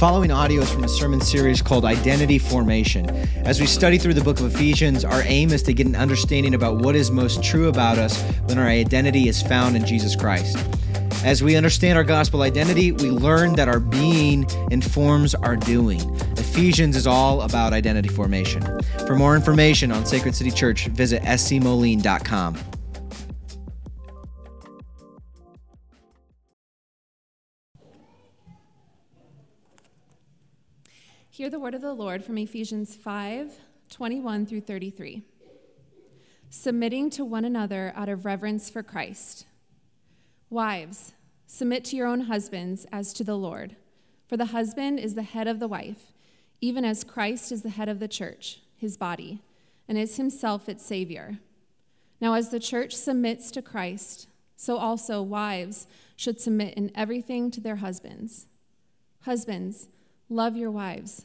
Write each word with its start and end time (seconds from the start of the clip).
following 0.00 0.30
audio 0.30 0.62
is 0.62 0.72
from 0.72 0.82
a 0.82 0.88
sermon 0.88 1.20
series 1.20 1.60
called 1.60 1.84
Identity 1.84 2.38
Formation. 2.38 3.06
As 3.44 3.60
we 3.60 3.66
study 3.66 3.98
through 3.98 4.14
the 4.14 4.24
book 4.24 4.40
of 4.40 4.46
Ephesians, 4.54 5.04
our 5.04 5.20
aim 5.26 5.52
is 5.52 5.62
to 5.64 5.74
get 5.74 5.86
an 5.86 5.94
understanding 5.94 6.54
about 6.54 6.78
what 6.78 6.96
is 6.96 7.10
most 7.10 7.44
true 7.44 7.68
about 7.68 7.98
us 7.98 8.18
when 8.46 8.56
our 8.56 8.66
identity 8.66 9.28
is 9.28 9.42
found 9.42 9.76
in 9.76 9.84
Jesus 9.84 10.16
Christ. 10.16 10.56
As 11.22 11.42
we 11.42 11.54
understand 11.54 11.98
our 11.98 12.04
gospel 12.04 12.40
identity, 12.40 12.92
we 12.92 13.10
learn 13.10 13.52
that 13.56 13.68
our 13.68 13.78
being 13.78 14.46
informs 14.70 15.34
our 15.34 15.54
doing. 15.54 16.00
Ephesians 16.38 16.96
is 16.96 17.06
all 17.06 17.42
about 17.42 17.74
identity 17.74 18.08
formation. 18.08 18.62
For 19.06 19.16
more 19.16 19.36
information 19.36 19.92
on 19.92 20.06
Sacred 20.06 20.34
City 20.34 20.50
Church, 20.50 20.86
visit 20.86 21.22
scmoline.com. 21.24 22.56
Hear 31.40 31.48
the 31.48 31.58
word 31.58 31.72
of 31.72 31.80
the 31.80 31.94
Lord 31.94 32.22
from 32.22 32.36
Ephesians 32.36 32.94
5 32.94 33.60
21 33.88 34.44
through 34.44 34.60
33. 34.60 35.22
Submitting 36.50 37.08
to 37.08 37.24
one 37.24 37.46
another 37.46 37.94
out 37.96 38.10
of 38.10 38.26
reverence 38.26 38.68
for 38.68 38.82
Christ. 38.82 39.46
Wives, 40.50 41.12
submit 41.46 41.82
to 41.86 41.96
your 41.96 42.08
own 42.08 42.20
husbands 42.26 42.84
as 42.92 43.14
to 43.14 43.24
the 43.24 43.38
Lord. 43.38 43.76
For 44.28 44.36
the 44.36 44.52
husband 44.52 44.98
is 44.98 45.14
the 45.14 45.22
head 45.22 45.48
of 45.48 45.60
the 45.60 45.66
wife, 45.66 46.12
even 46.60 46.84
as 46.84 47.04
Christ 47.04 47.52
is 47.52 47.62
the 47.62 47.70
head 47.70 47.88
of 47.88 48.00
the 48.00 48.06
church, 48.06 48.60
his 48.76 48.98
body, 48.98 49.40
and 49.88 49.96
is 49.96 50.18
himself 50.18 50.68
its 50.68 50.84
Savior. 50.84 51.38
Now, 52.20 52.34
as 52.34 52.50
the 52.50 52.60
church 52.60 52.94
submits 52.94 53.50
to 53.52 53.62
Christ, 53.62 54.28
so 54.56 54.76
also 54.76 55.22
wives 55.22 55.86
should 56.16 56.38
submit 56.38 56.74
in 56.74 56.92
everything 56.94 57.50
to 57.52 57.62
their 57.62 57.76
husbands. 57.76 58.46
Husbands, 59.20 59.88
love 60.28 60.54
your 60.54 60.70
wives 60.70 61.24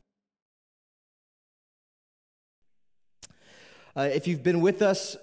Uh, 3.95 4.09
if 4.13 4.25
you've 4.25 4.41
been 4.41 4.61
with 4.61 4.81
us 4.81 5.17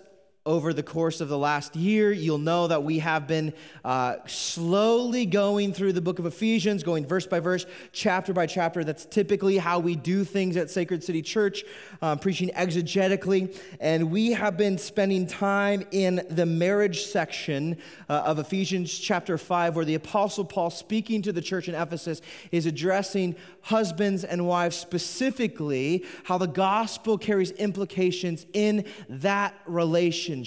over 0.48 0.72
the 0.72 0.82
course 0.82 1.20
of 1.20 1.28
the 1.28 1.36
last 1.36 1.76
year, 1.76 2.10
you'll 2.10 2.38
know 2.38 2.66
that 2.68 2.82
we 2.82 3.00
have 3.00 3.26
been 3.26 3.52
uh, 3.84 4.16
slowly 4.26 5.26
going 5.26 5.74
through 5.74 5.92
the 5.92 6.00
book 6.00 6.18
of 6.18 6.24
Ephesians, 6.24 6.82
going 6.82 7.04
verse 7.04 7.26
by 7.26 7.38
verse, 7.38 7.66
chapter 7.92 8.32
by 8.32 8.46
chapter. 8.46 8.82
That's 8.82 9.04
typically 9.04 9.58
how 9.58 9.78
we 9.78 9.94
do 9.94 10.24
things 10.24 10.56
at 10.56 10.70
Sacred 10.70 11.04
City 11.04 11.20
Church, 11.20 11.64
um, 12.00 12.18
preaching 12.18 12.48
exegetically. 12.56 13.54
And 13.78 14.10
we 14.10 14.30
have 14.30 14.56
been 14.56 14.78
spending 14.78 15.26
time 15.26 15.86
in 15.90 16.26
the 16.30 16.46
marriage 16.46 17.02
section 17.02 17.76
uh, 18.08 18.22
of 18.24 18.38
Ephesians 18.38 18.98
chapter 18.98 19.36
5, 19.36 19.76
where 19.76 19.84
the 19.84 19.96
Apostle 19.96 20.46
Paul, 20.46 20.70
speaking 20.70 21.20
to 21.22 21.32
the 21.32 21.42
church 21.42 21.68
in 21.68 21.74
Ephesus, 21.74 22.22
is 22.52 22.64
addressing 22.64 23.36
husbands 23.60 24.24
and 24.24 24.46
wives 24.46 24.78
specifically, 24.78 26.06
how 26.24 26.38
the 26.38 26.46
gospel 26.46 27.18
carries 27.18 27.50
implications 27.50 28.46
in 28.54 28.86
that 29.10 29.54
relationship. 29.66 30.37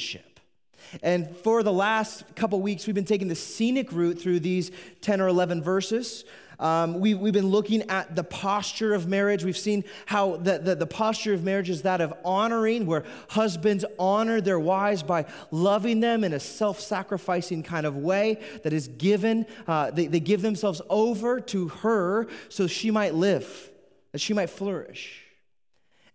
And 1.02 1.36
for 1.38 1.64
the 1.64 1.72
last 1.72 2.24
couple 2.36 2.62
weeks, 2.62 2.86
we've 2.86 2.96
been 2.96 3.06
taking 3.06 3.28
the 3.28 3.36
scenic 3.36 3.92
route 3.92 4.20
through 4.20 4.42
these 4.42 4.72
10 5.02 5.22
or 5.22 5.28
11 5.28 5.64
verses. 5.64 6.26
Um, 6.60 7.00
we, 7.00 7.16
we've 7.16 7.34
been 7.34 7.50
looking 7.50 7.90
at 7.90 8.16
the 8.16 8.24
posture 8.24 8.94
of 8.94 9.08
marriage. 9.08 9.44
We've 9.44 9.58
seen 9.58 9.84
how 10.06 10.38
the, 10.38 10.60
the, 10.60 10.76
the, 10.76 10.86
posture 10.86 11.34
of 11.34 11.44
marriage 11.44 11.72
is 11.72 11.82
that 11.82 12.02
of 12.02 12.14
honoring, 12.24 12.86
where 12.86 13.04
husbands 13.30 13.84
honor 13.98 14.42
their 14.42 14.60
wives 14.60 15.02
by 15.02 15.26
loving 15.50 16.02
them 16.02 16.24
in 16.24 16.34
a 16.34 16.40
self 16.40 16.80
sacrificing 16.80 17.64
kind 17.64 17.88
of 17.88 17.98
way 17.98 18.40
that 18.62 18.74
is 18.74 18.88
given. 18.90 19.48
Uh, 19.68 19.90
they, 19.90 20.06
they 20.06 20.20
give 20.20 20.44
themselves 20.44 20.84
over 20.88 21.40
to 21.40 21.70
her 21.70 22.28
so 22.50 22.68
she 22.68 22.92
might 22.92 23.16
live, 23.16 23.72
that 24.12 24.22
she 24.22 24.36
might 24.36 24.52
flourish. 24.52 25.21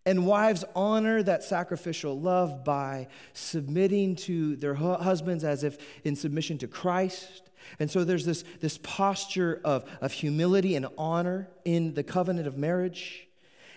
And 0.07 0.25
wives 0.25 0.65
honor 0.77 1.23
that 1.25 1.43
sacrificial 1.43 2.19
love 2.19 2.65
by 2.65 3.09
submitting 3.33 4.15
to 4.17 4.55
their 4.57 4.75
husbands 4.75 5.43
as 5.43 5.65
if 5.65 5.77
in 6.05 6.15
submission 6.15 6.59
to 6.59 6.69
Christ. 6.69 7.43
And 7.81 7.91
so 7.91 8.05
there's 8.05 8.25
this, 8.25 8.45
this 8.61 8.79
posture 8.79 9.61
of, 9.65 9.85
of 10.01 10.13
humility 10.13 10.77
and 10.77 10.87
honor 10.97 11.49
in 11.65 11.95
the 11.95 12.05
covenant 12.05 12.47
of 12.47 12.57
marriage. 12.57 13.26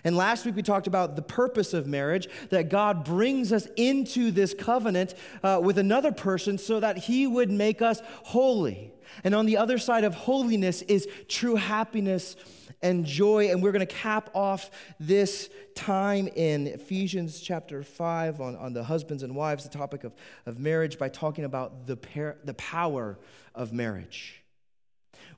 And 0.04 0.16
last 0.16 0.46
week 0.46 0.56
we 0.56 0.62
talked 0.62 0.86
about 0.86 1.16
the 1.16 1.22
purpose 1.22 1.74
of 1.74 1.86
marriage, 1.86 2.28
that 2.50 2.68
God 2.68 3.04
brings 3.04 3.52
us 3.52 3.66
into 3.76 4.30
this 4.30 4.54
covenant 4.54 5.14
uh, 5.42 5.60
with 5.62 5.78
another 5.78 6.12
person 6.12 6.58
so 6.58 6.80
that 6.80 6.98
he 6.98 7.26
would 7.26 7.50
make 7.50 7.82
us 7.82 8.00
holy. 8.24 8.92
And 9.24 9.34
on 9.34 9.46
the 9.46 9.56
other 9.56 9.78
side 9.78 10.04
of 10.04 10.14
holiness 10.14 10.82
is 10.82 11.08
true 11.28 11.56
happiness 11.56 12.36
and 12.82 13.04
joy. 13.04 13.50
And 13.50 13.62
we're 13.62 13.72
going 13.72 13.86
to 13.86 13.94
cap 13.94 14.30
off 14.34 14.70
this 14.98 15.50
time 15.74 16.28
in 16.28 16.66
Ephesians 16.66 17.40
chapter 17.40 17.82
5 17.82 18.40
on, 18.40 18.56
on 18.56 18.72
the 18.72 18.84
husbands 18.84 19.22
and 19.22 19.34
wives, 19.34 19.64
the 19.64 19.76
topic 19.76 20.04
of, 20.04 20.14
of 20.46 20.58
marriage, 20.58 20.98
by 20.98 21.08
talking 21.08 21.44
about 21.44 21.86
the, 21.86 21.96
par- 21.96 22.38
the 22.44 22.54
power 22.54 23.18
of 23.54 23.72
marriage. 23.72 24.42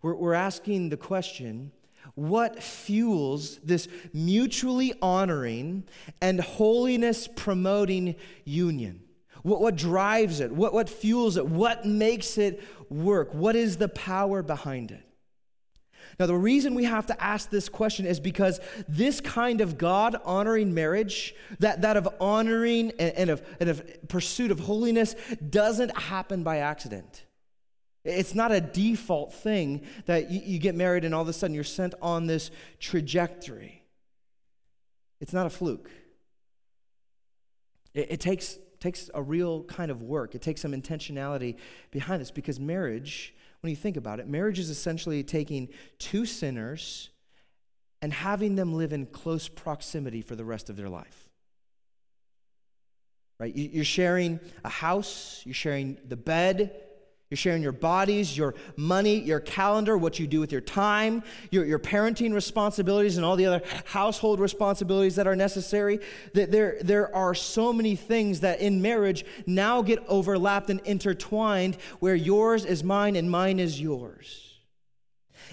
We're, 0.03 0.15
we're 0.15 0.35
asking 0.35 0.91
the 0.91 0.97
question 0.97 1.73
what 2.15 2.63
fuels 2.63 3.59
this 3.59 3.89
mutually 4.13 4.93
honoring 5.01 5.85
and 6.21 6.41
holiness 6.41 7.29
promoting 7.29 8.17
union? 8.45 9.03
What, 9.43 9.61
what 9.61 9.77
drives 9.77 10.41
it? 10.41 10.53
What, 10.53 10.73
what 10.73 10.89
fuels 10.89 11.37
it? 11.37 11.47
What 11.47 11.85
makes 11.85 12.39
it 12.39 12.63
work? 12.89 13.35
What 13.35 13.57
is 13.57 13.77
the 13.77 13.89
power 13.89 14.43
behind 14.43 14.91
it? 14.91 15.03
Now, 16.19 16.27
the 16.27 16.37
reason 16.37 16.75
we 16.75 16.85
have 16.85 17.07
to 17.07 17.23
ask 17.23 17.51
this 17.51 17.69
question 17.69 18.07
is 18.07 18.21
because 18.21 18.61
this 18.87 19.21
kind 19.21 19.61
of 19.61 19.79
God 19.79 20.17
honoring 20.25 20.75
marriage, 20.75 21.35
that, 21.59 21.83
that 21.83 21.97
of 21.97 22.09
honoring 22.21 22.93
and, 22.99 23.15
and, 23.15 23.31
of, 23.31 23.43
and 23.61 23.71
of 23.71 24.09
pursuit 24.09 24.51
of 24.51 24.61
holiness, 24.61 25.15
doesn't 25.49 25.97
happen 25.97 26.43
by 26.43 26.59
accident. 26.59 27.25
It's 28.05 28.35
not 28.35 28.51
a 28.51 28.61
default 28.61 29.33
thing 29.33 29.83
that 30.07 30.31
you, 30.31 30.59
get 30.59 30.75
married 30.75 31.05
and 31.05 31.15
all 31.15 31.23
of 31.23 31.29
a 31.29 31.33
sudden 31.33 31.55
you're 31.55 31.63
sent 31.63 31.95
on 32.03 32.27
this 32.27 32.51
trajectory. 32.81 33.85
It's 35.21 35.33
not 35.33 35.47
a 35.47 35.51
fluke. 35.51 35.89
It, 37.95 38.13
it 38.13 38.21
takes, 38.21 38.59
takes 38.81 39.09
a 39.15 39.23
real 39.23 39.63
kind 39.65 39.91
of 39.91 40.03
work, 40.03 40.35
it 40.35 40.43
takes 40.43 40.61
some 40.61 40.73
intentionality 40.73 41.57
behind 41.93 42.21
this 42.21 42.33
because 42.33 42.59
marriage, 42.59 43.35
when 43.61 43.71
you 43.71 43.77
think 43.77 43.97
about 43.97 44.19
it, 44.19 44.27
marriage 44.27 44.59
is 44.59 44.69
essentially 44.69 45.23
taking 45.23 45.69
two 45.99 46.27
sinners 46.27 47.11
and 48.01 48.13
having 48.13 48.57
them 48.57 48.75
live 48.75 48.93
in 48.93 49.07
close 49.07 49.47
proximity 49.47 50.23
for 50.23 50.35
the 50.35 50.45
rest 50.45 50.69
of 50.69 50.77
their 50.77 50.89
life. 50.89 51.29
Right? 53.39 53.55
You're 53.55 53.85
sharing 53.85 54.41
a 54.65 54.69
house, 54.69 55.43
you're 55.45 55.55
sharing 55.55 55.99
the 56.07 56.17
bed, 56.17 56.81
you're 57.33 57.37
sharing 57.39 57.63
your 57.63 57.73
bodies, 57.73 58.37
your 58.37 58.55
money, 58.77 59.19
your 59.19 59.41
calendar, 59.41 59.97
what 59.97 60.19
you 60.19 60.27
do 60.27 60.39
with 60.39 60.53
your 60.53 60.61
time, 60.61 61.23
your, 61.51 61.65
your 61.65 61.79
parenting 61.79 62.35
responsibilities, 62.35 63.17
and 63.17 63.25
all 63.25 63.37
the 63.37 63.47
other 63.47 63.63
household 63.87 64.39
responsibilities 64.39 65.15
that 65.15 65.27
are 65.27 65.35
necessary. 65.35 65.99
That 66.35 66.53
there, 66.53 66.77
there 66.83 67.17
are 67.17 67.35
so 67.35 67.73
many 67.73 67.97
things 67.97 68.41
that 68.41 68.61
in 68.61 68.83
marriage 68.83 69.25
now 69.47 69.81
get 69.81 70.05
overlapped 70.09 70.69
and 70.69 70.81
intertwined 70.81 71.79
where 72.01 72.15
yours 72.15 72.67
is 72.67 72.85
mine 72.85 73.17
and 73.17 73.31
mine 73.31 73.59
is 73.59 73.81
yours. 73.81 74.59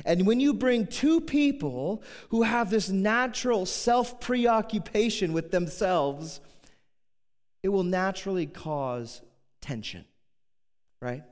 And 0.03 0.27
when 0.27 0.41
you 0.41 0.53
bring 0.53 0.85
two 0.85 1.21
people 1.21 2.03
who 2.27 2.41
have 2.43 2.69
this 2.69 2.89
natural 2.89 3.65
self 3.65 4.19
preoccupation 4.19 5.31
with 5.31 5.51
themselves, 5.51 6.41
it 7.63 7.69
will 7.69 7.85
naturally 7.85 8.47
cause 8.47 9.21
tension, 9.61 10.03
right? 11.01 11.23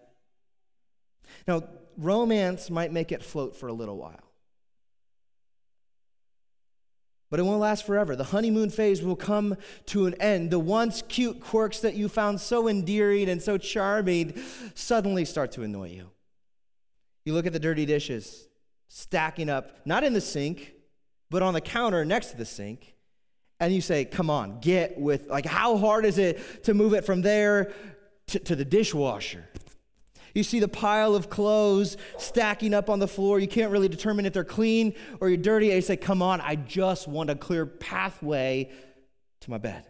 Now, 1.48 1.64
romance 1.98 2.70
might 2.70 2.92
make 2.92 3.12
it 3.12 3.24
float 3.24 3.56
for 3.56 3.68
a 3.68 3.74
little 3.74 3.98
while. 3.98 4.28
But 7.30 7.42
it 7.42 7.44
won't 7.44 7.60
last 7.60 7.86
forever. 7.86 8.16
The 8.16 8.24
honeymoon 8.26 8.70
phase 8.70 9.02
will 9.02 9.18
come 9.18 9.58
to 9.88 10.06
an 10.06 10.14
end. 10.16 10.50
The 10.50 10.60
once 10.60 11.04
cute 11.10 11.42
quirks 11.42 11.80
that 11.82 11.96
you 11.96 12.08
found 12.08 12.40
so 12.40 12.68
endearing 12.68 13.28
and 13.28 13.42
so 13.42 13.58
charming 13.58 14.42
suddenly 14.76 15.26
start 15.26 15.52
to 15.54 15.64
annoy 15.64 15.90
you. 15.90 16.10
You 17.26 17.34
look 17.34 17.46
at 17.46 17.52
the 17.52 17.60
dirty 17.60 17.86
dishes 17.86 18.48
stacking 18.88 19.50
up, 19.50 19.86
not 19.86 20.06
in 20.06 20.14
the 20.14 20.22
sink, 20.22 20.72
but 21.30 21.42
on 21.42 21.54
the 21.54 21.60
counter 21.60 22.06
next 22.06 22.32
to 22.32 22.38
the 22.38 22.46
sink, 22.46 22.96
and 23.60 23.74
you 23.74 23.82
say, 23.82 24.06
Come 24.06 24.30
on, 24.30 24.60
get 24.62 24.98
with, 24.98 25.28
like, 25.28 25.46
how 25.46 25.78
hard 25.78 26.06
is 26.06 26.18
it 26.18 26.64
to 26.64 26.74
move 26.74 26.94
it 26.94 27.06
from 27.06 27.22
there 27.22 27.74
to, 28.28 28.40
to 28.40 28.56
the 28.56 28.64
dishwasher? 28.64 29.44
You 30.38 30.44
see 30.44 30.60
the 30.60 30.68
pile 30.68 31.16
of 31.16 31.32
clothes 31.32 31.98
stacking 32.20 32.76
up 32.76 32.92
on 32.92 33.00
the 33.00 33.08
floor. 33.08 33.40
You 33.40 33.48
can't 33.48 33.72
really 33.72 33.90
determine 33.90 34.28
if 34.28 34.34
they're 34.34 34.44
clean 34.44 34.94
or 35.20 35.30
you're 35.30 35.38
dirty. 35.38 35.70
And 35.70 35.78
you 35.78 35.82
say, 35.82 35.98
Come 35.98 36.22
on, 36.22 36.42
I 36.42 36.56
just 36.56 37.08
want 37.08 37.32
a 37.32 37.36
clear 37.36 37.66
pathway 37.66 38.70
to 39.40 39.50
my 39.50 39.58
bed. 39.58 39.84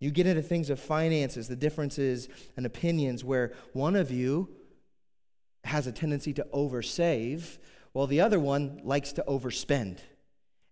You 0.00 0.10
get 0.10 0.26
into 0.26 0.42
things 0.42 0.70
of 0.70 0.80
finances, 0.80 1.46
the 1.46 1.54
differences 1.54 2.28
and 2.56 2.66
opinions 2.66 3.22
where 3.22 3.52
one 3.74 3.94
of 3.94 4.10
you 4.10 4.48
has 5.62 5.86
a 5.86 5.92
tendency 5.92 6.32
to 6.32 6.44
oversave, 6.52 7.58
while 7.92 8.08
the 8.08 8.20
other 8.20 8.40
one 8.40 8.80
likes 8.82 9.12
to 9.12 9.24
overspend. 9.28 9.98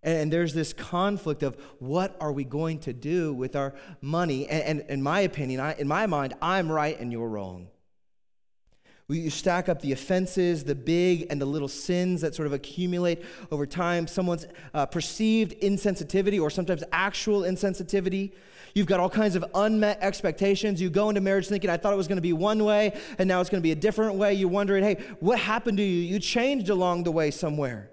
And 0.01 0.31
there's 0.31 0.53
this 0.53 0.71
conflict 0.71 1.43
of 1.43 1.57
what 1.79 2.15
are 2.21 2.31
we 2.31 2.45
going 2.45 2.79
to 2.79 2.93
do 2.93 3.33
with 3.33 3.55
our 3.55 3.73
money? 4.01 4.47
And, 4.47 4.85
in 4.87 5.03
my 5.03 5.21
opinion, 5.21 5.59
I, 5.59 5.73
in 5.73 5.87
my 5.87 6.05
mind, 6.05 6.35
I'm 6.41 6.71
right 6.71 6.97
and 6.97 7.11
you're 7.11 7.27
wrong. 7.27 7.67
You 9.09 9.31
stack 9.31 9.69
up 9.69 9.81
the 9.81 9.91
offenses, 9.91 10.63
the 10.63 10.75
big 10.75 11.27
and 11.31 11.41
the 11.41 11.45
little 11.45 11.67
sins 11.67 12.21
that 12.21 12.35
sort 12.35 12.45
of 12.45 12.53
accumulate 12.53 13.23
over 13.51 13.65
time, 13.65 14.05
someone's 14.05 14.45
uh, 14.73 14.85
perceived 14.85 15.59
insensitivity 15.61 16.39
or 16.39 16.51
sometimes 16.51 16.83
actual 16.91 17.41
insensitivity. 17.41 18.33
You've 18.75 18.85
got 18.85 18.99
all 18.99 19.09
kinds 19.09 19.35
of 19.35 19.43
unmet 19.55 19.97
expectations. 20.01 20.79
You 20.79 20.91
go 20.91 21.09
into 21.09 21.21
marriage 21.21 21.47
thinking, 21.47 21.71
I 21.71 21.77
thought 21.77 21.91
it 21.91 21.97
was 21.97 22.07
going 22.07 22.17
to 22.17 22.21
be 22.21 22.33
one 22.33 22.63
way, 22.63 22.95
and 23.17 23.27
now 23.27 23.41
it's 23.41 23.49
going 23.49 23.61
to 23.61 23.63
be 23.63 23.71
a 23.71 23.75
different 23.75 24.13
way. 24.13 24.35
You're 24.35 24.47
wondering, 24.47 24.83
hey, 24.83 25.03
what 25.19 25.39
happened 25.39 25.79
to 25.79 25.83
you? 25.83 26.01
You 26.01 26.19
changed 26.19 26.69
along 26.69 27.03
the 27.03 27.11
way 27.11 27.31
somewhere. 27.31 27.89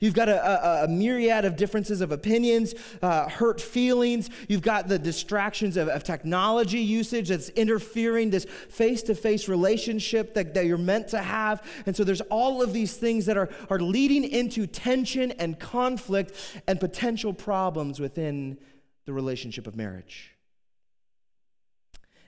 You've 0.00 0.14
got 0.14 0.28
a, 0.28 0.82
a, 0.82 0.84
a 0.84 0.88
myriad 0.88 1.44
of 1.44 1.56
differences 1.56 2.00
of 2.00 2.12
opinions, 2.12 2.74
uh, 3.02 3.28
hurt 3.28 3.60
feelings. 3.60 4.30
You've 4.48 4.62
got 4.62 4.88
the 4.88 4.98
distractions 4.98 5.76
of, 5.76 5.88
of 5.88 6.04
technology 6.04 6.80
usage 6.80 7.28
that's 7.28 7.48
interfering 7.50 8.30
this 8.30 8.46
face 8.68 9.02
to 9.04 9.14
face 9.14 9.48
relationship 9.48 10.34
that, 10.34 10.54
that 10.54 10.66
you're 10.66 10.78
meant 10.78 11.08
to 11.08 11.18
have. 11.18 11.62
And 11.86 11.96
so 11.96 12.04
there's 12.04 12.20
all 12.22 12.62
of 12.62 12.72
these 12.72 12.96
things 12.96 13.26
that 13.26 13.36
are, 13.36 13.48
are 13.68 13.80
leading 13.80 14.24
into 14.24 14.66
tension 14.66 15.32
and 15.32 15.58
conflict 15.58 16.34
and 16.66 16.80
potential 16.80 17.32
problems 17.32 18.00
within 18.00 18.58
the 19.06 19.12
relationship 19.12 19.66
of 19.66 19.76
marriage. 19.76 20.32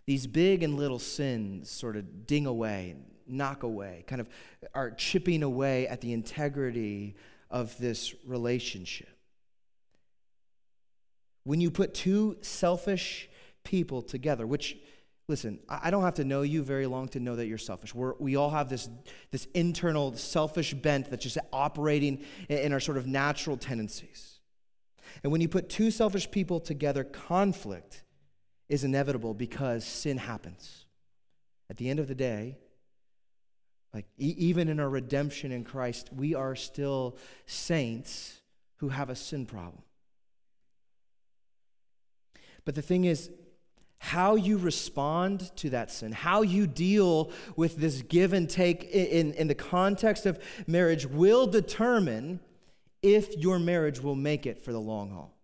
These 0.06 0.26
big 0.26 0.62
and 0.62 0.76
little 0.76 0.98
sins 0.98 1.70
sort 1.70 1.96
of 1.96 2.26
ding 2.26 2.46
away, 2.46 2.96
knock 3.26 3.62
away, 3.62 4.04
kind 4.06 4.20
of 4.20 4.28
are 4.74 4.90
chipping 4.90 5.42
away 5.42 5.86
at 5.86 6.00
the 6.00 6.12
integrity 6.12 7.14
of 7.52 7.76
this 7.78 8.14
relationship. 8.26 9.08
When 11.44 11.60
you 11.60 11.70
put 11.70 11.94
two 11.94 12.38
selfish 12.40 13.28
people 13.62 14.00
together, 14.02 14.46
which, 14.46 14.76
listen, 15.28 15.60
I 15.68 15.90
don't 15.90 16.02
have 16.02 16.14
to 16.14 16.24
know 16.24 16.42
you 16.42 16.62
very 16.62 16.86
long 16.86 17.08
to 17.08 17.20
know 17.20 17.36
that 17.36 17.46
you're 17.46 17.58
selfish. 17.58 17.94
We're, 17.94 18.14
we 18.18 18.36
all 18.36 18.50
have 18.50 18.68
this, 18.68 18.88
this 19.30 19.46
internal 19.54 20.16
selfish 20.16 20.72
bent 20.72 21.10
that's 21.10 21.22
just 21.22 21.38
operating 21.52 22.24
in 22.48 22.72
our 22.72 22.80
sort 22.80 22.96
of 22.96 23.06
natural 23.06 23.56
tendencies. 23.56 24.40
And 25.22 25.30
when 25.30 25.40
you 25.40 25.48
put 25.48 25.68
two 25.68 25.90
selfish 25.90 26.30
people 26.30 26.58
together, 26.58 27.04
conflict 27.04 28.02
is 28.68 28.84
inevitable 28.84 29.34
because 29.34 29.84
sin 29.84 30.16
happens. 30.16 30.86
At 31.68 31.76
the 31.76 31.90
end 31.90 32.00
of 32.00 32.08
the 32.08 32.14
day, 32.14 32.56
like, 33.94 34.06
e- 34.18 34.34
even 34.38 34.68
in 34.68 34.80
our 34.80 34.88
redemption 34.88 35.52
in 35.52 35.64
Christ, 35.64 36.10
we 36.12 36.34
are 36.34 36.56
still 36.56 37.16
saints 37.46 38.40
who 38.76 38.88
have 38.88 39.10
a 39.10 39.16
sin 39.16 39.46
problem. 39.46 39.82
But 42.64 42.74
the 42.74 42.82
thing 42.82 43.04
is, 43.04 43.30
how 43.98 44.34
you 44.34 44.58
respond 44.58 45.54
to 45.56 45.70
that 45.70 45.90
sin, 45.90 46.10
how 46.10 46.42
you 46.42 46.66
deal 46.66 47.30
with 47.54 47.76
this 47.76 48.02
give 48.02 48.32
and 48.32 48.50
take 48.50 48.82
in, 48.84 49.32
in 49.34 49.46
the 49.46 49.54
context 49.54 50.26
of 50.26 50.40
marriage 50.66 51.06
will 51.06 51.46
determine 51.46 52.40
if 53.00 53.36
your 53.36 53.60
marriage 53.60 54.00
will 54.00 54.16
make 54.16 54.44
it 54.44 54.64
for 54.64 54.72
the 54.72 54.80
long 54.80 55.10
haul. 55.10 55.36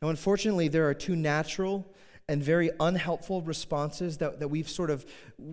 Now, 0.00 0.08
unfortunately, 0.08 0.68
there 0.68 0.88
are 0.88 0.94
two 0.94 1.14
natural 1.14 1.86
and 2.32 2.42
very 2.42 2.70
unhelpful 2.80 3.42
responses 3.42 4.16
that, 4.16 4.40
that 4.40 4.48
we've 4.48 4.68
sort 4.68 4.88
of 4.88 5.04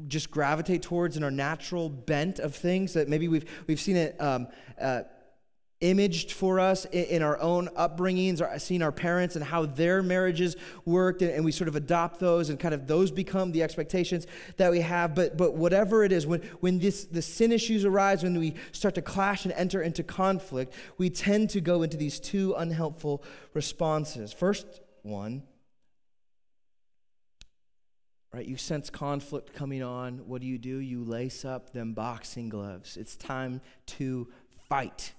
just 0.08 0.32
gravitate 0.32 0.82
towards 0.82 1.18
in 1.18 1.26
our 1.26 1.32
natural 1.32 1.90
bent 1.90 2.40
of 2.40 2.56
things 2.56 2.94
that 2.94 3.10
maybe 3.10 3.28
we've, 3.28 3.44
we've 3.68 3.82
seen 3.82 3.98
it 3.98 4.20
um, 4.22 4.48
uh, 4.80 5.02
imaged 5.82 6.32
for 6.32 6.58
us 6.58 6.86
in, 6.86 7.04
in, 7.06 7.22
our 7.22 7.38
own 7.42 7.68
upbringings 7.78 8.40
or 8.40 8.58
seen 8.60 8.82
our 8.82 8.94
parents 8.94 9.36
and 9.36 9.44
how 9.44 9.66
their 9.66 10.02
marriages 10.02 10.56
worked 10.86 11.22
and, 11.22 11.32
and, 11.32 11.44
we 11.44 11.52
sort 11.52 11.68
of 11.68 11.76
adopt 11.76 12.18
those 12.22 12.50
and 12.50 12.58
kind 12.62 12.74
of 12.74 12.88
those 12.88 13.12
become 13.12 13.52
the 13.52 13.62
expectations 13.62 14.26
that 14.56 14.72
we 14.72 14.80
have. 14.80 15.14
But 15.14 15.36
but 15.36 15.56
whatever 15.56 16.06
it 16.06 16.14
is 16.14 16.26
when 16.26 16.42
when 16.62 16.80
this 16.80 17.06
the 17.06 17.22
sin 17.22 17.52
issues 17.52 17.84
arise 17.84 18.24
when 18.24 18.40
we 18.40 18.56
start 18.72 18.96
to 18.96 19.02
clash 19.02 19.44
and 19.44 19.54
enter 19.54 19.82
into 19.82 20.02
conflict 20.04 20.74
we 20.98 21.10
tend 21.10 21.50
to 21.50 21.62
go 21.62 21.84
into 21.84 21.98
these 21.98 22.22
two 22.22 22.54
unhelpful 22.58 23.22
responses. 23.54 24.32
First 24.32 24.82
one 25.04 25.44
right? 28.34 28.46
You 28.46 28.58
sense 28.58 28.90
conflict 28.90 29.54
coming 29.54 29.82
on. 29.82 30.20
What 30.28 30.42
do 30.42 30.48
you 30.48 30.58
do? 30.58 30.78
You 30.78 31.04
lace 31.04 31.46
up 31.46 31.74
them 31.74 31.94
boxing 31.94 32.50
gloves. 32.50 32.98
It's 32.98 33.16
time 33.16 33.62
to 33.88 34.28
fight. 34.68 35.14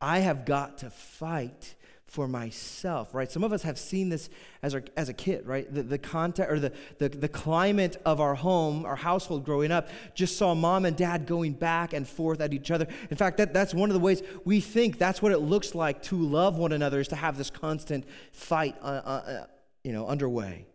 I 0.00 0.18
have 0.18 0.44
got 0.44 0.78
to 0.78 0.90
fight 0.90 1.74
for 2.10 2.26
myself, 2.26 3.14
right? 3.14 3.30
Some 3.30 3.44
of 3.44 3.52
us 3.52 3.62
have 3.62 3.78
seen 3.78 4.08
this 4.08 4.28
as, 4.62 4.74
our, 4.74 4.82
as 4.96 5.08
a 5.08 5.12
kid, 5.12 5.46
right? 5.46 5.72
The, 5.72 5.84
the 5.84 5.96
context 5.96 6.50
or 6.50 6.58
the, 6.58 6.72
the, 6.98 7.08
the 7.08 7.28
climate 7.28 7.96
of 8.04 8.20
our 8.20 8.34
home, 8.34 8.84
our 8.84 8.96
household 8.96 9.44
growing 9.44 9.70
up, 9.70 9.88
just 10.14 10.36
saw 10.36 10.52
mom 10.54 10.84
and 10.84 10.96
dad 10.96 11.26
going 11.26 11.52
back 11.52 11.92
and 11.92 12.06
forth 12.06 12.40
at 12.40 12.52
each 12.52 12.72
other. 12.72 12.88
In 13.10 13.16
fact, 13.16 13.36
that, 13.36 13.54
that's 13.54 13.72
one 13.72 13.90
of 13.90 13.94
the 13.94 14.00
ways 14.00 14.22
we 14.44 14.60
think 14.60 14.98
that's 14.98 15.22
what 15.22 15.30
it 15.30 15.38
looks 15.38 15.72
like 15.72 16.02
to 16.04 16.16
love 16.16 16.58
one 16.58 16.72
another 16.72 16.98
is 16.98 17.08
to 17.08 17.16
have 17.16 17.38
this 17.38 17.48
constant 17.48 18.04
fight, 18.32 18.76
uh, 18.82 18.86
uh, 18.86 19.08
uh 19.08 19.46
you 19.84 19.92
know, 19.92 20.08
underway. 20.08 20.66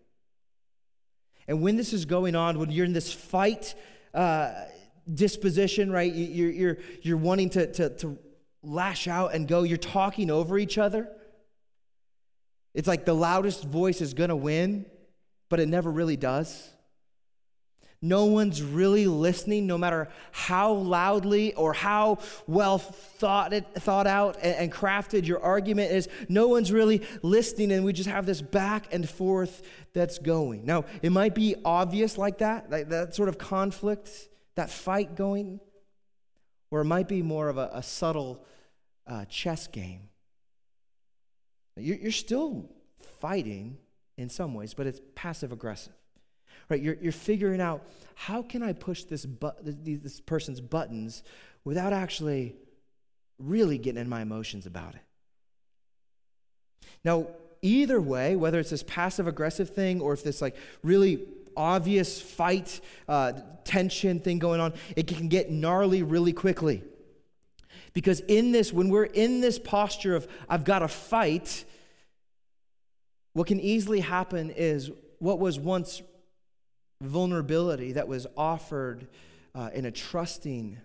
And 1.48 1.62
when 1.62 1.78
this 1.78 1.94
is 1.94 2.06
going 2.06 2.36
on, 2.36 2.60
when 2.60 2.72
you're 2.72 2.86
in 2.86 2.94
this 2.94 3.14
fight 3.14 3.76
uh, 4.14 4.54
disposition, 5.12 5.92
right, 5.92 6.12
you're, 6.14 6.52
you're, 6.52 6.78
you're 7.02 7.18
wanting 7.18 7.50
to, 7.52 7.72
to, 7.74 7.90
to 7.98 8.18
lash 8.64 9.08
out 9.08 9.34
and 9.34 9.48
go, 9.48 9.64
you're 9.64 9.78
talking 9.78 10.32
over 10.32 10.58
each 10.58 10.78
other. 10.78 11.08
It's 12.74 12.88
like 12.88 13.06
the 13.06 13.14
loudest 13.14 13.64
voice 13.64 14.02
is 14.02 14.14
going 14.14 14.30
to 14.30 14.36
win, 14.36 14.86
but 15.50 15.60
it 15.60 15.70
never 15.70 15.92
really 15.92 16.18
does. 16.18 16.70
No 18.06 18.26
one's 18.26 18.62
really 18.62 19.08
listening, 19.08 19.66
no 19.66 19.80
matter 19.80 20.10
how 20.32 20.74
loudly 20.74 21.56
or 21.56 21.74
how 21.74 22.20
well 22.46 22.78
thought, 22.78 23.52
it, 23.52 23.66
thought 23.74 24.06
out 24.06 24.38
and, 24.44 24.56
and 24.56 24.72
crafted 24.72 25.26
your 25.26 25.42
argument 25.42 25.92
is. 25.92 26.08
No 26.30 26.48
one's 26.48 26.72
really 26.72 27.02
listening, 27.24 27.72
and 27.72 27.84
we 27.84 27.94
just 27.94 28.08
have 28.08 28.28
this 28.28 28.44
back 28.44 28.94
and 28.94 29.10
forth 29.10 29.64
that's 29.94 30.20
going. 30.20 30.66
Now, 30.66 30.86
it 31.02 31.12
might 31.12 31.34
be 31.34 31.56
obvious 31.66 32.16
like 32.16 32.38
that, 32.38 32.70
like 32.70 32.90
that 32.90 33.16
sort 33.16 33.28
of 33.28 33.40
conflict, 33.40 34.30
that 34.54 34.70
fight 34.70 35.16
going, 35.16 35.60
or 36.70 36.82
it 36.82 36.86
might 36.86 37.08
be 37.08 37.24
more 37.24 37.50
of 37.50 37.58
a, 37.58 37.72
a 37.74 37.82
subtle 37.82 38.46
uh, 39.08 39.26
chess 39.26 39.66
game. 39.66 40.10
You're, 41.76 41.98
you're 41.98 42.12
still 42.12 42.70
fighting 43.20 43.80
in 44.16 44.30
some 44.30 44.54
ways, 44.54 44.76
but 44.76 44.86
it's 44.86 45.02
passive 45.16 45.52
aggressive 45.52 45.94
right? 46.70 46.82
You're, 46.82 46.96
you're 47.02 47.12
figuring 47.12 47.62
out 47.62 47.84
how 48.16 48.42
can 48.42 48.64
I 48.64 48.74
push 48.74 49.04
this, 49.04 49.26
bu- 49.26 49.52
this 49.62 50.22
person's 50.22 50.62
buttons 50.62 51.24
without 51.64 51.94
actually 51.94 52.56
really 53.40 53.78
getting 53.78 54.02
in 54.02 54.10
my 54.10 54.22
emotions 54.22 54.66
about 54.66 54.96
it. 54.96 55.02
Now, 57.04 57.28
either 57.62 58.00
way, 58.00 58.36
whether 58.36 58.60
it's 58.60 58.70
this 58.70 58.84
passive 58.84 59.28
aggressive 59.28 59.70
thing 59.70 60.02
or 60.02 60.14
if 60.14 60.24
this 60.24 60.42
like 60.42 60.56
really 60.82 61.26
obvious 61.58 62.22
fight, 62.22 62.80
uh, 63.08 63.34
tension 63.64 64.20
thing 64.20 64.40
going 64.40 64.60
on, 64.60 64.74
it 64.96 65.08
can 65.08 65.28
get 65.28 65.52
gnarly 65.52 66.04
really 66.04 66.34
quickly. 66.34 66.84
Because 67.94 68.20
in 68.22 68.52
this, 68.52 68.74
when 68.74 68.90
we're 68.90 69.06
in 69.06 69.42
this 69.42 69.58
posture 69.58 70.16
of, 70.16 70.28
I've 70.50 70.66
got 70.66 70.80
to 70.80 70.88
fight, 70.88 71.64
what 73.34 73.48
can 73.48 73.60
easily 73.60 74.02
happen 74.02 74.50
is 74.50 74.92
what 75.20 75.40
was 75.40 75.60
once 75.60 76.02
vulnerability 77.02 77.94
that 77.94 78.08
was 78.08 78.28
offered 78.38 79.08
uh, 79.54 79.70
in 79.74 79.86
a 79.86 79.92
trusting 79.92 80.78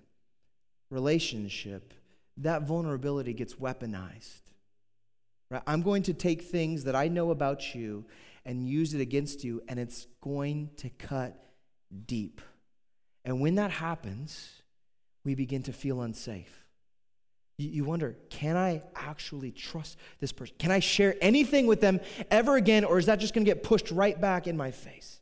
relationship, 0.91 1.95
that 2.37 2.63
vulnerability 2.63 3.33
gets 3.33 3.55
weaponized. 3.55 4.43
Right? 5.51 5.63
I'm 5.67 5.83
going 5.83 6.05
to 6.05 6.15
take 6.15 6.43
things 6.43 6.85
that 6.85 6.95
I 6.95 7.09
know 7.09 7.31
about 7.31 7.75
you 7.75 8.05
and 8.45 8.67
use 8.67 8.95
it 8.95 9.01
against 9.01 9.45
you, 9.45 9.63
and 9.69 9.79
it's 9.79 10.07
going 10.21 10.71
to 10.79 10.89
cut 10.89 11.37
deep. 12.07 12.41
And 13.25 13.41
when 13.41 13.57
that 13.57 13.71
happens, 13.71 14.63
we 15.25 15.35
begin 15.35 15.63
to 15.65 15.73
feel 15.73 16.01
unsafe. 16.01 16.65
You 17.59 17.85
wonder, 17.85 18.17
can 18.31 18.57
I 18.57 18.83
actually 18.97 19.51
trust 19.51 19.99
this 20.19 20.33
person? 20.33 20.57
Can 20.59 20.71
I 20.71 20.79
share 20.79 21.15
anything 21.21 21.67
with 21.67 21.83
them 21.83 22.01
ever 22.31 22.57
again, 22.57 22.85
or 22.85 22.99
is 22.99 23.07
that 23.07 23.21
just 23.21 23.35
going 23.35 23.45
to 23.45 23.51
get 23.51 23.63
pushed 23.63 23.91
right 23.91 24.19
back 24.19 24.47
in 24.47 24.57
my 24.57 24.71
face? 24.71 25.20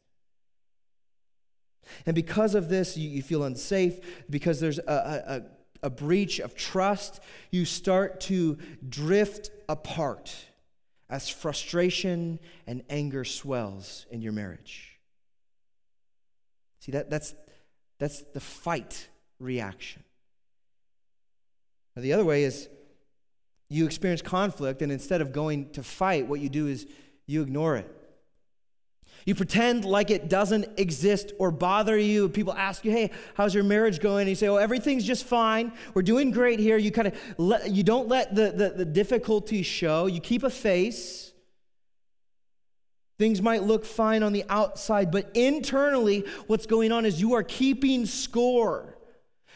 And 2.06 2.14
because 2.14 2.54
of 2.54 2.68
this, 2.68 2.96
you, 2.96 3.08
you 3.08 3.22
feel 3.22 3.44
unsafe, 3.44 3.98
because 4.30 4.60
there's 4.60 4.78
a, 4.78 5.42
a, 5.82 5.86
a 5.86 5.90
breach 5.90 6.38
of 6.40 6.54
trust, 6.54 7.20
you 7.50 7.64
start 7.64 8.20
to 8.22 8.58
drift 8.88 9.50
apart 9.68 10.34
as 11.10 11.28
frustration 11.28 12.38
and 12.66 12.82
anger 12.90 13.24
swells 13.24 14.06
in 14.10 14.20
your 14.20 14.32
marriage. 14.32 14.98
See, 16.80 16.92
that, 16.92 17.10
that's, 17.10 17.34
that's 17.98 18.22
the 18.34 18.40
fight 18.40 19.08
reaction. 19.38 20.04
Now, 21.96 22.02
the 22.02 22.12
other 22.12 22.24
way 22.24 22.44
is 22.44 22.68
you 23.68 23.86
experience 23.86 24.22
conflict, 24.22 24.82
and 24.82 24.90
instead 24.90 25.20
of 25.20 25.32
going 25.32 25.70
to 25.72 25.82
fight, 25.82 26.26
what 26.26 26.40
you 26.40 26.48
do 26.48 26.66
is 26.66 26.86
you 27.26 27.42
ignore 27.42 27.76
it. 27.76 27.94
You 29.28 29.34
pretend 29.34 29.84
like 29.84 30.10
it 30.10 30.30
doesn't 30.30 30.78
exist 30.78 31.34
or 31.38 31.50
bother 31.50 31.98
you. 31.98 32.30
People 32.30 32.54
ask 32.54 32.82
you, 32.82 32.90
"Hey, 32.90 33.10
how's 33.34 33.54
your 33.54 33.62
marriage 33.62 34.00
going?" 34.00 34.22
And 34.22 34.30
you 34.30 34.34
say, 34.34 34.48
"Oh, 34.48 34.56
everything's 34.56 35.04
just 35.04 35.24
fine. 35.24 35.70
We're 35.92 36.00
doing 36.00 36.30
great 36.30 36.58
here." 36.58 36.78
You 36.78 36.90
kind 36.90 37.08
of 37.08 37.14
let, 37.36 37.70
you 37.70 37.82
don't 37.82 38.08
let 38.08 38.34
the, 38.34 38.52
the, 38.52 38.70
the 38.70 38.84
difficulties 38.86 39.66
show. 39.66 40.06
You 40.06 40.22
keep 40.22 40.44
a 40.44 40.48
face. 40.48 41.34
Things 43.18 43.42
might 43.42 43.64
look 43.64 43.84
fine 43.84 44.22
on 44.22 44.32
the 44.32 44.46
outside, 44.48 45.10
but 45.10 45.30
internally, 45.36 46.24
what's 46.46 46.64
going 46.64 46.90
on 46.90 47.04
is 47.04 47.20
you 47.20 47.34
are 47.34 47.42
keeping 47.42 48.06
score. 48.06 48.96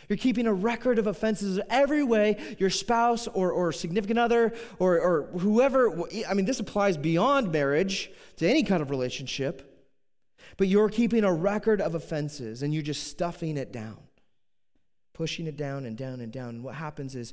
You're 0.08 0.16
keeping 0.16 0.46
a 0.46 0.52
record 0.52 0.98
of 0.98 1.06
offenses 1.06 1.60
every 1.70 2.02
way 2.02 2.56
your 2.58 2.70
spouse 2.70 3.28
or, 3.28 3.52
or 3.52 3.72
significant 3.72 4.18
other 4.18 4.54
or, 4.78 4.98
or 4.98 5.22
whoever, 5.38 6.06
I 6.28 6.34
mean, 6.34 6.44
this 6.44 6.60
applies 6.60 6.96
beyond 6.96 7.52
marriage 7.52 8.10
to 8.36 8.48
any 8.48 8.62
kind 8.62 8.82
of 8.82 8.90
relationship, 8.90 9.86
but 10.56 10.68
you're 10.68 10.88
keeping 10.88 11.24
a 11.24 11.32
record 11.32 11.80
of 11.80 11.94
offenses 11.94 12.62
and 12.62 12.74
you're 12.74 12.82
just 12.82 13.06
stuffing 13.06 13.56
it 13.56 13.72
down, 13.72 13.98
pushing 15.12 15.46
it 15.46 15.56
down 15.56 15.86
and 15.86 15.96
down 15.96 16.20
and 16.20 16.32
down. 16.32 16.50
And 16.50 16.64
what 16.64 16.74
happens 16.74 17.14
is 17.14 17.32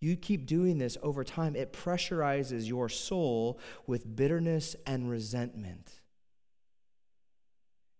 you 0.00 0.16
keep 0.16 0.46
doing 0.46 0.78
this 0.78 0.96
over 1.02 1.24
time, 1.24 1.54
it 1.54 1.72
pressurizes 1.72 2.66
your 2.66 2.88
soul 2.88 3.58
with 3.86 4.16
bitterness 4.16 4.74
and 4.86 5.10
resentment. 5.10 5.99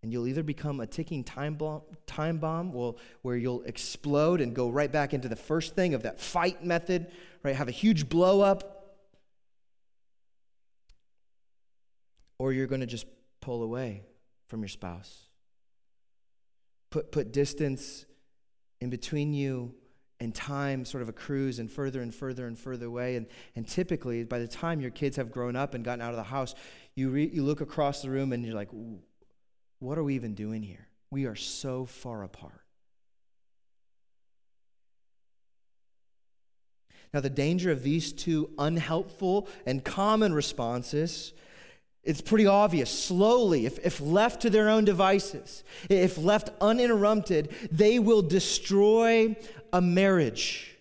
And 0.02 0.12
you'll 0.12 0.26
either 0.26 0.42
become 0.42 0.80
a 0.80 0.86
ticking 0.86 1.24
time 1.24 1.54
bomb, 1.54 1.82
time 2.06 2.38
bomb 2.38 2.72
where 3.22 3.36
you'll 3.36 3.62
explode 3.64 4.40
and 4.40 4.54
go 4.54 4.70
right 4.70 4.90
back 4.90 5.12
into 5.12 5.28
the 5.28 5.36
first 5.36 5.74
thing 5.74 5.92
of 5.92 6.04
that 6.04 6.18
fight 6.18 6.64
method, 6.64 7.10
right? 7.42 7.54
Have 7.54 7.68
a 7.68 7.72
huge 7.72 8.08
blow 8.08 8.40
up. 8.40 8.96
Or 12.38 12.52
you're 12.54 12.66
going 12.66 12.80
to 12.80 12.86
just 12.86 13.06
pull 13.42 13.62
away 13.62 14.02
from 14.46 14.60
your 14.60 14.68
spouse. 14.68 15.26
Put, 16.88 17.12
put 17.12 17.32
distance 17.32 18.06
in 18.80 18.88
between 18.88 19.34
you 19.34 19.74
and 20.20 20.34
time 20.34 20.84
sort 20.84 21.02
of 21.02 21.08
accrues 21.08 21.58
and 21.58 21.70
further 21.70 22.02
and 22.02 22.14
further 22.14 22.46
and 22.46 22.58
further 22.58 22.86
away. 22.86 23.16
And, 23.16 23.26
and 23.56 23.66
typically, 23.66 24.24
by 24.24 24.38
the 24.38 24.48
time 24.48 24.80
your 24.80 24.90
kids 24.90 25.16
have 25.16 25.30
grown 25.30 25.56
up 25.56 25.74
and 25.74 25.84
gotten 25.84 26.02
out 26.02 26.10
of 26.10 26.16
the 26.16 26.22
house, 26.22 26.54
you, 26.94 27.10
re, 27.10 27.30
you 27.32 27.42
look 27.42 27.60
across 27.60 28.02
the 28.02 28.10
room 28.10 28.32
and 28.32 28.44
you're 28.44 28.54
like, 28.54 28.68
what 29.80 29.98
are 29.98 30.04
we 30.04 30.14
even 30.14 30.34
doing 30.34 30.62
here? 30.62 30.86
We 31.10 31.26
are 31.26 31.34
so 31.34 31.84
far 31.86 32.22
apart. 32.22 32.62
Now, 37.12 37.18
the 37.18 37.30
danger 37.30 37.72
of 37.72 37.82
these 37.82 38.12
two 38.12 38.50
unhelpful 38.56 39.48
and 39.66 39.84
common 39.84 40.32
responses 40.32 41.32
it's 42.02 42.22
pretty 42.22 42.46
obvious. 42.46 42.90
Slowly, 42.90 43.66
if, 43.66 43.78
if 43.84 44.00
left 44.00 44.42
to 44.42 44.50
their 44.50 44.70
own 44.70 44.84
devices, 44.84 45.64
if 45.88 46.16
left 46.16 46.50
uninterrupted, 46.60 47.50
they 47.70 47.98
will 47.98 48.22
destroy 48.22 49.36
a 49.72 49.80
marriage. 49.82 50.76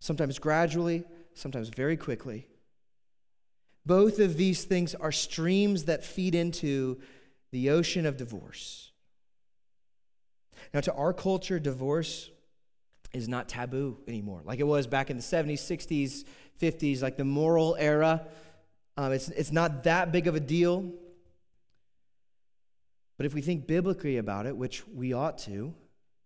Sometimes 0.00 0.38
gradually, 0.38 1.04
sometimes 1.34 1.68
very 1.68 1.96
quickly. 1.96 2.46
Both 3.84 4.18
of 4.18 4.36
these 4.36 4.64
things 4.64 4.94
are 4.94 5.12
streams 5.12 5.84
that 5.84 6.04
feed 6.04 6.34
into 6.34 7.00
the 7.52 7.70
ocean 7.70 8.06
of 8.06 8.16
divorce. 8.16 8.90
Now, 10.74 10.80
to 10.80 10.92
our 10.94 11.12
culture, 11.12 11.60
divorce 11.60 12.30
is 13.12 13.28
not 13.28 13.48
taboo 13.48 13.98
anymore, 14.08 14.40
like 14.44 14.58
it 14.58 14.66
was 14.66 14.86
back 14.86 15.10
in 15.10 15.16
the 15.18 15.22
70s, 15.22 15.60
60s, 15.60 16.24
50s, 16.60 17.02
like 17.02 17.16
the 17.16 17.24
moral 17.24 17.76
era. 17.78 18.26
Um, 18.96 19.12
it's, 19.12 19.28
it's 19.28 19.52
not 19.52 19.84
that 19.84 20.12
big 20.12 20.26
of 20.26 20.34
a 20.34 20.40
deal. 20.40 20.90
But 23.18 23.26
if 23.26 23.34
we 23.34 23.42
think 23.42 23.66
biblically 23.66 24.16
about 24.16 24.46
it, 24.46 24.56
which 24.56 24.86
we 24.88 25.12
ought 25.12 25.38
to, 25.38 25.74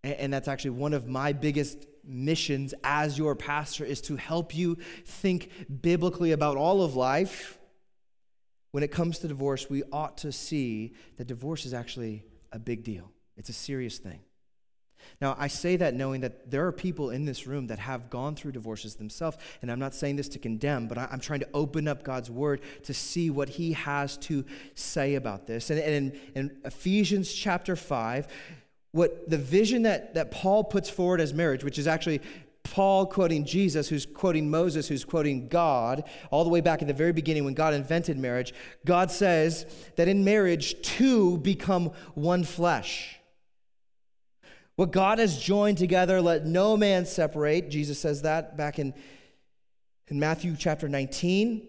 and, 0.04 0.14
and 0.14 0.33
that's 0.33 0.49
actually 0.49 0.71
one 0.71 0.95
of 0.95 1.09
my 1.09 1.33
biggest 1.33 1.87
missions 2.04 2.73
as 2.85 3.18
your 3.18 3.35
pastor, 3.35 3.85
is 3.85 4.00
to 4.02 4.16
help 4.16 4.54
you 4.54 4.78
think 5.04 5.50
biblically 5.83 6.30
about 6.30 6.56
all 6.56 6.83
of 6.83 6.95
life 6.95 7.59
when 8.76 8.83
it 8.83 8.90
comes 8.90 9.18
to 9.21 9.26
divorce, 9.26 9.71
we 9.71 9.83
ought 9.90 10.18
to 10.18 10.30
see 10.30 10.92
that 11.16 11.26
divorce 11.26 11.64
is 11.64 11.73
actually 11.73 12.23
a 12.52 12.59
big 12.59 12.85
deal. 12.85 13.11
It's 13.38 13.49
a 13.49 13.54
serious 13.54 13.97
thing. 13.97 14.21
Now, 15.18 15.35
I 15.38 15.49
say 15.49 15.76
that 15.76 15.95
knowing 15.95 16.21
that 16.21 16.50
there 16.50 16.66
are 16.66 16.73
people 16.73 17.09
in 17.09 17.25
this 17.25 17.47
room 17.47 17.68
that 17.68 17.78
have 17.78 18.11
gone 18.11 18.37
through 18.37 18.52
divorces 18.52 18.97
themselves, 18.97 19.38
and 19.62 19.73
I'm 19.73 19.78
not 19.78 19.95
saying 19.95 20.16
this 20.16 20.28
to 20.28 20.38
condemn, 20.38 20.88
but 20.88 20.99
I'm 20.99 21.21
trying 21.21 21.40
to 21.40 21.49
open 21.54 21.88
up 21.88 22.02
God's 22.02 22.30
word 22.30 22.61
to 22.83 22.92
see 22.92 23.30
what 23.30 23.49
He 23.49 23.73
has 23.73 24.18
to 24.18 24.45
say 24.75 25.14
about 25.14 25.47
this. 25.47 25.71
And, 25.71 26.12
in, 26.35 26.59
Ephesians 26.62 27.33
chapter 27.33 27.76
5, 27.76 28.28
what 28.92 29.30
the 29.30 29.38
vision 29.38 29.85
that, 29.85 30.12
that 30.12 30.30
Paul 30.30 30.64
puts 30.64 30.90
forward 30.90 31.23
as 31.23 31.33
marriage, 31.33 31.64
which 31.64 31.78
is 31.78 31.87
actually 31.87 32.21
Paul 32.70 33.06
quoting 33.06 33.44
Jesus, 33.44 33.88
who's 33.88 34.06
quoting 34.06 34.50
Moses, 34.50 34.88
who's 34.88 35.04
quoting 35.04 35.49
God, 35.49 36.04
all 36.30 36.44
the 36.44 36.50
way 36.50 36.61
back 36.61 36.82
in 36.82 36.88
the 36.88 36.94
very 36.94 37.12
beginning 37.12 37.44
when 37.44 37.54
God 37.54 37.75
invented 37.75 38.18
marriage, 38.18 38.52
God 38.85 39.11
says 39.11 39.66
that 39.96 40.08
in 40.08 40.25
marriage, 40.25 40.80
two 40.82 41.38
become 41.38 41.92
one 42.14 42.44
flesh. 42.44 43.18
What 44.76 44.92
God 44.92 45.18
has 45.18 45.38
joined 45.38 45.78
together, 45.78 46.20
let 46.20 46.44
no 46.44 46.76
man 46.76 47.06
separate. 47.06 47.70
Jesus 47.70 47.99
says 47.99 48.23
that 48.23 48.56
back 48.56 48.78
in, 48.78 48.92
in 50.08 50.20
Matthew 50.20 50.54
chapter 50.58 50.88
19. 50.88 51.66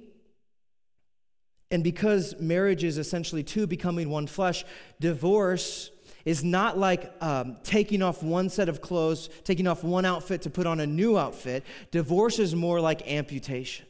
And 1.71 1.83
because 1.83 2.35
marriage 2.39 2.83
is 2.83 2.97
essentially 2.97 3.43
two 3.43 3.67
becoming 3.67 4.09
one 4.09 4.27
flesh, 4.27 4.65
divorce 4.99 5.89
is 6.27 6.43
not 6.43 6.77
like 6.77 7.09
um, 7.21 7.55
taking 7.63 8.01
off 8.01 8.21
one 8.21 8.49
set 8.49 8.67
of 8.67 8.81
clothes, 8.81 9.29
taking 9.45 9.65
off 9.65 9.81
one 9.81 10.03
outfit 10.03 10.41
to 10.41 10.49
put 10.49 10.67
on 10.67 10.81
a 10.81 10.85
new 10.85 11.17
outfit. 11.17 11.63
Divorce 11.89 12.37
is 12.37 12.53
more 12.53 12.81
like 12.81 13.09
amputation. 13.09 13.85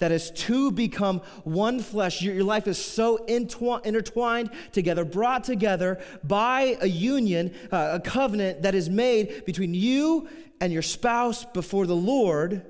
That 0.00 0.10
is 0.10 0.32
two 0.32 0.72
become 0.72 1.20
one 1.44 1.78
flesh, 1.78 2.20
your, 2.22 2.34
your 2.34 2.42
life 2.42 2.66
is 2.66 2.84
so 2.84 3.18
intwi- 3.28 3.86
intertwined 3.86 4.50
together, 4.72 5.04
brought 5.04 5.44
together 5.44 6.02
by 6.24 6.76
a 6.80 6.88
union, 6.88 7.54
uh, 7.70 7.90
a 7.92 8.00
covenant 8.00 8.62
that 8.62 8.74
is 8.74 8.90
made 8.90 9.44
between 9.44 9.74
you 9.74 10.28
and 10.60 10.72
your 10.72 10.82
spouse 10.82 11.44
before 11.44 11.86
the 11.86 11.94
Lord. 11.94 12.66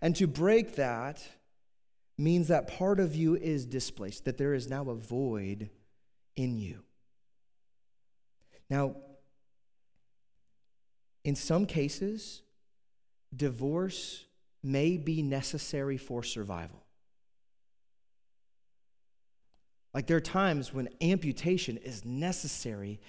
And 0.00 0.16
to 0.16 0.26
break 0.26 0.76
that 0.76 1.22
means 2.16 2.48
that 2.48 2.68
part 2.68 3.00
of 3.00 3.14
you 3.14 3.36
is 3.36 3.66
displaced, 3.66 4.24
that 4.24 4.38
there 4.38 4.54
is 4.54 4.66
now 4.66 4.88
a 4.88 4.94
void 4.94 5.68
in 6.36 6.56
you. 6.56 6.84
Now, 8.70 8.94
in 11.24 11.34
some 11.34 11.66
cases, 11.66 12.42
divorce 13.36 14.24
may 14.62 14.96
be 14.96 15.22
necessary 15.22 15.96
for 15.96 16.22
survival. 16.22 16.82
Like 19.92 20.06
there 20.06 20.16
are 20.16 20.20
times 20.20 20.72
when 20.72 20.88
amputation 21.00 21.76
is 21.78 22.04
necessary 22.04 23.00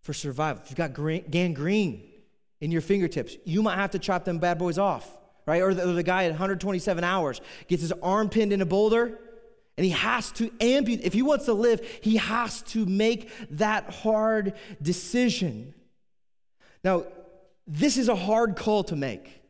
for 0.00 0.12
survival. 0.12 0.62
If 0.64 0.70
you've 0.70 0.76
got 0.76 0.94
gangrene 1.30 2.10
in 2.60 2.72
your 2.72 2.80
fingertips, 2.80 3.36
you 3.44 3.62
might 3.62 3.76
have 3.76 3.92
to 3.92 4.00
chop 4.00 4.24
them 4.24 4.38
bad 4.38 4.58
boys 4.58 4.78
off, 4.78 5.08
right? 5.46 5.62
Or 5.62 5.72
the, 5.72 5.88
or 5.88 5.92
the 5.92 6.02
guy 6.02 6.24
at 6.24 6.30
127 6.30 7.04
hours 7.04 7.40
gets 7.68 7.82
his 7.82 7.92
arm 8.02 8.28
pinned 8.28 8.52
in 8.52 8.60
a 8.60 8.66
boulder 8.66 9.18
and 9.76 9.84
he 9.84 9.90
has 9.90 10.30
to 10.32 10.50
amputate. 10.60 11.04
If 11.04 11.12
he 11.12 11.22
wants 11.22 11.46
to 11.46 11.52
live, 11.52 11.80
he 12.00 12.16
has 12.16 12.62
to 12.62 12.86
make 12.86 13.30
that 13.50 13.90
hard 13.90 14.54
decision. 14.80 15.74
Now, 16.84 17.06
this 17.66 17.96
is 17.96 18.08
a 18.08 18.14
hard 18.14 18.56
call 18.56 18.84
to 18.84 18.96
make. 18.96 19.42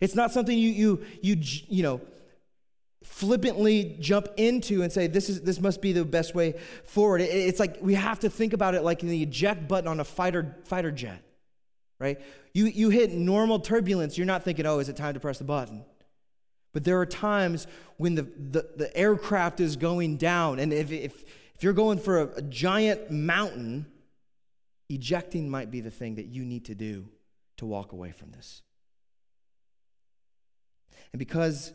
It's 0.00 0.14
not 0.14 0.30
something 0.30 0.56
you, 0.56 0.70
you, 0.70 1.04
you, 1.22 1.36
you 1.68 1.82
know, 1.82 2.00
flippantly 3.02 3.96
jump 3.98 4.28
into 4.36 4.82
and 4.82 4.92
say 4.92 5.06
this 5.06 5.30
is 5.30 5.40
this 5.40 5.58
must 5.58 5.80
be 5.80 5.92
the 5.92 6.04
best 6.04 6.34
way 6.34 6.52
forward 6.84 7.22
it's 7.22 7.58
like 7.58 7.78
we 7.80 7.94
have 7.94 8.20
to 8.20 8.28
think 8.28 8.52
about 8.52 8.74
it 8.74 8.82
like 8.82 9.00
the 9.00 9.22
eject 9.22 9.66
button 9.66 9.88
on 9.88 10.00
a 10.00 10.04
fighter 10.04 10.54
fighter 10.64 10.90
jet 10.90 11.22
right 11.98 12.20
you 12.52 12.66
you 12.66 12.90
hit 12.90 13.10
normal 13.10 13.58
turbulence 13.58 14.18
you're 14.18 14.26
not 14.26 14.44
thinking 14.44 14.66
oh 14.66 14.80
is 14.80 14.90
it 14.90 14.96
time 14.96 15.14
to 15.14 15.20
press 15.20 15.38
the 15.38 15.44
button 15.44 15.82
but 16.72 16.84
there 16.84 17.00
are 17.00 17.06
times 17.06 17.66
when 17.96 18.14
the, 18.14 18.22
the, 18.22 18.68
the 18.76 18.96
aircraft 18.96 19.60
is 19.60 19.76
going 19.76 20.16
down 20.16 20.58
and 20.58 20.72
if, 20.72 20.90
if, 20.90 21.24
if 21.54 21.62
you're 21.62 21.72
going 21.72 21.98
for 21.98 22.20
a, 22.20 22.26
a 22.36 22.42
giant 22.42 23.10
mountain 23.10 23.86
ejecting 24.88 25.48
might 25.48 25.70
be 25.70 25.80
the 25.80 25.90
thing 25.90 26.16
that 26.16 26.26
you 26.26 26.44
need 26.44 26.64
to 26.64 26.74
do 26.74 27.06
to 27.56 27.66
walk 27.66 27.92
away 27.92 28.12
from 28.12 28.30
this 28.32 28.62
and 31.12 31.18
because 31.18 31.72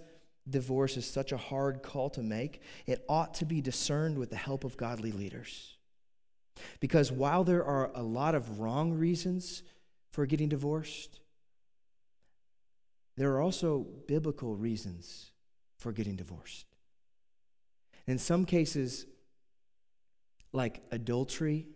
divorce 0.49 0.97
is 0.97 1.05
such 1.05 1.31
a 1.31 1.37
hard 1.37 1.81
call 1.81 2.09
to 2.11 2.21
make, 2.21 2.61
it 2.85 3.03
ought 3.09 3.33
to 3.35 3.45
be 3.45 3.61
discerned 3.61 4.17
with 4.17 4.29
the 4.29 4.35
help 4.35 4.63
of 4.63 4.77
godly 4.77 5.11
leaders. 5.11 5.77
Because 6.79 7.11
while 7.11 7.43
there 7.43 7.63
are 7.63 7.91
a 7.95 8.03
lot 8.03 8.35
of 8.35 8.59
wrong 8.59 8.93
reasons 8.93 9.63
for 10.11 10.25
getting 10.25 10.49
divorced, 10.49 11.19
there 13.17 13.31
are 13.33 13.41
also 13.41 13.85
biblical 14.07 14.55
reasons 14.55 15.31
for 15.77 15.91
getting 15.91 16.15
divorced. 16.15 16.65
In 18.07 18.17
some 18.17 18.45
cases, 18.45 19.05
like 20.51 20.81
adultery, 20.91 21.67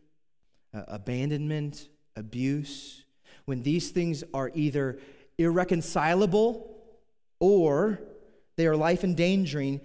uh, 0.73 0.83
abandonment, 0.87 1.89
abuse, 2.15 3.03
when 3.45 3.61
these 3.63 3.89
things 3.89 4.23
are 4.33 4.51
either 4.53 4.99
irreconcilable 5.37 6.77
or 7.39 8.01
they 8.57 8.67
are 8.67 8.75
life 8.75 9.03
endangering, 9.03 9.81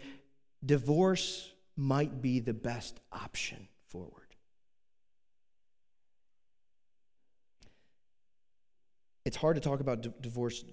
divorce 0.65 1.53
might 1.77 2.21
be 2.21 2.41
the 2.41 2.53
best 2.53 3.01
option 3.13 3.69
forward. 3.89 4.25
It's 9.25 9.37
hard 9.37 9.55
to 9.57 9.61
talk 9.61 9.81
about 9.81 10.03
d- 10.03 10.13
divorce 10.21 10.65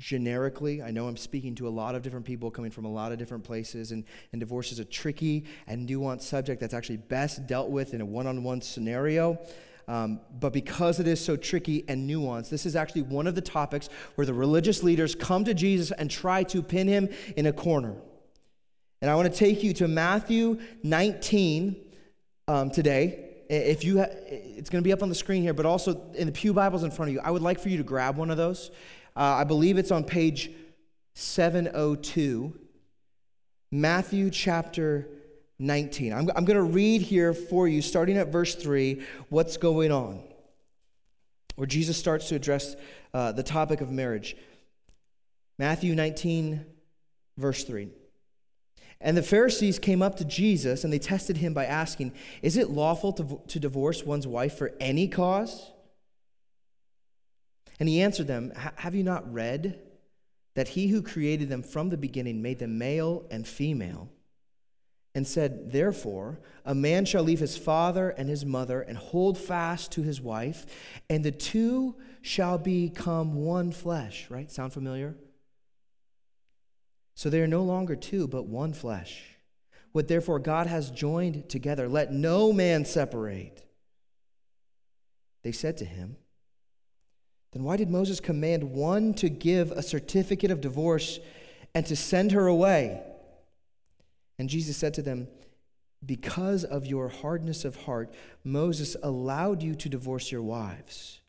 generically. 0.00 0.82
I 0.82 0.90
know 0.90 1.06
I'm 1.06 1.16
speaking 1.16 1.54
to 1.56 1.68
a 1.68 1.70
lot 1.70 1.94
of 1.94 2.02
different 2.02 2.24
people 2.24 2.50
coming 2.50 2.70
from 2.70 2.86
a 2.86 2.90
lot 2.90 3.12
of 3.12 3.18
different 3.18 3.44
places, 3.44 3.92
and, 3.92 4.02
and 4.32 4.40
divorce 4.40 4.72
is 4.72 4.78
a 4.78 4.84
tricky 4.84 5.44
and 5.66 5.88
nuanced 5.88 6.22
subject 6.22 6.60
that's 6.60 6.74
actually 6.74 6.96
best 6.96 7.46
dealt 7.46 7.70
with 7.70 7.94
in 7.94 8.00
a 8.00 8.04
one 8.04 8.26
on 8.26 8.42
one 8.42 8.62
scenario. 8.62 9.38
Um, 9.86 10.20
but 10.38 10.52
because 10.52 11.00
it 11.00 11.06
is 11.06 11.22
so 11.22 11.36
tricky 11.36 11.84
and 11.86 12.08
nuanced, 12.08 12.48
this 12.48 12.64
is 12.64 12.76
actually 12.76 13.02
one 13.02 13.26
of 13.26 13.34
the 13.34 13.40
topics 13.40 13.88
where 14.14 14.26
the 14.26 14.34
religious 14.34 14.82
leaders 14.82 15.14
come 15.14 15.44
to 15.44 15.52
Jesus 15.52 15.90
and 15.92 16.10
try 16.10 16.44
to 16.44 16.62
pin 16.62 16.88
him 16.88 17.08
in 17.36 17.46
a 17.46 17.52
corner. 17.52 17.94
And 19.02 19.10
I 19.10 19.14
want 19.14 19.32
to 19.32 19.38
take 19.38 19.62
you 19.62 19.72
to 19.74 19.88
Matthew 19.88 20.60
19 20.82 21.76
um, 22.48 22.70
today. 22.70 23.29
If 23.50 23.82
you, 23.82 23.98
ha- 23.98 24.06
it's 24.26 24.70
going 24.70 24.80
to 24.80 24.86
be 24.86 24.92
up 24.92 25.02
on 25.02 25.08
the 25.08 25.14
screen 25.16 25.42
here, 25.42 25.52
but 25.52 25.66
also 25.66 26.00
in 26.14 26.26
the 26.26 26.32
pew 26.32 26.52
Bibles 26.52 26.84
in 26.84 26.92
front 26.92 27.08
of 27.08 27.14
you. 27.14 27.20
I 27.20 27.32
would 27.32 27.42
like 27.42 27.58
for 27.58 27.68
you 27.68 27.78
to 27.78 27.82
grab 27.82 28.16
one 28.16 28.30
of 28.30 28.36
those. 28.36 28.70
Uh, 29.16 29.38
I 29.38 29.42
believe 29.42 29.76
it's 29.76 29.90
on 29.90 30.04
page 30.04 30.52
702, 31.14 32.56
Matthew 33.72 34.30
chapter 34.30 35.08
19. 35.58 36.12
I'm, 36.12 36.30
I'm 36.36 36.44
going 36.44 36.58
to 36.58 36.62
read 36.62 37.02
here 37.02 37.34
for 37.34 37.66
you, 37.66 37.82
starting 37.82 38.16
at 38.18 38.28
verse 38.28 38.54
3, 38.54 39.02
what's 39.30 39.56
going 39.56 39.90
on, 39.90 40.22
where 41.56 41.66
Jesus 41.66 41.96
starts 41.96 42.28
to 42.28 42.36
address 42.36 42.76
uh, 43.12 43.32
the 43.32 43.42
topic 43.42 43.80
of 43.80 43.90
marriage. 43.90 44.36
Matthew 45.58 45.96
19, 45.96 46.64
verse 47.36 47.64
3. 47.64 47.88
And 49.00 49.16
the 49.16 49.22
Pharisees 49.22 49.78
came 49.78 50.02
up 50.02 50.16
to 50.16 50.24
Jesus 50.24 50.84
and 50.84 50.92
they 50.92 50.98
tested 50.98 51.38
him 51.38 51.54
by 51.54 51.64
asking, 51.64 52.12
Is 52.42 52.56
it 52.56 52.70
lawful 52.70 53.12
to, 53.14 53.40
to 53.48 53.58
divorce 53.58 54.04
one's 54.04 54.26
wife 54.26 54.58
for 54.58 54.72
any 54.78 55.08
cause? 55.08 55.72
And 57.78 57.88
he 57.88 58.02
answered 58.02 58.26
them, 58.26 58.52
Have 58.54 58.94
you 58.94 59.02
not 59.02 59.32
read 59.32 59.80
that 60.54 60.68
he 60.68 60.88
who 60.88 61.00
created 61.00 61.48
them 61.48 61.62
from 61.62 61.88
the 61.88 61.96
beginning 61.96 62.42
made 62.42 62.58
them 62.58 62.78
male 62.78 63.26
and 63.30 63.46
female? 63.46 64.10
and 65.14 65.26
said, 65.26 65.72
Therefore, 65.72 66.38
a 66.64 66.74
man 66.74 67.04
shall 67.04 67.22
leave 67.22 67.40
his 67.40 67.56
father 67.56 68.10
and 68.10 68.28
his 68.28 68.44
mother 68.44 68.80
and 68.80 68.96
hold 68.96 69.36
fast 69.38 69.92
to 69.92 70.02
his 70.02 70.20
wife, 70.20 70.66
and 71.08 71.24
the 71.24 71.32
two 71.32 71.96
shall 72.22 72.58
become 72.58 73.34
one 73.34 73.72
flesh. 73.72 74.26
Right? 74.30 74.50
Sound 74.50 74.72
familiar? 74.72 75.16
So 77.14 77.28
they 77.28 77.40
are 77.40 77.46
no 77.46 77.62
longer 77.62 77.96
two, 77.96 78.28
but 78.28 78.46
one 78.46 78.72
flesh. 78.72 79.22
What 79.92 80.08
therefore 80.08 80.38
God 80.38 80.66
has 80.66 80.90
joined 80.90 81.48
together, 81.48 81.88
let 81.88 82.12
no 82.12 82.52
man 82.52 82.84
separate. 82.84 83.64
They 85.42 85.52
said 85.52 85.76
to 85.78 85.84
him, 85.84 86.16
Then 87.52 87.64
why 87.64 87.76
did 87.76 87.90
Moses 87.90 88.20
command 88.20 88.72
one 88.72 89.14
to 89.14 89.28
give 89.28 89.72
a 89.72 89.82
certificate 89.82 90.50
of 90.50 90.60
divorce 90.60 91.18
and 91.74 91.84
to 91.86 91.96
send 91.96 92.32
her 92.32 92.46
away? 92.46 93.02
And 94.38 94.48
Jesus 94.48 94.76
said 94.76 94.94
to 94.94 95.02
them, 95.02 95.28
Because 96.04 96.64
of 96.64 96.86
your 96.86 97.08
hardness 97.08 97.64
of 97.64 97.84
heart, 97.84 98.14
Moses 98.44 98.96
allowed 99.02 99.62
you 99.62 99.74
to 99.74 99.88
divorce 99.88 100.30
your 100.30 100.42
wives. 100.42 101.20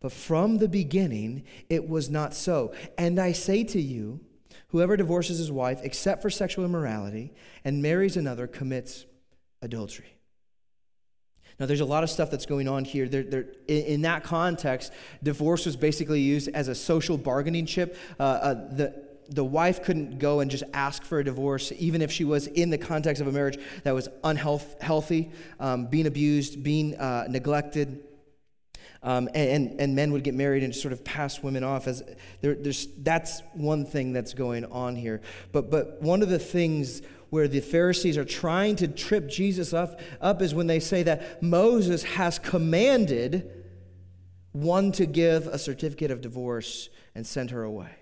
But 0.00 0.12
from 0.12 0.58
the 0.58 0.68
beginning, 0.68 1.44
it 1.68 1.88
was 1.88 2.08
not 2.08 2.34
so. 2.34 2.72
And 2.96 3.18
I 3.18 3.32
say 3.32 3.64
to 3.64 3.80
you, 3.80 4.20
whoever 4.68 4.96
divorces 4.96 5.38
his 5.38 5.50
wife, 5.50 5.80
except 5.82 6.22
for 6.22 6.30
sexual 6.30 6.64
immorality, 6.64 7.32
and 7.64 7.82
marries 7.82 8.16
another, 8.16 8.46
commits 8.46 9.06
adultery. 9.62 10.18
Now, 11.58 11.66
there's 11.66 11.80
a 11.80 11.84
lot 11.86 12.04
of 12.04 12.10
stuff 12.10 12.30
that's 12.30 12.46
going 12.46 12.68
on 12.68 12.84
here. 12.84 13.08
There, 13.08 13.24
there, 13.24 13.46
in, 13.66 13.84
in, 13.84 14.02
that 14.02 14.22
context, 14.22 14.92
divorce 15.22 15.66
was 15.66 15.76
basically 15.76 16.20
used 16.20 16.48
as 16.54 16.68
a 16.68 16.74
social 16.74 17.18
bargaining 17.18 17.66
chip. 17.66 17.96
Uh, 18.18 18.22
uh, 18.22 18.54
the, 18.76 19.08
the 19.30 19.44
wife 19.44 19.82
couldn't 19.82 20.18
go 20.18 20.40
and 20.40 20.50
just 20.50 20.64
ask 20.72 21.02
for 21.02 21.18
a 21.18 21.24
divorce, 21.24 21.72
even 21.78 22.00
if 22.00 22.12
she 22.12 22.24
was 22.24 22.46
in 22.46 22.70
the 22.70 22.78
context 22.78 23.20
of 23.20 23.26
a 23.26 23.32
marriage 23.32 23.58
that 23.82 23.92
was 23.92 24.08
unhealthy, 24.22 25.30
um, 25.58 25.86
being 25.86 26.06
abused, 26.06 26.62
being 26.62 26.96
uh, 26.96 27.26
neglected. 27.28 28.04
Um, 29.02 29.28
and, 29.32 29.80
and 29.80 29.94
men 29.94 30.10
would 30.12 30.24
get 30.24 30.34
married 30.34 30.64
and 30.64 30.74
sort 30.74 30.92
of 30.92 31.04
pass 31.04 31.40
women 31.40 31.62
off 31.62 31.86
as 31.86 32.02
there, 32.40 32.54
there's 32.54 32.88
that's 32.98 33.42
one 33.52 33.86
thing 33.86 34.12
that's 34.12 34.34
going 34.34 34.64
on 34.64 34.96
here 34.96 35.20
but 35.52 35.70
but 35.70 36.02
one 36.02 36.20
of 36.20 36.28
the 36.28 36.38
things 36.40 37.00
where 37.30 37.46
the 37.46 37.60
pharisees 37.60 38.18
are 38.18 38.24
trying 38.24 38.74
to 38.74 38.88
trip 38.88 39.28
jesus 39.28 39.72
up, 39.72 40.00
up 40.20 40.42
is 40.42 40.52
when 40.52 40.66
they 40.66 40.80
say 40.80 41.04
that 41.04 41.40
moses 41.40 42.02
has 42.02 42.40
commanded 42.40 43.48
one 44.50 44.90
to 44.90 45.06
give 45.06 45.46
a 45.46 45.60
certificate 45.60 46.10
of 46.10 46.20
divorce 46.20 46.88
and 47.14 47.24
send 47.24 47.52
her 47.52 47.62
away 47.62 47.98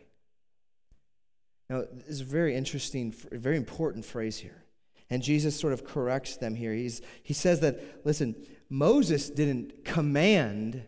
now, 1.69 1.83
this 1.93 2.09
is 2.09 2.21
a 2.21 2.25
very 2.25 2.55
interesting, 2.55 3.13
very 3.33 3.57
important 3.57 4.05
phrase 4.05 4.39
here. 4.39 4.65
And 5.11 5.23
Jesus 5.23 5.59
sort 5.59 5.73
of 5.73 5.85
corrects 5.85 6.37
them 6.37 6.55
here. 6.55 6.73
He's, 6.73 7.01
he 7.23 7.33
says 7.33 7.61
that, 7.61 7.81
listen, 8.05 8.35
Moses 8.69 9.31
didn't 9.31 9.85
command 9.85 10.83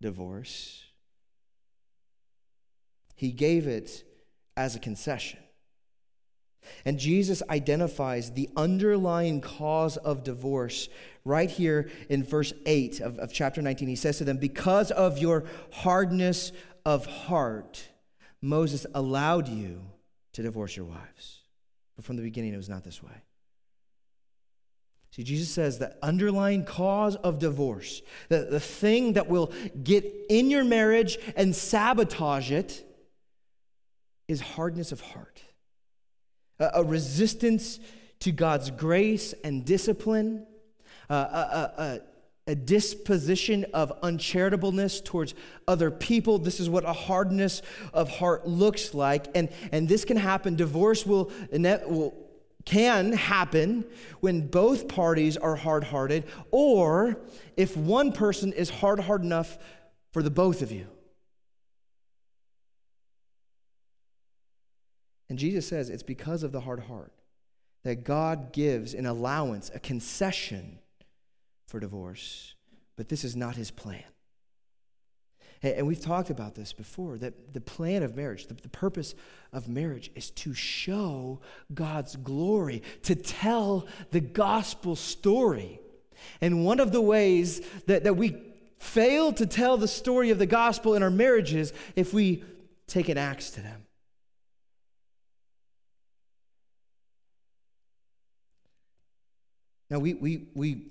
divorce, 0.00 0.84
he 3.14 3.32
gave 3.32 3.66
it 3.66 4.04
as 4.56 4.76
a 4.76 4.78
concession. 4.78 5.40
And 6.84 6.98
Jesus 6.98 7.42
identifies 7.48 8.32
the 8.32 8.48
underlying 8.56 9.40
cause 9.40 9.96
of 9.96 10.24
divorce 10.24 10.88
right 11.24 11.50
here 11.50 11.88
in 12.08 12.24
verse 12.24 12.52
8 12.64 13.00
of, 13.00 13.18
of 13.18 13.32
chapter 13.32 13.62
19. 13.62 13.88
He 13.88 13.96
says 13.96 14.18
to 14.18 14.24
them, 14.24 14.38
Because 14.38 14.90
of 14.90 15.18
your 15.18 15.44
hardness 15.72 16.52
of 16.84 17.06
heart, 17.06 17.88
Moses 18.42 18.86
allowed 18.94 19.48
you 19.48 19.80
to 20.32 20.42
divorce 20.42 20.76
your 20.76 20.86
wives. 20.86 21.42
But 21.96 22.04
from 22.04 22.16
the 22.16 22.22
beginning, 22.22 22.52
it 22.52 22.58
was 22.58 22.68
not 22.68 22.84
this 22.84 23.02
way. 23.02 23.22
See, 25.16 25.22
Jesus 25.22 25.48
says 25.48 25.78
the 25.78 25.96
underlying 26.02 26.66
cause 26.66 27.16
of 27.16 27.38
divorce, 27.38 28.02
the, 28.28 28.48
the 28.50 28.60
thing 28.60 29.14
that 29.14 29.28
will 29.28 29.50
get 29.82 30.04
in 30.28 30.50
your 30.50 30.62
marriage 30.62 31.18
and 31.36 31.56
sabotage 31.56 32.52
it, 32.52 32.82
is 34.28 34.42
hardness 34.42 34.92
of 34.92 35.00
heart, 35.00 35.40
a, 36.58 36.68
a 36.74 36.84
resistance 36.84 37.80
to 38.20 38.30
God's 38.30 38.70
grace 38.70 39.32
and 39.42 39.64
discipline, 39.64 40.46
a, 41.08 41.14
a, 41.14 41.72
a, 41.78 42.00
a 42.52 42.54
disposition 42.54 43.64
of 43.72 43.98
uncharitableness 44.02 45.02
towards 45.02 45.34
other 45.66 45.90
people. 45.90 46.38
This 46.38 46.60
is 46.60 46.68
what 46.68 46.84
a 46.84 46.92
hardness 46.92 47.62
of 47.94 48.10
heart 48.10 48.46
looks 48.46 48.92
like. 48.92 49.28
And, 49.34 49.48
and 49.72 49.88
this 49.88 50.04
can 50.04 50.18
happen. 50.18 50.56
Divorce 50.56 51.06
will, 51.06 51.32
will 51.52 52.25
can 52.66 53.12
happen 53.12 53.86
when 54.20 54.48
both 54.48 54.88
parties 54.88 55.36
are 55.36 55.56
hard 55.56 55.84
hearted, 55.84 56.24
or 56.50 57.18
if 57.56 57.76
one 57.76 58.12
person 58.12 58.52
is 58.52 58.68
hard 58.68 59.00
hard 59.00 59.22
enough 59.22 59.56
for 60.12 60.22
the 60.22 60.30
both 60.30 60.60
of 60.60 60.70
you. 60.70 60.86
And 65.30 65.38
Jesus 65.38 65.66
says 65.66 65.88
it's 65.88 66.02
because 66.02 66.42
of 66.42 66.52
the 66.52 66.60
hard 66.60 66.80
heart 66.80 67.12
that 67.84 68.04
God 68.04 68.52
gives 68.52 68.94
an 68.94 69.06
allowance, 69.06 69.70
a 69.74 69.78
concession 69.78 70.80
for 71.66 71.80
divorce, 71.80 72.54
but 72.96 73.08
this 73.08 73.24
is 73.24 73.36
not 73.36 73.56
his 73.56 73.70
plan. 73.70 74.04
And 75.74 75.86
we've 75.86 76.00
talked 76.00 76.30
about 76.30 76.54
this 76.54 76.72
before 76.72 77.18
that 77.18 77.52
the 77.52 77.60
plan 77.60 78.02
of 78.02 78.16
marriage, 78.16 78.46
the, 78.46 78.54
the, 78.54 78.68
purpose 78.68 79.14
of 79.52 79.68
marriage 79.68 80.10
is 80.14 80.30
to 80.30 80.54
show 80.54 81.40
God's 81.74 82.14
glory, 82.16 82.82
to 83.02 83.14
tell 83.14 83.86
the 84.10 84.20
gospel 84.20 84.94
story. 84.94 85.80
And 86.40 86.64
one 86.64 86.78
of 86.78 86.92
the 86.92 87.00
ways 87.00 87.60
that, 87.86 88.04
that 88.04 88.16
we 88.16 88.36
fail 88.78 89.32
to 89.32 89.46
tell 89.46 89.76
the 89.76 89.88
story 89.88 90.30
of 90.30 90.38
the 90.38 90.46
gospel 90.46 90.94
in 90.94 91.02
our 91.02 91.10
marriages 91.10 91.72
if 91.96 92.14
we 92.14 92.44
take 92.86 93.08
an 93.08 93.18
axe 93.18 93.50
to 93.50 93.60
them. 93.60 93.82
Now, 99.90 99.98
we, 99.98 100.14
we, 100.14 100.48
we 100.54 100.82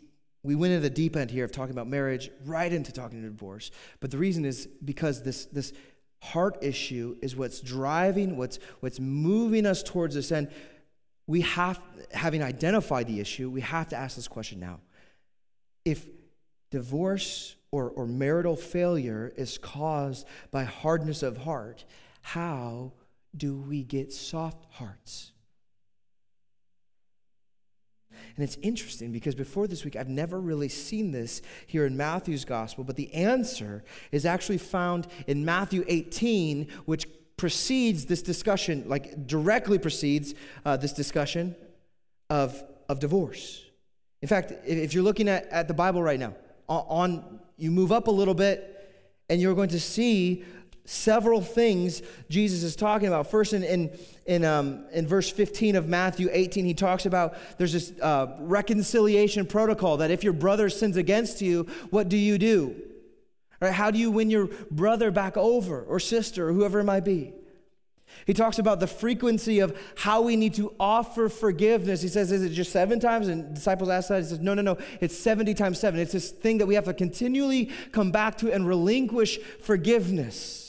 we 0.46 0.56
went 0.56 0.74
into 0.74 0.84
the 0.84 0.94
deep 0.94 1.16
end 1.16 1.32
here 1.32 1.44
of 1.44 1.52
talking 1.52 1.72
about 1.72 1.88
marriage, 1.88 2.30
right 2.46 2.72
into 2.72 2.92
talking 2.92 3.20
about 3.20 3.32
divorce. 3.32 3.72
But 4.00 4.12
the 4.12 4.18
reason 4.18 4.46
is 4.46 4.68
because 4.84 5.24
this, 5.24 5.46
this 5.46 5.74
heart 6.22 6.58
issue 6.62 7.18
is 7.22 7.36
what's 7.36 7.60
driving, 7.62 8.38
what's, 8.38 8.60
what's 8.80 9.00
moving 9.00 9.66
us 9.66 9.84
towards 9.84 10.16
this 10.16 10.32
end. 10.32 10.50
We 11.28 11.42
have, 11.42 11.80
having 12.12 12.44
identified 12.44 13.08
the 13.08 13.20
issue, 13.20 13.50
we 13.50 13.62
have 13.62 13.90
to 13.90 13.96
ask 13.96 14.16
this 14.16 14.28
question 14.28 14.60
now. 14.60 14.80
If 15.84 16.08
divorce 16.70 17.56
or, 17.72 17.90
or 17.90 18.06
marital 18.06 18.56
failure 18.56 19.34
is 19.36 19.58
caused 19.58 20.28
by 20.52 20.64
hardness 20.64 21.24
of 21.24 21.38
heart, 21.38 21.86
how 22.22 22.94
do 23.36 23.58
we 23.58 23.84
get 23.84 24.14
soft 24.14 24.66
hearts? 24.72 25.32
And 28.36 28.44
it's 28.44 28.58
interesting 28.62 29.12
because 29.12 29.36
before 29.36 29.68
this 29.68 29.84
week, 29.84 29.96
I've 29.96 30.10
never 30.10 30.40
really 30.40 30.70
seen 30.70 31.12
this 31.12 31.42
here 31.68 31.86
in 31.86 31.96
Matthew's 31.96 32.46
gospel, 32.46 32.84
but 32.84 32.96
the 32.96 33.14
answer 33.14 33.84
is 34.12 34.26
actually 34.26 34.58
found 34.58 35.08
in 35.28 35.46
Matthew 35.46 35.84
18, 35.88 36.68
which 36.86 37.08
precedes 37.38 38.06
this 38.06 38.22
discussion, 38.22 38.84
like 38.88 39.28
directly 39.28 39.78
precedes 39.78 40.34
uh, 40.66 40.78
this 40.78 40.94
discussion 40.94 41.56
of, 42.30 42.64
of 42.90 43.00
divorce. 43.00 43.64
In 44.22 44.28
fact, 44.28 44.54
if 44.66 44.94
you're 44.94 45.04
looking 45.04 45.28
at, 45.28 45.46
at 45.50 45.68
the 45.68 45.74
Bible 45.74 46.02
right 46.02 46.20
now, 46.20 46.34
on, 46.68 46.86
on 46.88 47.40
you 47.58 47.72
move 47.72 47.92
up 47.92 48.08
a 48.08 48.12
little 48.12 48.34
bit, 48.34 48.72
and 49.30 49.42
you're 49.42 49.56
going 49.56 49.70
to 49.70 49.80
see 49.80 50.44
several 50.86 51.42
things 51.42 52.02
Jesus 52.30 52.64
is 52.64 52.76
talking 52.76 53.08
about. 53.08 53.30
First, 53.30 53.54
in, 53.54 53.64
in, 53.64 53.98
in, 54.26 54.46
um, 54.46 54.86
in 54.94 55.08
verse 55.08 55.30
15 55.30 55.76
of 55.76 55.88
Matthew 55.88 56.30
18, 56.32 56.64
he 56.66 56.74
talks 56.74 57.06
about 57.06 57.36
there's 57.58 57.74
this 57.74 57.94
uh, 58.00 58.38
reconciliation 58.40 59.46
protocol 59.46 59.98
that 59.98 60.12
if 60.12 60.24
your 60.24 60.34
brother 60.34 60.70
sins 60.70 60.96
against 60.96 61.42
you, 61.42 61.64
what 61.90 62.08
do 62.08 62.18
you 62.18 62.38
do? 62.38 62.76
Right? 63.60 63.74
How 63.74 63.92
do 63.92 63.98
you 63.98 64.12
win 64.12 64.30
your 64.30 64.48
brother 64.70 65.12
back 65.12 65.38
over 65.38 65.82
or 65.82 66.00
sister 66.00 66.50
or 66.50 66.54
whoever 66.54 66.80
it 66.80 66.84
might 66.84 67.06
be? 67.06 67.34
He 68.26 68.34
talks 68.34 68.60
about 68.60 68.80
the 68.80 68.88
frequency 68.88 69.60
of 69.60 69.78
how 69.96 70.22
we 70.22 70.36
need 70.36 70.54
to 70.56 70.74
offer 70.80 71.28
forgiveness. 71.30 72.02
He 72.02 72.08
says, 72.08 72.32
Is 72.32 72.44
it 72.44 72.50
just 72.50 72.72
seven 72.72 73.00
times? 73.00 73.28
And 73.28 73.54
disciples 73.54 73.90
ask 73.90 74.10
that. 74.10 74.24
He 74.24 74.30
says, 74.30 74.40
No, 74.40 74.54
no, 74.54 74.62
no. 74.62 74.78
It's 75.02 75.18
70 75.18 75.54
times 75.54 75.80
seven. 75.80 76.00
It's 76.00 76.14
this 76.14 76.32
thing 76.32 76.60
that 76.60 76.66
we 76.66 76.76
have 76.76 76.86
to 76.86 76.94
continually 76.94 77.72
come 77.92 78.12
back 78.12 78.38
to 78.38 78.52
and 78.52 78.68
relinquish 78.68 79.40
forgiveness. 79.60 80.65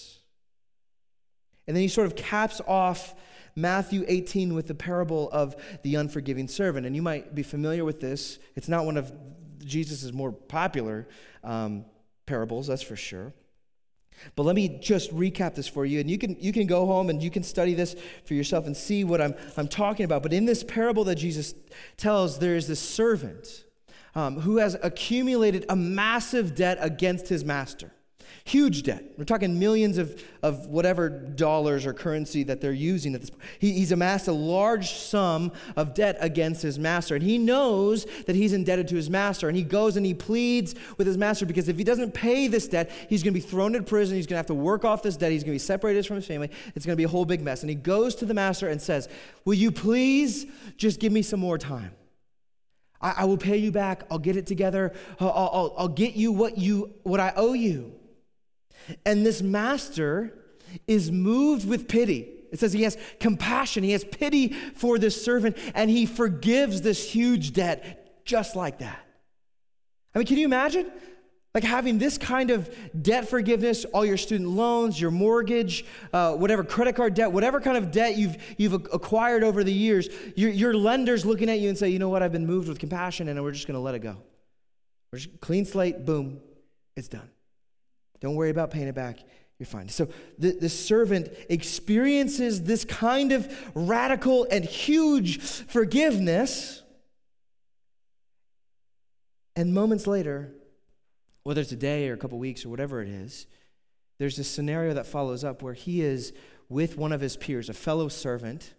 And 1.67 1.77
then 1.77 1.83
he 1.83 1.89
sort 1.89 2.07
of 2.07 2.17
caps 2.17 2.61
off 2.67 3.15
Matthew 3.55 4.05
18 4.07 4.55
with 4.55 4.67
the 4.67 4.75
parable 4.75 5.31
of 5.31 5.57
the 5.83 5.95
unforgiving 5.95 6.49
servant. 6.49 6.87
And 6.87 6.95
you 6.95 7.03
might 7.03 7.35
be 7.35 7.43
familiar 7.43 7.85
with 7.85 8.01
this. 8.01 8.39
It's 8.55 8.69
not 8.69 8.85
one 8.85 8.97
of 8.97 9.13
Jesus' 9.59 10.13
more 10.13 10.33
popular 10.33 11.09
um, 11.43 11.85
parables, 12.27 12.67
that's 12.67 12.83
for 12.83 12.97
sure. 12.97 13.33
But 14.35 14.45
let 14.45 14.57
me 14.57 14.79
just 14.81 15.15
recap 15.15 15.55
this 15.55 15.69
for 15.69 15.85
you, 15.85 16.01
and 16.01 16.11
you 16.11 16.17
can, 16.19 16.37
you 16.41 16.53
can 16.53 16.67
go 16.67 16.87
home 16.87 17.11
and 17.11 17.23
you 17.23 17.31
can 17.31 17.43
study 17.43 17.75
this 17.75 17.95
for 18.25 18.35
yourself 18.35 18.67
and 18.67 18.77
see 18.77 19.05
what 19.05 19.21
I'm, 19.21 19.35
I'm 19.57 19.69
talking 19.69 20.05
about. 20.05 20.23
But 20.23 20.33
in 20.33 20.47
this 20.47 20.65
parable 20.65 21.05
that 21.05 21.17
Jesus 21.17 21.55
tells, 21.97 22.39
there 22.39 22.57
is 22.57 22.67
this 22.67 22.81
servant 22.81 23.65
um, 24.15 24.41
who 24.41 24.57
has 24.57 24.77
accumulated 24.83 25.67
a 25.69 25.77
massive 25.77 26.55
debt 26.55 26.79
against 26.81 27.29
his 27.29 27.45
master. 27.45 27.93
Huge 28.47 28.85
debt. 28.85 29.03
We're 29.19 29.25
talking 29.25 29.59
millions 29.59 29.99
of, 29.99 30.23
of 30.41 30.67
whatever 30.67 31.09
dollars 31.09 31.85
or 31.85 31.93
currency 31.93 32.45
that 32.45 32.61
they're 32.61 32.71
using 32.71 33.13
at 33.17 33.21
this 33.21 33.29
point. 33.29 33.43
He, 33.59 33.73
he's 33.73 33.91
amassed 33.91 34.29
a 34.29 34.33
large 34.33 34.93
sum 34.93 35.51
of 35.75 35.95
debt 35.95 36.17
against 36.21 36.63
his 36.63 36.79
master. 36.79 37.17
And 37.17 37.25
he 37.25 37.39
knows 37.39 38.07
that 38.27 38.37
he's 38.37 38.53
indebted 38.53 38.87
to 38.87 38.95
his 38.95 39.11
master. 39.11 39.49
And 39.49 39.57
he 39.57 39.65
goes 39.65 39.97
and 39.97 40.07
he 40.07 40.15
pleads 40.15 40.77
with 40.97 41.09
his 41.09 41.19
master 41.19 41.45
because 41.45 41.69
if 41.69 41.77
he 41.77 41.83
doesn't 41.83 42.15
pay 42.15 42.47
this 42.47 42.69
debt, 42.69 42.93
he's 43.09 43.25
going 43.25 43.35
to 43.35 43.41
be 43.41 43.45
thrown 43.45 43.75
into 43.75 43.85
prison. 43.85 44.15
He's 44.15 44.29
going 44.29 44.35
to 44.35 44.39
have 44.39 44.47
to 44.47 44.55
work 44.55 44.85
off 44.85 45.03
this 45.03 45.17
debt. 45.17 45.33
He's 45.33 45.43
going 45.43 45.51
to 45.51 45.57
be 45.57 45.59
separated 45.59 46.07
from 46.07 46.15
his 46.15 46.27
family. 46.27 46.49
It's 46.77 46.87
going 46.87 46.95
to 46.95 46.97
be 46.97 47.03
a 47.03 47.09
whole 47.09 47.25
big 47.25 47.43
mess. 47.43 47.65
And 47.65 47.69
he 47.69 47.75
goes 47.75 48.15
to 48.15 48.27
the 48.27 48.35
master 48.35 48.69
and 48.69 48.81
says, 48.81 49.09
Will 49.45 49.55
you 49.55 49.73
please 49.73 50.47
just 50.77 51.01
give 51.01 51.11
me 51.13 51.23
some 51.23 51.41
more 51.41 51.59
time? 51.59 51.91
I, 53.01 53.25
will 53.25 53.39
pay 53.39 53.57
you 53.57 53.73
back. 53.73 54.05
I'll 54.09 54.21
get 54.21 54.37
it 54.37 54.47
together. 54.47 54.93
I'll, 55.19 55.31
I'll, 55.31 55.75
I'll 55.79 55.89
get 55.89 56.15
you 56.15 56.31
what, 56.31 56.59
you 56.59 56.95
what 57.03 57.19
I 57.19 57.33
owe 57.35 57.53
you. 57.53 57.93
And 59.05 59.25
this 59.25 59.43
master 59.43 60.33
is 60.87 61.11
moved 61.11 61.69
with 61.69 61.89
pity. 61.89 62.29
It 62.53 62.61
says 62.61 62.73
he 62.73 62.83
has 62.85 62.97
compassion, 63.21 63.83
he 63.83 63.93
has 63.93 64.05
pity 64.05 64.49
for 64.49 64.99
this 64.99 65.23
servant, 65.23 65.59
and 65.75 65.91
he 65.91 66.07
forgives 66.07 66.83
this 66.83 67.11
huge 67.11 67.53
debt 67.53 68.25
just 68.25 68.57
like 68.57 68.79
that. 68.79 68.99
I 70.15 70.19
mean, 70.19 70.27
can 70.27 70.39
you 70.39 70.47
imagine? 70.47 70.91
Like 71.55 71.65
having 71.65 71.99
this 71.99 72.19
kind 72.19 72.51
of 72.51 72.75
debt 73.03 73.29
forgiveness, 73.29 73.87
all 73.87 74.05
your 74.05 74.19
student 74.19 74.51
loans, 74.51 75.01
your 75.01 75.11
mortgage, 75.11 75.87
uh, 76.13 76.35
whatever 76.35 76.63
credit 76.63 76.97
card 76.97 77.15
debt, 77.15 77.33
whatever 77.33 77.61
kind 77.61 77.79
of 77.79 77.91
debt 77.91 78.17
you've, 78.17 78.37
you've 78.59 78.75
acquired 78.75 79.43
over 79.43 79.65
the 79.65 79.73
years, 79.73 80.09
your, 80.37 80.51
your 80.51 80.75
lender's 80.75 81.25
looking 81.25 81.49
at 81.49 81.59
you 81.59 81.71
and 81.71 81.79
say, 81.79 81.89
you 81.89 81.99
know 81.99 82.11
what, 82.11 82.23
I've 82.23 82.33
been 82.33 82.47
moved 82.47 82.69
with 82.69 82.79
compassion 82.79 83.29
and 83.29 83.43
we're 83.43 83.53
just 83.53 83.67
going 83.67 83.75
to 83.75 83.81
let 83.81 83.95
it 83.95 84.01
go. 84.01 84.19
We're 85.13 85.19
just 85.19 85.41
clean 85.41 85.65
slate, 85.65 86.05
boom, 86.05 86.41
it's 86.95 87.09
done. 87.09 87.31
Don't 88.21 88.35
worry 88.35 88.51
about 88.51 88.71
paying 88.71 88.89
it 88.89 88.95
back. 88.95 89.19
You're 89.59 89.67
fine. 89.67 89.89
So 89.89 90.09
the, 90.39 90.53
the 90.53 90.69
servant 90.69 91.29
experiences 91.49 92.63
this 92.63 92.85
kind 92.85 93.33
of 93.33 93.51
radical 93.75 94.47
and 94.51 94.65
huge 94.65 95.41
forgiveness. 95.41 96.83
And 99.55 99.73
moments 99.73 100.07
later, 100.07 100.53
whether 101.45 101.63
it's 101.63 101.73
a 101.73 101.77
day 101.77 102.09
or 102.09 102.13
a 102.13 102.19
couple 102.19 102.39
weeks 102.39 102.67
or 102.67 102.69
whatever 102.69 103.01
it 103.01 103.09
is, 103.09 103.47
there's 104.19 104.37
this 104.37 104.51
scenario 104.51 104.93
that 104.95 105.07
follows 105.07 105.45
up 105.45 105.63
where 105.63 105.75
he 105.75 106.03
is 106.03 106.33
with 106.69 106.99
one 106.99 107.13
of 107.13 107.21
his 107.21 107.37
peers, 107.37 107.69
a 107.69 107.75
fellow 107.75 108.09
servant, 108.09 108.75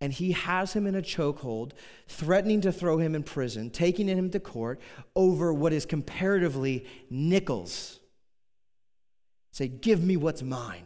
and 0.00 0.12
he 0.12 0.32
has 0.32 0.72
him 0.72 0.86
in 0.86 0.94
a 0.94 1.00
chokehold, 1.00 1.72
threatening 2.08 2.60
to 2.62 2.72
throw 2.72 2.98
him 2.98 3.14
in 3.14 3.22
prison, 3.22 3.70
taking 3.70 4.08
him 4.08 4.30
to 4.30 4.40
court 4.40 4.80
over 5.14 5.54
what 5.54 5.72
is 5.72 5.86
comparatively 5.86 6.84
nickels. 7.08 8.00
Say, 9.52 9.68
Give 9.68 10.02
me 10.02 10.16
what's 10.16 10.42
mine. 10.42 10.84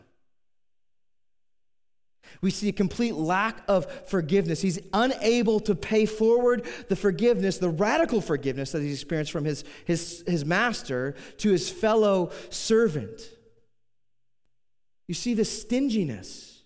We 2.40 2.50
see 2.50 2.68
a 2.68 2.72
complete 2.72 3.14
lack 3.14 3.62
of 3.68 3.90
forgiveness. 4.08 4.60
He's 4.60 4.78
unable 4.92 5.60
to 5.60 5.74
pay 5.74 6.06
forward 6.06 6.66
the 6.88 6.96
forgiveness, 6.96 7.58
the 7.58 7.70
radical 7.70 8.20
forgiveness 8.20 8.72
that 8.72 8.82
he's 8.82 8.94
experienced 8.94 9.32
from 9.32 9.44
his, 9.44 9.64
his, 9.84 10.22
his 10.26 10.44
master 10.44 11.14
to 11.38 11.50
his 11.50 11.70
fellow 11.70 12.30
servant. 12.50 13.22
You 15.08 15.14
see 15.14 15.34
the 15.34 15.44
stinginess. 15.44 16.62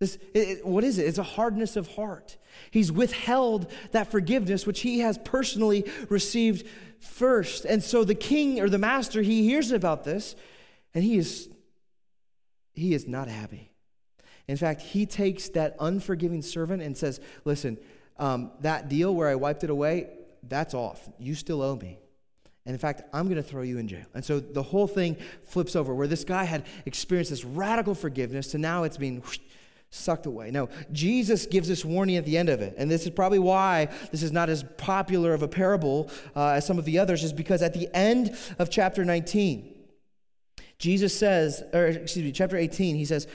This, 0.00 0.18
it, 0.34 0.66
what 0.66 0.84
is 0.84 0.98
it? 0.98 1.06
It's 1.06 1.18
a 1.18 1.22
hardness 1.22 1.76
of 1.76 1.88
heart. 1.94 2.36
He's 2.70 2.92
withheld 2.92 3.70
that 3.92 4.10
forgiveness 4.10 4.66
which 4.66 4.80
he 4.80 5.00
has 5.00 5.18
personally 5.18 5.90
received 6.08 6.66
first. 7.00 7.64
And 7.64 7.82
so 7.82 8.04
the 8.04 8.14
king 8.14 8.60
or 8.60 8.68
the 8.68 8.78
master, 8.78 9.22
he 9.22 9.44
hears 9.44 9.72
about 9.72 10.04
this 10.04 10.36
and 10.94 11.02
he 11.02 11.16
is, 11.16 11.48
he 12.72 12.94
is 12.94 13.06
not 13.06 13.28
happy. 13.28 13.70
In 14.46 14.56
fact, 14.56 14.82
he 14.82 15.06
takes 15.06 15.48
that 15.50 15.76
unforgiving 15.80 16.42
servant 16.42 16.82
and 16.82 16.96
says, 16.96 17.20
Listen, 17.44 17.78
um, 18.18 18.52
that 18.60 18.88
deal 18.88 19.14
where 19.14 19.28
I 19.28 19.34
wiped 19.34 19.64
it 19.64 19.70
away, 19.70 20.08
that's 20.42 20.74
off. 20.74 21.08
You 21.18 21.34
still 21.34 21.62
owe 21.62 21.76
me. 21.76 21.98
And 22.66 22.72
in 22.72 22.78
fact, 22.78 23.02
I'm 23.12 23.24
going 23.24 23.36
to 23.36 23.42
throw 23.42 23.62
you 23.62 23.78
in 23.78 23.88
jail. 23.88 24.06
And 24.14 24.24
so 24.24 24.40
the 24.40 24.62
whole 24.62 24.86
thing 24.86 25.16
flips 25.44 25.76
over 25.76 25.94
where 25.94 26.06
this 26.06 26.24
guy 26.24 26.44
had 26.44 26.64
experienced 26.86 27.30
this 27.30 27.44
radical 27.44 27.94
forgiveness 27.94 28.48
to 28.48 28.58
now 28.58 28.84
it's 28.84 28.96
being 28.96 29.20
whoosh, 29.20 29.38
sucked 29.90 30.26
away. 30.26 30.50
Now, 30.50 30.68
Jesus 30.90 31.44
gives 31.46 31.68
this 31.68 31.84
warning 31.84 32.16
at 32.16 32.24
the 32.24 32.38
end 32.38 32.48
of 32.48 32.62
it. 32.62 32.74
And 32.78 32.90
this 32.90 33.04
is 33.04 33.10
probably 33.10 33.38
why 33.38 33.88
this 34.10 34.22
is 34.22 34.32
not 34.32 34.48
as 34.48 34.64
popular 34.78 35.34
of 35.34 35.42
a 35.42 35.48
parable 35.48 36.10
uh, 36.34 36.50
as 36.50 36.66
some 36.66 36.78
of 36.78 36.86
the 36.86 36.98
others, 36.98 37.22
is 37.22 37.32
because 37.32 37.62
at 37.62 37.74
the 37.74 37.88
end 37.94 38.36
of 38.58 38.70
chapter 38.70 39.04
19, 39.04 39.73
Jesus 40.78 41.16
says, 41.16 41.62
or 41.72 41.86
excuse 41.86 42.24
me, 42.24 42.32
chapter 42.32 42.56
18, 42.56 42.96
he 42.96 43.04
says, 43.04 43.26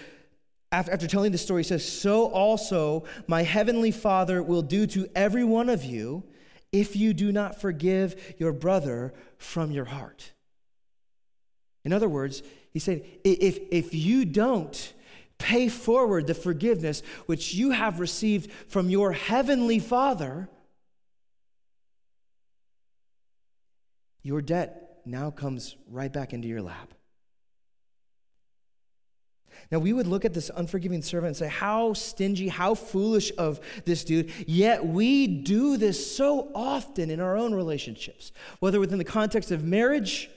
after, 0.71 0.91
after 0.91 1.07
telling 1.07 1.31
the 1.31 1.37
story, 1.37 1.63
he 1.63 1.67
says, 1.67 1.87
So 1.87 2.27
also 2.27 3.05
my 3.27 3.43
heavenly 3.43 3.91
Father 3.91 4.43
will 4.43 4.61
do 4.61 4.85
to 4.87 5.07
every 5.15 5.43
one 5.43 5.69
of 5.69 5.83
you 5.83 6.23
if 6.71 6.95
you 6.95 7.13
do 7.13 7.31
not 7.31 7.59
forgive 7.59 8.35
your 8.37 8.53
brother 8.53 9.13
from 9.37 9.71
your 9.71 9.85
heart. 9.85 10.31
In 11.83 11.93
other 11.93 12.09
words, 12.09 12.43
he 12.71 12.79
said, 12.79 13.03
if, 13.23 13.57
if 13.71 13.93
you 13.95 14.25
don't 14.25 14.93
pay 15.39 15.69
forward 15.69 16.27
the 16.27 16.33
forgiveness 16.33 17.01
which 17.25 17.53
you 17.53 17.71
have 17.71 17.99
received 17.99 18.51
from 18.67 18.89
your 18.89 19.13
heavenly 19.13 19.79
Father, 19.79 20.49
your 24.21 24.41
debt 24.41 25.01
now 25.05 25.31
comes 25.31 25.75
right 25.89 26.11
back 26.11 26.33
into 26.33 26.47
your 26.47 26.61
lap. 26.61 26.93
Now, 29.71 29.77
we 29.77 29.93
would 29.93 30.07
look 30.07 30.25
at 30.25 30.33
this 30.33 30.49
unforgiving 30.55 31.03
servant 31.03 31.27
and 31.27 31.37
say, 31.37 31.47
How 31.47 31.93
stingy, 31.93 32.47
how 32.47 32.73
foolish 32.73 33.31
of 33.37 33.59
this 33.85 34.03
dude. 34.03 34.31
Yet 34.47 34.85
we 34.85 35.27
do 35.27 35.77
this 35.77 36.15
so 36.15 36.51
often 36.55 37.11
in 37.11 37.19
our 37.19 37.37
own 37.37 37.53
relationships, 37.53 38.31
whether 38.59 38.79
within 38.79 38.97
the 38.97 39.03
context 39.03 39.51
of 39.51 39.63
marriage 39.63 40.29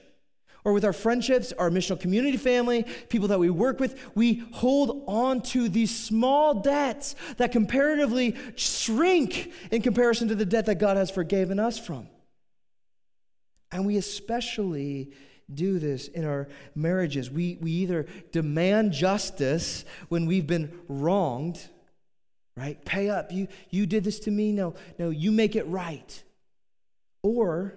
or 0.65 0.73
with 0.73 0.85
our 0.85 0.93
friendships, 0.93 1.53
our 1.53 1.71
missional 1.71 1.99
community 1.99 2.37
family, 2.37 2.85
people 3.09 3.29
that 3.29 3.39
we 3.39 3.49
work 3.49 3.81
with. 3.81 3.99
We 4.15 4.45
hold 4.53 5.05
on 5.09 5.41
to 5.43 5.69
these 5.69 5.97
small 5.97 6.61
debts 6.61 7.17
that 7.39 7.53
comparatively 7.53 8.37
shrink 8.55 9.51
in 9.71 9.83
comparison 9.83 10.29
to 10.29 10.35
the 10.35 10.45
debt 10.45 10.67
that 10.67 10.77
God 10.77 10.97
has 10.97 11.11
forgiven 11.11 11.59
us 11.59 11.79
from. 11.79 12.07
And 13.73 13.87
we 13.87 13.97
especially 13.97 15.13
do 15.55 15.79
this 15.79 16.09
in 16.09 16.25
our 16.25 16.49
marriages. 16.75 17.31
We, 17.31 17.59
we 17.61 17.71
either 17.73 18.07
demand 18.31 18.93
justice 18.93 19.85
when 20.09 20.27
we've 20.27 20.47
been 20.47 20.79
wronged, 20.89 21.61
right? 22.57 22.83
Pay 22.85 23.11
up. 23.11 23.33
You, 23.33 23.49
you 23.71 23.87
did 23.87 24.05
this 24.05 24.21
to 24.21 24.31
me. 24.31 24.53
No, 24.53 24.75
no, 24.99 25.11
you 25.11 25.31
make 25.33 25.57
it 25.57 25.67
right. 25.67 26.23
Or 27.23 27.75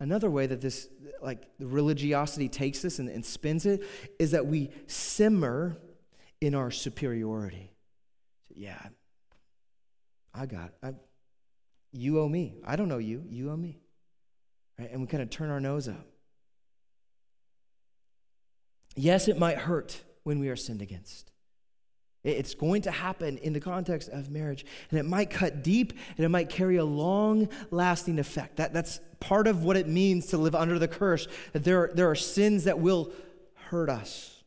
another 0.00 0.30
way 0.30 0.46
that 0.46 0.60
this, 0.60 0.88
like, 1.22 1.46
the 1.58 1.66
religiosity 1.66 2.48
takes 2.48 2.80
this 2.80 2.98
and, 2.98 3.08
and 3.08 3.24
spins 3.24 3.66
it 3.66 3.82
is 4.18 4.32
that 4.32 4.46
we 4.46 4.70
simmer 4.86 5.76
in 6.40 6.54
our 6.54 6.70
superiority. 6.70 7.72
Yeah, 8.54 8.80
I 10.34 10.46
got 10.46 10.66
it. 10.66 10.74
I, 10.82 10.94
you 11.92 12.20
owe 12.20 12.28
me. 12.28 12.54
I 12.66 12.76
don't 12.76 12.88
know 12.88 12.98
you. 12.98 13.24
You 13.28 13.50
owe 13.50 13.56
me. 13.56 13.78
Right? 14.78 14.90
And 14.92 15.00
we 15.00 15.06
kind 15.06 15.22
of 15.22 15.30
turn 15.30 15.50
our 15.50 15.60
nose 15.60 15.88
up. 15.88 16.06
Yes, 18.98 19.28
it 19.28 19.38
might 19.38 19.58
hurt 19.58 20.02
when 20.24 20.40
we 20.40 20.48
are 20.48 20.56
sinned 20.56 20.82
against. 20.82 21.30
It's 22.24 22.54
going 22.54 22.82
to 22.82 22.90
happen 22.90 23.38
in 23.38 23.52
the 23.52 23.60
context 23.60 24.08
of 24.08 24.28
marriage, 24.28 24.66
and 24.90 24.98
it 24.98 25.04
might 25.04 25.30
cut 25.30 25.62
deep 25.62 25.92
and 26.16 26.26
it 26.26 26.28
might 26.28 26.48
carry 26.48 26.76
a 26.76 26.84
long 26.84 27.48
lasting 27.70 28.18
effect. 28.18 28.56
That, 28.56 28.72
that's 28.72 28.98
part 29.20 29.46
of 29.46 29.62
what 29.62 29.76
it 29.76 29.86
means 29.86 30.26
to 30.26 30.36
live 30.36 30.56
under 30.56 30.80
the 30.80 30.88
curse, 30.88 31.28
that 31.52 31.62
there 31.62 31.84
are, 31.84 31.90
there 31.94 32.10
are 32.10 32.16
sins 32.16 32.64
that 32.64 32.80
will 32.80 33.12
hurt 33.54 33.88
us. 33.88 34.42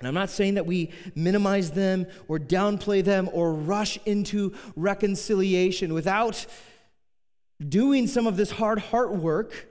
And 0.00 0.08
I'm 0.08 0.14
not 0.14 0.28
saying 0.28 0.54
that 0.54 0.66
we 0.66 0.90
minimize 1.14 1.70
them 1.70 2.08
or 2.26 2.40
downplay 2.40 3.04
them 3.04 3.30
or 3.32 3.54
rush 3.54 4.00
into 4.04 4.52
reconciliation 4.74 5.94
without 5.94 6.44
doing 7.66 8.08
some 8.08 8.26
of 8.26 8.36
this 8.36 8.50
hard 8.50 8.80
heart 8.80 9.14
work 9.14 9.68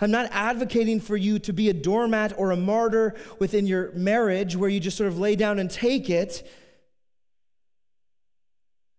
I'm 0.00 0.10
not 0.10 0.28
advocating 0.30 1.00
for 1.00 1.16
you 1.16 1.38
to 1.40 1.52
be 1.52 1.68
a 1.68 1.74
doormat 1.74 2.32
or 2.38 2.50
a 2.50 2.56
martyr 2.56 3.14
within 3.38 3.66
your 3.66 3.92
marriage 3.92 4.56
where 4.56 4.70
you 4.70 4.80
just 4.80 4.96
sort 4.96 5.08
of 5.08 5.18
lay 5.18 5.36
down 5.36 5.58
and 5.58 5.70
take 5.70 6.10
it. 6.10 6.48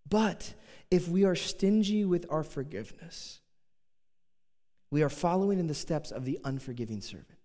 But 0.08 0.54
if 0.92 1.08
we 1.08 1.26
are 1.26 1.36
stingy 1.36 2.06
with 2.06 2.26
our 2.30 2.44
forgiveness, 2.44 3.40
we 4.92 5.04
are 5.04 5.10
following 5.10 5.60
in 5.60 5.68
the 5.68 5.74
steps 5.74 6.12
of 6.12 6.26
the 6.26 6.40
unforgiving 6.44 7.02
servant. 7.02 7.40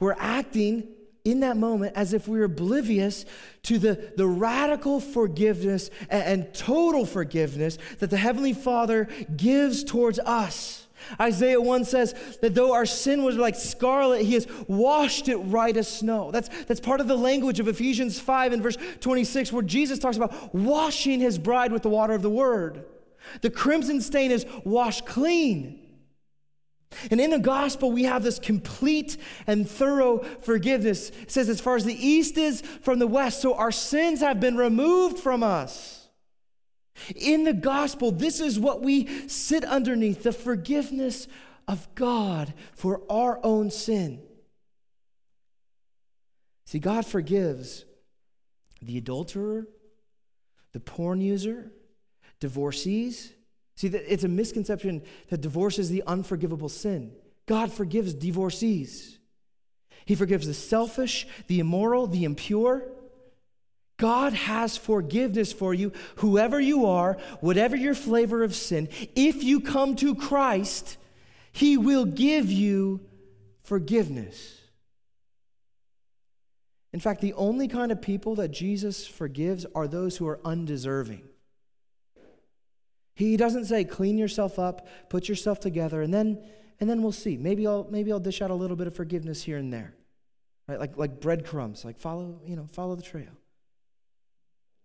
We're 0.00 0.16
acting 0.18 0.88
in 1.24 1.40
that 1.40 1.56
moment 1.56 1.94
as 1.96 2.12
if 2.12 2.28
we 2.28 2.40
are 2.40 2.44
oblivious 2.44 3.24
to 3.62 3.78
the, 3.78 4.12
the 4.16 4.26
radical 4.26 5.00
forgiveness 5.00 5.90
and, 6.08 6.22
and 6.22 6.54
total 6.54 7.04
forgiveness 7.04 7.78
that 7.98 8.10
the 8.10 8.16
Heavenly 8.16 8.52
Father 8.52 9.08
gives 9.36 9.84
towards 9.84 10.18
us. 10.20 10.86
Isaiah 11.20 11.60
1 11.60 11.84
says 11.84 12.14
that 12.42 12.54
though 12.54 12.72
our 12.72 12.86
sin 12.86 13.22
was 13.22 13.36
like 13.36 13.54
scarlet, 13.54 14.22
he 14.22 14.34
has 14.34 14.46
washed 14.66 15.28
it 15.28 15.40
white 15.40 15.76
as 15.76 15.88
snow. 15.88 16.30
That's, 16.30 16.48
that's 16.64 16.80
part 16.80 17.00
of 17.00 17.08
the 17.08 17.16
language 17.16 17.60
of 17.60 17.68
Ephesians 17.68 18.18
5 18.20 18.52
and 18.52 18.62
verse 18.62 18.76
26, 19.00 19.52
where 19.52 19.62
Jesus 19.62 19.98
talks 19.98 20.16
about 20.16 20.54
washing 20.54 21.20
his 21.20 21.38
bride 21.38 21.72
with 21.72 21.82
the 21.82 21.88
water 21.88 22.14
of 22.14 22.22
the 22.22 22.30
word. 22.30 22.84
The 23.42 23.50
crimson 23.50 24.00
stain 24.00 24.30
is 24.30 24.46
washed 24.64 25.06
clean. 25.06 25.80
And 27.10 27.20
in 27.20 27.30
the 27.30 27.38
gospel, 27.38 27.92
we 27.92 28.04
have 28.04 28.22
this 28.22 28.38
complete 28.38 29.18
and 29.46 29.68
thorough 29.68 30.20
forgiveness. 30.40 31.10
It 31.10 31.30
says, 31.30 31.48
as 31.48 31.60
far 31.60 31.76
as 31.76 31.84
the 31.84 31.94
east 31.94 32.38
is 32.38 32.62
from 32.62 32.98
the 32.98 33.06
west, 33.06 33.42
so 33.42 33.54
our 33.54 33.72
sins 33.72 34.20
have 34.20 34.40
been 34.40 34.56
removed 34.56 35.18
from 35.18 35.42
us. 35.42 35.97
In 37.16 37.44
the 37.44 37.52
gospel, 37.52 38.10
this 38.12 38.40
is 38.40 38.58
what 38.58 38.82
we 38.82 39.28
sit 39.28 39.64
underneath 39.64 40.22
the 40.22 40.32
forgiveness 40.32 41.28
of 41.66 41.86
God 41.94 42.54
for 42.72 43.02
our 43.10 43.38
own 43.42 43.70
sin. 43.70 44.22
See, 46.64 46.78
God 46.78 47.06
forgives 47.06 47.84
the 48.82 48.98
adulterer, 48.98 49.66
the 50.72 50.80
porn 50.80 51.20
user, 51.20 51.72
divorcees. 52.40 53.32
See, 53.76 53.88
it's 53.88 54.24
a 54.24 54.28
misconception 54.28 55.02
that 55.28 55.40
divorce 55.40 55.78
is 55.78 55.88
the 55.88 56.02
unforgivable 56.06 56.68
sin. 56.68 57.12
God 57.46 57.72
forgives 57.72 58.12
divorcees. 58.12 59.18
He 60.04 60.14
forgives 60.14 60.46
the 60.46 60.54
selfish, 60.54 61.26
the 61.46 61.60
immoral, 61.60 62.06
the 62.06 62.24
impure. 62.24 62.82
God 63.98 64.32
has 64.32 64.76
forgiveness 64.76 65.52
for 65.52 65.74
you, 65.74 65.92
whoever 66.16 66.60
you 66.60 66.86
are, 66.86 67.18
whatever 67.40 67.76
your 67.76 67.94
flavor 67.94 68.42
of 68.42 68.54
sin. 68.54 68.88
If 69.14 69.42
you 69.42 69.60
come 69.60 69.96
to 69.96 70.14
Christ, 70.14 70.96
He 71.52 71.76
will 71.76 72.04
give 72.04 72.50
you 72.50 73.00
forgiveness. 73.64 74.54
In 76.92 77.00
fact, 77.00 77.20
the 77.20 77.34
only 77.34 77.68
kind 77.68 77.92
of 77.92 78.00
people 78.00 78.36
that 78.36 78.48
Jesus 78.48 79.06
forgives 79.06 79.66
are 79.74 79.86
those 79.86 80.16
who 80.16 80.26
are 80.26 80.40
undeserving. 80.44 81.22
He 83.14 83.36
doesn't 83.36 83.64
say, 83.64 83.84
clean 83.84 84.16
yourself 84.16 84.60
up, 84.60 84.86
put 85.08 85.28
yourself 85.28 85.58
together, 85.58 86.02
and 86.02 86.14
then, 86.14 86.40
and 86.78 86.88
then 86.88 87.02
we'll 87.02 87.10
see. 87.10 87.36
Maybe 87.36 87.66
I'll, 87.66 87.86
maybe 87.90 88.12
I'll 88.12 88.20
dish 88.20 88.40
out 88.40 88.50
a 88.50 88.54
little 88.54 88.76
bit 88.76 88.86
of 88.86 88.94
forgiveness 88.94 89.42
here 89.42 89.58
and 89.58 89.72
there. 89.72 89.92
Right? 90.68 90.78
Like, 90.78 90.96
like 90.96 91.20
breadcrumbs, 91.20 91.84
like 91.84 91.98
follow, 91.98 92.40
you 92.46 92.54
know, 92.54 92.68
follow 92.70 92.94
the 92.94 93.02
trail. 93.02 93.37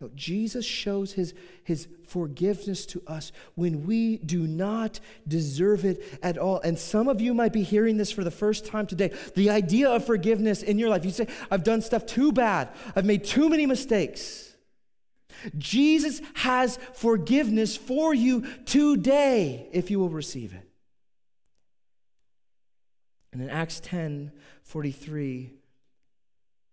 No, 0.04 0.10
Jesus 0.16 0.66
shows 0.66 1.14
his, 1.14 1.34
his 1.64 1.88
forgiveness 2.06 2.86
to 2.88 3.02
us 3.08 3.32
when 3.56 3.88
we 3.88 4.18
do 4.18 4.46
not 4.46 5.00
deserve 5.26 5.86
it 5.86 6.04
at 6.22 6.38
all. 6.38 6.60
And 6.60 6.78
some 6.78 7.08
of 7.08 7.22
you 7.22 7.34
might 7.34 7.54
be 7.54 7.64
hearing 7.64 7.96
this 7.96 8.12
for 8.12 8.26
the 8.26 8.30
first 8.30 8.66
time 8.66 8.86
today. 8.86 9.14
The 9.36 9.50
idea 9.50 9.90
of 9.90 10.06
forgiveness 10.06 10.62
in 10.62 10.78
your 10.78 10.90
life, 10.90 11.06
you 11.06 11.12
say, 11.12 11.28
I've 11.50 11.64
done 11.64 11.82
stuff 11.82 12.06
too 12.06 12.34
bad, 12.34 12.68
I've 12.98 13.06
made 13.06 13.24
too 13.24 13.48
many 13.48 13.66
mistakes. 13.66 14.54
Jesus 15.58 16.22
has 16.34 16.78
forgiveness 16.92 17.78
for 17.78 18.14
you 18.14 18.46
today 18.66 19.70
if 19.72 19.90
you 19.90 20.00
will 20.00 20.10
receive 20.10 20.54
it. 20.54 20.70
And 23.32 23.42
in 23.42 23.50
Acts 23.50 23.80
10 23.80 24.34
43, 24.64 25.54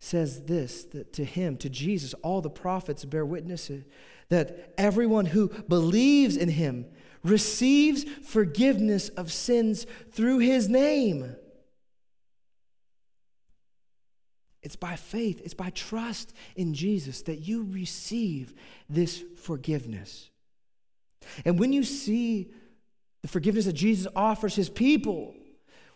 says 0.00 0.44
this 0.44 0.84
that 0.84 1.12
to 1.12 1.24
him, 1.24 1.56
to 1.58 1.68
Jesus, 1.68 2.14
all 2.14 2.40
the 2.40 2.50
prophets 2.50 3.04
bear 3.04 3.24
witness 3.24 3.70
that 4.30 4.72
everyone 4.78 5.26
who 5.26 5.48
believes 5.48 6.36
in 6.36 6.48
him 6.48 6.86
receives 7.22 8.04
forgiveness 8.04 9.10
of 9.10 9.30
sins 9.30 9.86
through 10.10 10.38
his 10.38 10.68
name. 10.68 11.36
It's 14.62 14.76
by 14.76 14.96
faith, 14.96 15.40
it's 15.44 15.54
by 15.54 15.70
trust 15.70 16.32
in 16.56 16.74
Jesus 16.74 17.22
that 17.22 17.40
you 17.40 17.66
receive 17.70 18.54
this 18.88 19.22
forgiveness. 19.36 20.30
And 21.44 21.58
when 21.58 21.72
you 21.72 21.82
see 21.82 22.50
the 23.22 23.28
forgiveness 23.28 23.66
that 23.66 23.74
Jesus 23.74 24.06
offers 24.16 24.54
his 24.54 24.70
people, 24.70 25.34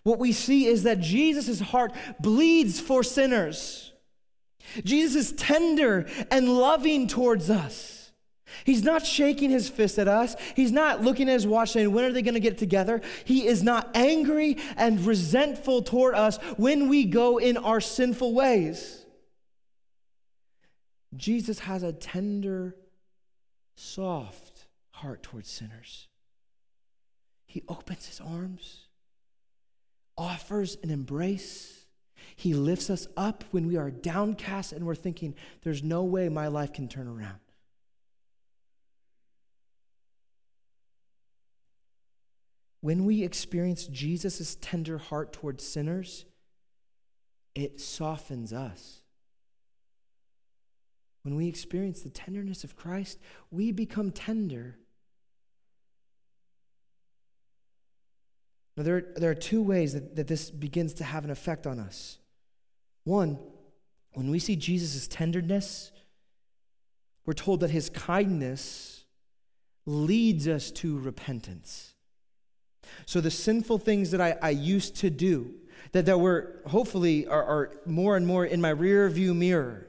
what 0.02 0.18
we 0.18 0.32
see 0.32 0.66
is 0.66 0.82
that 0.82 1.00
Jesus' 1.00 1.60
heart 1.60 1.92
bleeds 2.20 2.78
for 2.80 3.02
sinners. 3.02 3.93
Jesus 4.84 5.30
is 5.30 5.32
tender 5.32 6.06
and 6.30 6.48
loving 6.48 7.06
towards 7.06 7.50
us. 7.50 7.94
He's 8.64 8.84
not 8.84 9.04
shaking 9.04 9.50
his 9.50 9.68
fist 9.68 9.98
at 9.98 10.06
us. 10.06 10.36
He's 10.54 10.70
not 10.70 11.02
looking 11.02 11.28
at 11.28 11.32
his 11.32 11.46
watch 11.46 11.72
saying, 11.72 11.92
When 11.92 12.04
are 12.04 12.12
they 12.12 12.22
going 12.22 12.34
to 12.34 12.40
get 12.40 12.58
together? 12.58 13.00
He 13.24 13.46
is 13.46 13.62
not 13.62 13.90
angry 13.94 14.58
and 14.76 15.04
resentful 15.04 15.82
toward 15.82 16.14
us 16.14 16.36
when 16.56 16.88
we 16.88 17.04
go 17.04 17.38
in 17.38 17.56
our 17.56 17.80
sinful 17.80 18.32
ways. 18.34 19.04
Jesus 21.16 21.60
has 21.60 21.82
a 21.82 21.92
tender, 21.92 22.76
soft 23.76 24.66
heart 24.90 25.22
towards 25.22 25.50
sinners. 25.50 26.08
He 27.46 27.62
opens 27.68 28.06
his 28.06 28.20
arms, 28.20 28.86
offers 30.16 30.76
an 30.82 30.90
embrace. 30.90 31.83
He 32.36 32.54
lifts 32.54 32.90
us 32.90 33.06
up 33.16 33.44
when 33.50 33.66
we 33.66 33.76
are 33.76 33.90
downcast 33.90 34.72
and 34.72 34.86
we're 34.86 34.94
thinking, 34.94 35.34
there's 35.62 35.82
no 35.82 36.02
way 36.02 36.28
my 36.28 36.48
life 36.48 36.72
can 36.72 36.88
turn 36.88 37.06
around. 37.06 37.38
When 42.80 43.04
we 43.06 43.22
experience 43.22 43.86
Jesus' 43.86 44.56
tender 44.60 44.98
heart 44.98 45.32
towards 45.32 45.66
sinners, 45.66 46.26
it 47.54 47.80
softens 47.80 48.52
us. 48.52 49.00
When 51.22 51.36
we 51.36 51.48
experience 51.48 52.02
the 52.02 52.10
tenderness 52.10 52.64
of 52.64 52.76
Christ, 52.76 53.18
we 53.50 53.72
become 53.72 54.10
tender 54.10 54.76
Now, 58.76 58.82
there, 58.82 59.04
there 59.16 59.30
are 59.30 59.36
two 59.36 59.62
ways 59.62 59.94
that, 59.94 60.16
that 60.16 60.26
this 60.26 60.50
begins 60.50 60.94
to 60.94 61.04
have 61.04 61.24
an 61.24 61.30
effect 61.30 61.66
on 61.66 61.78
us. 61.78 62.18
One, 63.04 63.38
when 64.12 64.30
we 64.30 64.38
see 64.38 64.56
Jesus' 64.56 65.06
tenderness, 65.06 65.92
we're 67.26 67.34
told 67.34 67.60
that 67.60 67.70
his 67.70 67.90
kindness 67.90 69.04
leads 69.86 70.48
us 70.48 70.70
to 70.70 70.98
repentance. 70.98 71.94
So 73.06 73.20
the 73.20 73.30
sinful 73.30 73.78
things 73.78 74.10
that 74.10 74.20
I, 74.20 74.36
I 74.40 74.50
used 74.50 74.96
to 74.96 75.10
do, 75.10 75.54
that, 75.92 76.06
that 76.06 76.18
were 76.18 76.60
hopefully 76.66 77.26
are, 77.26 77.44
are 77.44 77.72
more 77.86 78.16
and 78.16 78.26
more 78.26 78.44
in 78.44 78.60
my 78.60 78.70
rear 78.70 79.08
view 79.08 79.34
mirror, 79.34 79.88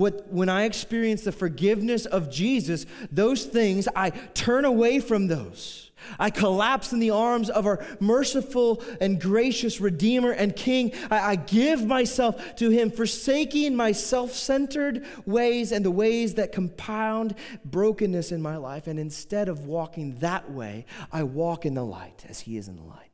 what, 0.00 0.32
when 0.32 0.48
I 0.48 0.64
experience 0.64 1.24
the 1.24 1.32
forgiveness 1.32 2.06
of 2.06 2.30
Jesus, 2.30 2.86
those 3.12 3.44
things, 3.44 3.86
I 3.94 4.08
turn 4.08 4.64
away 4.64 4.98
from 4.98 5.26
those. 5.26 5.90
I 6.18 6.30
collapse 6.30 6.94
in 6.94 7.00
the 7.00 7.10
arms 7.10 7.50
of 7.50 7.66
our 7.66 7.84
merciful 8.00 8.82
and 8.98 9.20
gracious 9.20 9.78
Redeemer 9.78 10.30
and 10.30 10.56
King. 10.56 10.94
I, 11.10 11.32
I 11.32 11.36
give 11.36 11.84
myself 11.84 12.56
to 12.56 12.70
Him, 12.70 12.90
forsaking 12.90 13.76
my 13.76 13.92
self 13.92 14.32
centered 14.32 15.04
ways 15.26 15.70
and 15.70 15.84
the 15.84 15.90
ways 15.90 16.32
that 16.36 16.52
compound 16.52 17.34
brokenness 17.66 18.32
in 18.32 18.40
my 18.40 18.56
life. 18.56 18.86
And 18.86 18.98
instead 18.98 19.50
of 19.50 19.66
walking 19.66 20.16
that 20.20 20.50
way, 20.50 20.86
I 21.12 21.24
walk 21.24 21.66
in 21.66 21.74
the 21.74 21.84
light 21.84 22.24
as 22.26 22.40
He 22.40 22.56
is 22.56 22.68
in 22.68 22.76
the 22.76 22.84
light. 22.84 23.10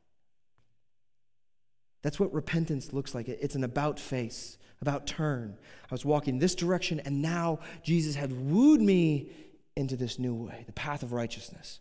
That's 2.01 2.17
what 2.17 2.33
repentance 2.33 2.93
looks 2.93 3.13
like. 3.13 3.27
It's 3.27 3.55
an 3.55 3.65
about 3.65 3.99
face, 3.99 4.57
about 4.81 5.07
turn. 5.07 5.57
I 5.89 5.93
was 5.93 6.05
walking 6.05 6.39
this 6.39 6.55
direction, 6.55 6.99
and 6.99 7.21
now 7.21 7.59
Jesus 7.83 8.15
had 8.15 8.31
wooed 8.31 8.81
me 8.81 9.29
into 9.75 9.95
this 9.95 10.17
new 10.19 10.33
way, 10.33 10.63
the 10.65 10.73
path 10.73 11.03
of 11.03 11.13
righteousness. 11.13 11.79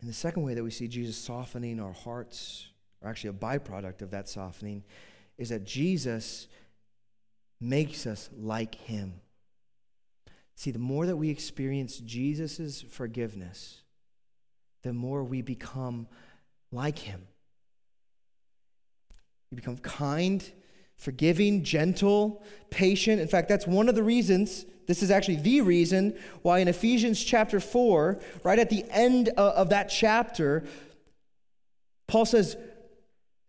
And 0.00 0.10
the 0.10 0.14
second 0.14 0.42
way 0.42 0.52
that 0.52 0.62
we 0.62 0.70
see 0.70 0.86
Jesus 0.86 1.16
softening 1.16 1.80
our 1.80 1.94
hearts, 1.94 2.66
or 3.00 3.08
actually 3.08 3.30
a 3.30 3.32
byproduct 3.32 4.02
of 4.02 4.10
that 4.10 4.28
softening, 4.28 4.84
is 5.38 5.48
that 5.48 5.64
Jesus 5.64 6.46
makes 7.58 8.06
us 8.06 8.28
like 8.36 8.74
him. 8.74 9.14
See, 10.56 10.70
the 10.70 10.78
more 10.78 11.06
that 11.06 11.16
we 11.16 11.30
experience 11.30 11.96
Jesus' 11.96 12.82
forgiveness, 12.82 13.83
the 14.84 14.92
more 14.92 15.24
we 15.24 15.42
become 15.42 16.06
like 16.70 16.98
him. 16.98 17.26
We 19.50 19.56
become 19.56 19.78
kind, 19.78 20.48
forgiving, 20.96 21.64
gentle, 21.64 22.44
patient. 22.70 23.20
In 23.20 23.26
fact, 23.26 23.48
that's 23.48 23.66
one 23.66 23.88
of 23.88 23.96
the 23.96 24.02
reasons 24.04 24.64
this 24.86 25.02
is 25.02 25.10
actually 25.10 25.36
the 25.36 25.60
reason 25.62 26.14
why 26.42 26.58
in 26.58 26.68
Ephesians 26.68 27.22
chapter 27.22 27.60
4, 27.60 28.20
right 28.42 28.58
at 28.58 28.70
the 28.70 28.84
end 28.90 29.30
of 29.30 29.70
that 29.70 29.88
chapter, 29.88 30.64
Paul 32.06 32.26
says, 32.26 32.56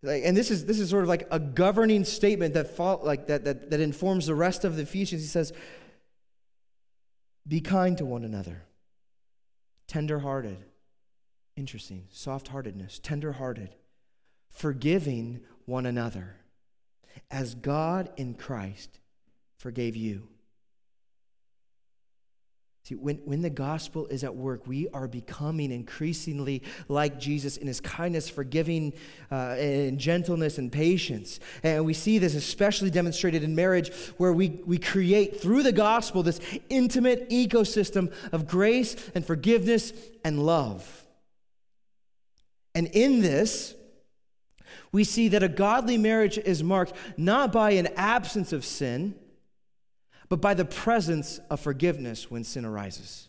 and 0.02 0.36
this 0.36 0.50
is, 0.50 0.64
this 0.64 0.78
is 0.78 0.90
sort 0.90 1.02
of 1.02 1.08
like 1.08 1.26
a 1.30 1.38
governing 1.38 2.04
statement 2.04 2.54
that, 2.54 2.78
like 3.04 3.26
that, 3.26 3.44
that, 3.44 3.70
that 3.70 3.80
informs 3.80 4.26
the 4.26 4.34
rest 4.34 4.64
of 4.64 4.76
the 4.76 4.82
Ephesians. 4.82 5.22
He 5.22 5.28
says, 5.28 5.52
Be 7.46 7.60
kind 7.60 7.98
to 7.98 8.04
one 8.04 8.24
another, 8.24 8.62
tenderhearted. 9.88 10.58
Interesting. 11.56 12.06
Soft 12.10 12.48
heartedness, 12.48 12.98
tender 12.98 13.32
hearted, 13.32 13.74
forgiving 14.50 15.40
one 15.64 15.86
another, 15.86 16.36
as 17.30 17.54
God 17.54 18.10
in 18.16 18.34
Christ 18.34 18.98
forgave 19.56 19.96
you. 19.96 20.28
See, 22.84 22.94
when, 22.94 23.16
when 23.24 23.42
the 23.42 23.50
gospel 23.50 24.06
is 24.06 24.22
at 24.22 24.36
work, 24.36 24.68
we 24.68 24.86
are 24.90 25.08
becoming 25.08 25.72
increasingly 25.72 26.62
like 26.86 27.18
Jesus 27.18 27.56
in 27.56 27.66
his 27.66 27.80
kindness, 27.80 28.28
forgiving, 28.28 28.92
uh, 29.32 29.56
and 29.58 29.98
gentleness 29.98 30.58
and 30.58 30.70
patience. 30.70 31.40
And 31.64 31.84
we 31.84 31.94
see 31.94 32.18
this 32.18 32.36
especially 32.36 32.90
demonstrated 32.90 33.42
in 33.42 33.56
marriage, 33.56 33.92
where 34.18 34.32
we, 34.32 34.60
we 34.66 34.78
create 34.78 35.40
through 35.40 35.64
the 35.64 35.72
gospel 35.72 36.22
this 36.22 36.38
intimate 36.68 37.28
ecosystem 37.30 38.12
of 38.30 38.46
grace 38.46 38.94
and 39.16 39.26
forgiveness 39.26 39.92
and 40.22 40.46
love. 40.46 41.05
And 42.76 42.86
in 42.88 43.22
this, 43.22 43.74
we 44.92 45.02
see 45.02 45.26
that 45.28 45.42
a 45.42 45.48
godly 45.48 45.98
marriage 45.98 46.38
is 46.38 46.62
marked 46.62 46.92
not 47.16 47.50
by 47.50 47.72
an 47.72 47.88
absence 47.96 48.52
of 48.52 48.64
sin 48.64 49.16
but 50.28 50.40
by 50.40 50.54
the 50.54 50.64
presence 50.64 51.38
of 51.50 51.60
forgiveness 51.60 52.30
when 52.30 52.44
sin 52.44 52.64
arises. 52.64 53.28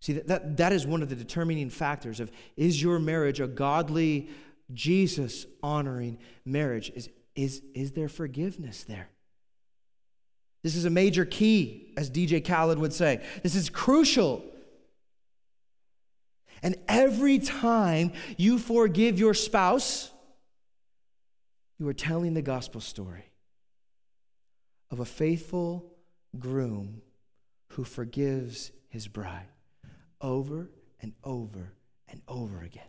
See, 0.00 0.14
that, 0.14 0.26
that, 0.26 0.56
that 0.56 0.72
is 0.72 0.86
one 0.86 1.02
of 1.02 1.08
the 1.08 1.14
determining 1.14 1.70
factors 1.70 2.20
of 2.20 2.30
is 2.56 2.82
your 2.82 2.98
marriage 2.98 3.40
a 3.40 3.46
godly, 3.46 4.30
Jesus 4.72 5.46
honoring 5.62 6.18
marriage? 6.44 6.90
Is, 6.94 7.08
is, 7.36 7.62
is 7.74 7.92
there 7.92 8.08
forgiveness 8.08 8.84
there? 8.84 9.08
This 10.62 10.76
is 10.76 10.84
a 10.84 10.90
major 10.90 11.24
key, 11.24 11.92
as 11.96 12.10
DJ 12.10 12.44
Khaled 12.44 12.78
would 12.78 12.92
say. 12.92 13.24
This 13.42 13.54
is 13.54 13.68
crucial. 13.68 14.44
And 16.62 16.76
every 16.88 17.38
time 17.38 18.12
you 18.36 18.58
forgive 18.58 19.18
your 19.18 19.34
spouse, 19.34 20.10
you 21.78 21.88
are 21.88 21.94
telling 21.94 22.34
the 22.34 22.42
gospel 22.42 22.80
story 22.80 23.24
of 24.90 25.00
a 25.00 25.04
faithful 25.04 25.92
groom 26.38 27.02
who 27.68 27.84
forgives 27.84 28.70
his 28.88 29.08
bride 29.08 29.48
over 30.20 30.70
and 31.00 31.12
over 31.24 31.72
and 32.08 32.20
over 32.28 32.60
again. 32.60 32.84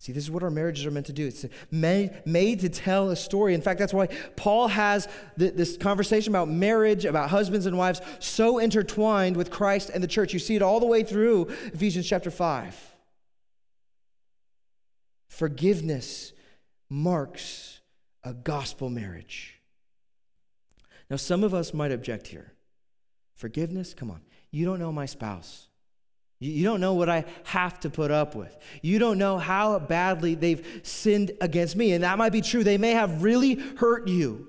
See, 0.00 0.12
this 0.12 0.22
is 0.22 0.30
what 0.30 0.44
our 0.44 0.50
marriages 0.50 0.86
are 0.86 0.92
meant 0.92 1.06
to 1.06 1.12
do. 1.12 1.26
It's 1.26 1.44
made, 1.72 2.60
to 2.60 2.68
tell 2.68 3.10
a 3.10 3.16
story. 3.16 3.54
In 3.54 3.60
fact, 3.60 3.80
that's 3.80 3.92
why 3.92 4.06
Paul 4.36 4.68
has 4.68 5.08
th- 5.38 5.54
this 5.54 5.76
conversation 5.76 6.30
about 6.30 6.48
marriage, 6.48 7.04
about 7.04 7.30
husbands 7.30 7.66
and 7.66 7.76
wives, 7.76 8.00
so 8.20 8.58
intertwined 8.58 9.36
with 9.36 9.50
Christ 9.50 9.90
and 9.92 10.02
the 10.02 10.08
church. 10.08 10.32
You 10.32 10.38
see 10.38 10.54
it 10.54 10.62
all 10.62 10.78
the 10.78 10.86
way 10.86 11.02
through 11.02 11.46
Ephesians 11.74 12.08
chapter 12.08 12.30
5. 12.30 12.94
Forgiveness 15.28 16.32
marks 16.88 17.80
a 18.22 18.34
gospel 18.34 18.90
marriage. 18.90 19.56
Now, 21.10 21.16
some 21.16 21.42
of 21.42 21.54
us 21.54 21.74
might 21.74 21.90
object 21.90 22.28
here. 22.28 22.52
Forgiveness? 23.34 23.94
Come 23.94 24.10
on. 24.10 24.20
You 24.50 24.64
don't 24.64 24.78
know 24.78 24.92
my 24.92 25.06
spouse. 25.06 25.67
You 26.40 26.62
don't 26.62 26.80
know 26.80 26.94
what 26.94 27.08
I 27.08 27.24
have 27.44 27.80
to 27.80 27.90
put 27.90 28.10
up 28.10 28.36
with. 28.36 28.56
You 28.80 28.98
don't 29.00 29.18
know 29.18 29.38
how 29.38 29.78
badly 29.80 30.36
they've 30.36 30.80
sinned 30.84 31.32
against 31.40 31.74
me. 31.74 31.92
And 31.92 32.04
that 32.04 32.16
might 32.16 32.32
be 32.32 32.42
true. 32.42 32.62
They 32.62 32.78
may 32.78 32.92
have 32.92 33.24
really 33.24 33.54
hurt 33.54 34.06
you. 34.06 34.46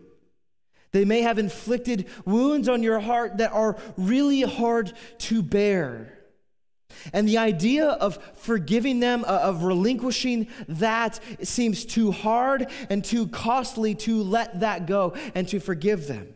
They 0.92 1.06
may 1.06 1.22
have 1.22 1.40
inflicted 1.40 2.08
wounds 2.26 2.70
on 2.70 2.84
your 2.84 3.00
heart 3.00 3.38
that 3.38 3.52
are 3.52 3.78
really 3.98 4.42
hard 4.42 4.94
to 5.20 5.42
bear. 5.42 6.16
And 7.14 7.28
the 7.28 7.38
idea 7.38 7.88
of 7.88 8.18
forgiving 8.36 9.00
them, 9.00 9.24
uh, 9.24 9.40
of 9.44 9.64
relinquishing 9.64 10.48
that, 10.68 11.20
seems 11.44 11.86
too 11.86 12.12
hard 12.12 12.68
and 12.90 13.04
too 13.04 13.28
costly 13.28 13.96
to 13.96 14.22
let 14.24 14.60
that 14.62 14.86
go 14.86 15.14
and 15.36 15.48
to 15.50 15.60
forgive 15.60 16.08
them. 16.08 16.36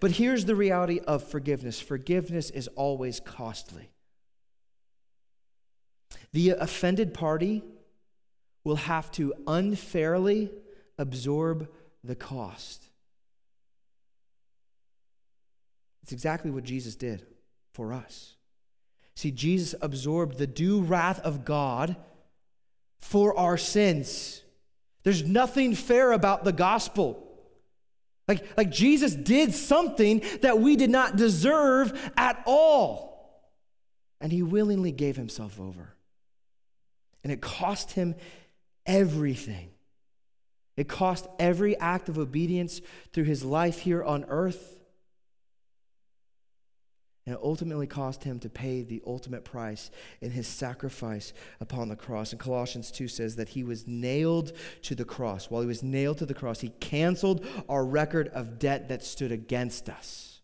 But 0.00 0.12
here's 0.12 0.44
the 0.44 0.54
reality 0.54 1.00
of 1.00 1.28
forgiveness 1.28 1.80
forgiveness 1.80 2.50
is 2.50 2.68
always 2.68 3.20
costly. 3.20 3.91
The 6.32 6.50
offended 6.50 7.14
party 7.14 7.62
will 8.64 8.76
have 8.76 9.10
to 9.12 9.34
unfairly 9.46 10.50
absorb 10.98 11.68
the 12.04 12.14
cost. 12.14 12.88
It's 16.02 16.12
exactly 16.12 16.50
what 16.50 16.64
Jesus 16.64 16.96
did 16.96 17.24
for 17.72 17.92
us. 17.92 18.36
See, 19.14 19.30
Jesus 19.30 19.74
absorbed 19.80 20.38
the 20.38 20.46
due 20.46 20.80
wrath 20.80 21.20
of 21.20 21.44
God 21.44 21.96
for 22.98 23.38
our 23.38 23.56
sins. 23.56 24.42
There's 25.04 25.24
nothing 25.24 25.74
fair 25.74 26.12
about 26.12 26.44
the 26.44 26.52
gospel. 26.52 27.28
Like, 28.28 28.56
like 28.56 28.70
Jesus 28.70 29.14
did 29.14 29.52
something 29.52 30.22
that 30.40 30.60
we 30.60 30.76
did 30.76 30.90
not 30.90 31.16
deserve 31.16 32.12
at 32.16 32.42
all. 32.46 33.10
And 34.20 34.32
he 34.32 34.42
willingly 34.42 34.92
gave 34.92 35.16
himself 35.16 35.60
over. 35.60 35.91
And 37.22 37.32
it 37.32 37.40
cost 37.40 37.92
him 37.92 38.14
everything. 38.86 39.70
It 40.76 40.88
cost 40.88 41.26
every 41.38 41.76
act 41.78 42.08
of 42.08 42.18
obedience 42.18 42.80
through 43.12 43.24
his 43.24 43.44
life 43.44 43.80
here 43.80 44.02
on 44.02 44.24
earth. 44.24 44.78
And 47.24 47.36
it 47.36 47.40
ultimately 47.40 47.86
cost 47.86 48.24
him 48.24 48.40
to 48.40 48.48
pay 48.48 48.82
the 48.82 49.00
ultimate 49.06 49.44
price 49.44 49.92
in 50.20 50.32
his 50.32 50.48
sacrifice 50.48 51.32
upon 51.60 51.88
the 51.88 51.94
cross. 51.94 52.32
And 52.32 52.40
Colossians 52.40 52.90
2 52.90 53.06
says 53.06 53.36
that 53.36 53.50
he 53.50 53.62
was 53.62 53.86
nailed 53.86 54.52
to 54.82 54.96
the 54.96 55.04
cross. 55.04 55.48
While 55.48 55.62
he 55.62 55.68
was 55.68 55.84
nailed 55.84 56.18
to 56.18 56.26
the 56.26 56.34
cross, 56.34 56.60
he 56.60 56.70
canceled 56.80 57.46
our 57.68 57.84
record 57.84 58.28
of 58.28 58.58
debt 58.58 58.88
that 58.88 59.04
stood 59.04 59.30
against 59.30 59.88
us 59.88 60.40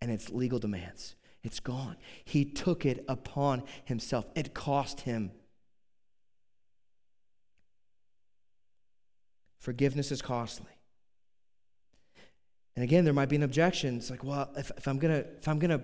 and 0.00 0.10
its 0.10 0.30
legal 0.30 0.58
demands. 0.58 1.14
It's 1.42 1.60
gone. 1.60 1.96
He 2.24 2.44
took 2.44 2.84
it 2.84 3.04
upon 3.08 3.62
himself, 3.84 4.30
it 4.34 4.52
cost 4.52 5.02
him. 5.02 5.30
Forgiveness 9.60 10.10
is 10.10 10.20
costly. 10.20 10.72
And 12.74 12.82
again, 12.82 13.04
there 13.04 13.14
might 13.14 13.28
be 13.28 13.36
an 13.36 13.42
objection. 13.42 13.96
It's 13.98 14.10
like, 14.10 14.24
well, 14.24 14.50
if, 14.56 14.70
if 14.76 14.88
I'm 14.88 14.98
gonna 14.98 15.24
if 15.38 15.46
I'm 15.46 15.58
gonna 15.58 15.82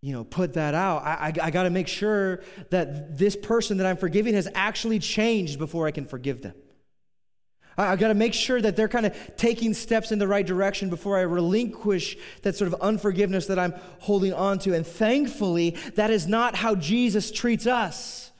you 0.00 0.12
know 0.12 0.22
put 0.22 0.52
that 0.52 0.74
out 0.74 1.02
i, 1.02 1.28
I, 1.28 1.46
I 1.46 1.50
got 1.50 1.62
to 1.62 1.70
make 1.70 1.88
sure 1.88 2.42
that 2.68 3.16
this 3.16 3.34
person 3.36 3.78
that 3.78 3.86
i'm 3.86 3.96
forgiving 3.96 4.34
has 4.34 4.46
actually 4.54 4.98
changed 4.98 5.58
before 5.58 5.86
i 5.86 5.92
can 5.92 6.04
forgive 6.04 6.42
them 6.42 6.52
I, 7.76 7.92
I 7.92 7.96
got 7.96 8.08
to 8.08 8.14
make 8.14 8.34
sure 8.34 8.60
that 8.60 8.76
they're 8.76 8.88
kind 8.88 9.06
of 9.06 9.16
taking 9.36 9.74
steps 9.74 10.12
in 10.12 10.18
the 10.18 10.28
right 10.28 10.46
direction 10.46 10.90
before 10.90 11.18
I 11.18 11.22
relinquish 11.22 12.16
that 12.42 12.56
sort 12.56 12.72
of 12.72 12.80
unforgiveness 12.80 13.46
that 13.46 13.58
I'm 13.58 13.74
holding 14.00 14.32
on 14.32 14.58
to. 14.60 14.74
And 14.74 14.86
thankfully, 14.86 15.70
that 15.96 16.10
is 16.10 16.26
not 16.26 16.54
how 16.54 16.74
Jesus 16.74 17.30
treats 17.30 17.66
us. 17.66 18.30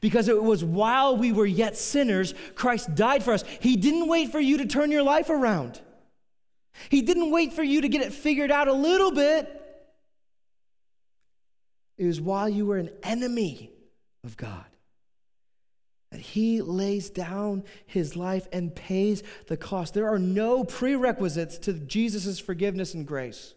Because 0.00 0.28
it 0.28 0.42
was 0.42 0.64
while 0.64 1.16
we 1.16 1.32
were 1.32 1.46
yet 1.46 1.76
sinners, 1.76 2.34
Christ 2.54 2.94
died 2.94 3.22
for 3.22 3.32
us. 3.32 3.44
He 3.60 3.76
didn't 3.76 4.08
wait 4.08 4.32
for 4.32 4.40
you 4.40 4.58
to 4.58 4.66
turn 4.66 4.90
your 4.90 5.02
life 5.02 5.30
around. 5.30 5.80
He 6.88 7.02
didn't 7.02 7.30
wait 7.30 7.52
for 7.52 7.62
you 7.62 7.80
to 7.82 7.88
get 7.88 8.02
it 8.02 8.12
figured 8.12 8.50
out 8.50 8.68
a 8.68 8.72
little 8.72 9.12
bit. 9.12 9.60
It 11.96 12.06
was 12.06 12.20
while 12.20 12.48
you 12.48 12.66
were 12.66 12.78
an 12.78 12.90
enemy 13.02 13.70
of 14.24 14.36
God 14.36 14.64
that 16.10 16.20
he 16.20 16.62
lays 16.62 17.10
down 17.10 17.64
his 17.86 18.14
life 18.14 18.46
and 18.52 18.72
pays 18.72 19.24
the 19.48 19.56
cost. 19.56 19.94
There 19.94 20.08
are 20.08 20.18
no 20.18 20.62
prerequisites 20.62 21.58
to 21.58 21.72
Jesus' 21.72 22.38
forgiveness 22.38 22.94
and 22.94 23.04
grace, 23.04 23.54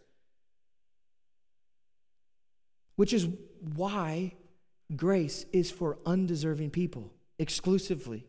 which 2.95 3.13
is 3.13 3.27
why 3.75 4.33
grace 4.95 5.45
is 5.51 5.69
for 5.71 5.97
undeserving 6.05 6.71
people 6.71 7.13
exclusively. 7.39 8.25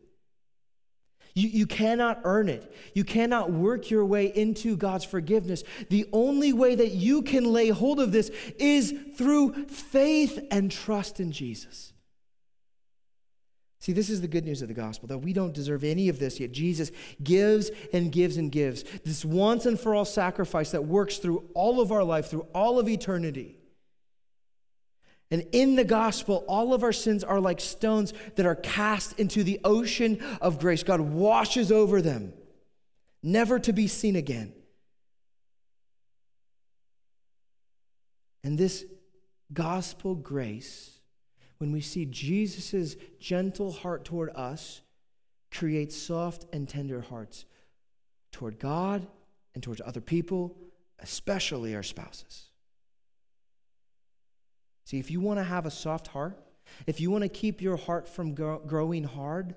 You, 1.34 1.48
you 1.48 1.66
cannot 1.66 2.20
earn 2.24 2.48
it. 2.48 2.74
You 2.94 3.04
cannot 3.04 3.52
work 3.52 3.90
your 3.90 4.04
way 4.04 4.26
into 4.26 4.76
God's 4.76 5.04
forgiveness. 5.04 5.62
The 5.88 6.06
only 6.12 6.52
way 6.52 6.74
that 6.74 6.90
you 6.90 7.22
can 7.22 7.44
lay 7.44 7.68
hold 7.68 8.00
of 8.00 8.12
this 8.12 8.30
is 8.58 8.92
through 9.16 9.66
faith 9.66 10.44
and 10.50 10.70
trust 10.70 11.20
in 11.20 11.30
Jesus. 11.30 11.92
See, 13.80 13.92
this 13.92 14.10
is 14.10 14.20
the 14.20 14.28
good 14.28 14.44
news 14.44 14.60
of 14.60 14.68
the 14.68 14.74
gospel 14.74 15.06
that 15.08 15.18
we 15.18 15.32
don't 15.32 15.54
deserve 15.54 15.84
any 15.84 16.08
of 16.08 16.18
this, 16.18 16.40
yet 16.40 16.50
Jesus 16.50 16.90
gives 17.22 17.70
and 17.92 18.10
gives 18.10 18.36
and 18.36 18.50
gives. 18.50 18.82
This 19.04 19.24
once 19.24 19.66
and 19.66 19.78
for 19.78 19.94
all 19.94 20.04
sacrifice 20.04 20.72
that 20.72 20.84
works 20.84 21.18
through 21.18 21.48
all 21.54 21.80
of 21.80 21.92
our 21.92 22.02
life, 22.02 22.26
through 22.26 22.46
all 22.52 22.80
of 22.80 22.88
eternity. 22.88 23.57
And 25.30 25.46
in 25.52 25.76
the 25.76 25.84
gospel, 25.84 26.44
all 26.48 26.72
of 26.72 26.82
our 26.82 26.92
sins 26.92 27.22
are 27.22 27.40
like 27.40 27.60
stones 27.60 28.14
that 28.36 28.46
are 28.46 28.54
cast 28.54 29.18
into 29.18 29.44
the 29.44 29.60
ocean 29.62 30.24
of 30.40 30.58
grace. 30.58 30.82
God 30.82 31.00
washes 31.00 31.70
over 31.70 32.00
them, 32.00 32.32
never 33.22 33.58
to 33.58 33.72
be 33.72 33.88
seen 33.88 34.16
again. 34.16 34.54
And 38.42 38.56
this 38.56 38.86
gospel 39.52 40.14
grace, 40.14 40.98
when 41.58 41.72
we 41.72 41.82
see 41.82 42.06
Jesus' 42.06 42.96
gentle 43.20 43.72
heart 43.72 44.06
toward 44.06 44.30
us, 44.34 44.80
creates 45.50 45.96
soft 45.96 46.46
and 46.52 46.66
tender 46.66 47.02
hearts 47.02 47.44
toward 48.32 48.58
God 48.58 49.06
and 49.54 49.62
towards 49.62 49.82
other 49.84 50.00
people, 50.00 50.56
especially 51.00 51.74
our 51.74 51.82
spouses. 51.82 52.47
See, 54.88 54.98
if 54.98 55.10
you 55.10 55.20
want 55.20 55.38
to 55.38 55.44
have 55.44 55.66
a 55.66 55.70
soft 55.70 56.06
heart, 56.06 56.38
if 56.86 56.98
you 56.98 57.10
want 57.10 57.20
to 57.20 57.28
keep 57.28 57.60
your 57.60 57.76
heart 57.76 58.08
from 58.08 58.32
growing 58.32 59.04
hard, 59.04 59.54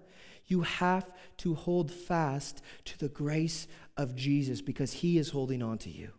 you 0.47 0.63
have 0.63 1.09
to 1.37 1.55
hold 1.55 1.89
fast 1.89 2.61
to 2.83 2.99
the 2.99 3.07
grace 3.07 3.65
of 3.95 4.13
Jesus 4.13 4.61
because 4.61 4.91
he 4.91 5.17
is 5.17 5.29
holding 5.29 5.63
on 5.63 5.77
to 5.77 5.89
you. 5.89 6.09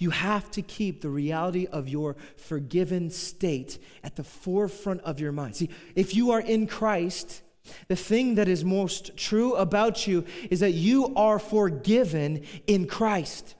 You 0.00 0.10
have 0.10 0.50
to 0.50 0.62
keep 0.62 1.00
the 1.00 1.10
reality 1.10 1.68
of 1.68 1.88
your 1.88 2.16
forgiven 2.36 3.10
state 3.10 3.78
at 4.02 4.16
the 4.16 4.24
forefront 4.24 5.02
of 5.02 5.20
your 5.20 5.30
mind. 5.30 5.54
See, 5.54 5.70
if 5.94 6.16
you 6.16 6.32
are 6.32 6.40
in 6.40 6.66
Christ, 6.66 7.42
the 7.86 7.94
thing 7.94 8.34
that 8.34 8.48
is 8.48 8.64
most 8.64 9.16
true 9.16 9.54
about 9.54 10.08
you 10.08 10.24
is 10.50 10.58
that 10.58 10.72
you 10.72 11.14
are 11.14 11.38
forgiven 11.38 12.42
in 12.66 12.88
Christ. 12.88 13.54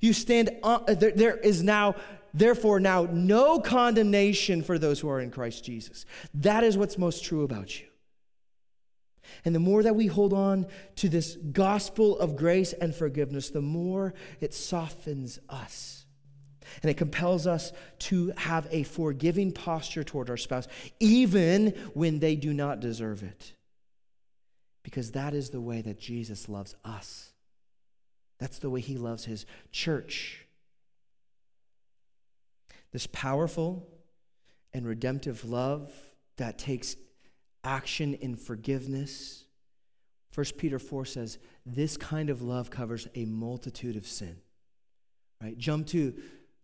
You 0.00 0.12
stand, 0.12 0.50
on, 0.62 0.84
there, 0.86 1.12
there 1.12 1.36
is 1.36 1.62
now 1.62 1.94
Therefore, 2.34 2.80
now 2.80 3.08
no 3.10 3.60
condemnation 3.60 4.62
for 4.62 4.78
those 4.78 5.00
who 5.00 5.08
are 5.08 5.20
in 5.20 5.30
Christ 5.30 5.64
Jesus. 5.64 6.04
That 6.34 6.64
is 6.64 6.76
what's 6.76 6.98
most 6.98 7.24
true 7.24 7.42
about 7.42 7.80
you. 7.80 7.86
And 9.44 9.54
the 9.54 9.60
more 9.60 9.82
that 9.82 9.96
we 9.96 10.06
hold 10.06 10.32
on 10.32 10.66
to 10.96 11.08
this 11.08 11.36
gospel 11.36 12.18
of 12.18 12.36
grace 12.36 12.72
and 12.72 12.94
forgiveness, 12.94 13.50
the 13.50 13.60
more 13.60 14.14
it 14.40 14.54
softens 14.54 15.38
us. 15.48 16.06
And 16.82 16.90
it 16.90 16.96
compels 16.96 17.46
us 17.46 17.72
to 18.00 18.32
have 18.36 18.68
a 18.70 18.82
forgiving 18.82 19.52
posture 19.52 20.04
toward 20.04 20.28
our 20.28 20.36
spouse, 20.36 20.68
even 21.00 21.68
when 21.94 22.18
they 22.18 22.36
do 22.36 22.52
not 22.52 22.80
deserve 22.80 23.22
it. 23.22 23.52
Because 24.82 25.12
that 25.12 25.34
is 25.34 25.50
the 25.50 25.60
way 25.60 25.80
that 25.82 25.98
Jesus 25.98 26.48
loves 26.48 26.74
us. 26.84 27.32
That's 28.38 28.58
the 28.58 28.70
way 28.70 28.80
he 28.80 28.96
loves 28.96 29.24
his 29.24 29.46
church 29.72 30.46
this 32.92 33.06
powerful 33.08 33.86
and 34.72 34.86
redemptive 34.86 35.44
love 35.44 35.92
that 36.36 36.58
takes 36.58 36.96
action 37.64 38.14
in 38.14 38.36
forgiveness. 38.36 39.44
1 40.34 40.46
Peter 40.56 40.78
4 40.78 41.04
says, 41.04 41.38
This 41.66 41.96
kind 41.96 42.30
of 42.30 42.42
love 42.42 42.70
covers 42.70 43.08
a 43.14 43.24
multitude 43.24 43.96
of 43.96 44.06
sin. 44.06 44.36
Right? 45.42 45.56
Jump 45.56 45.86
to 45.88 46.14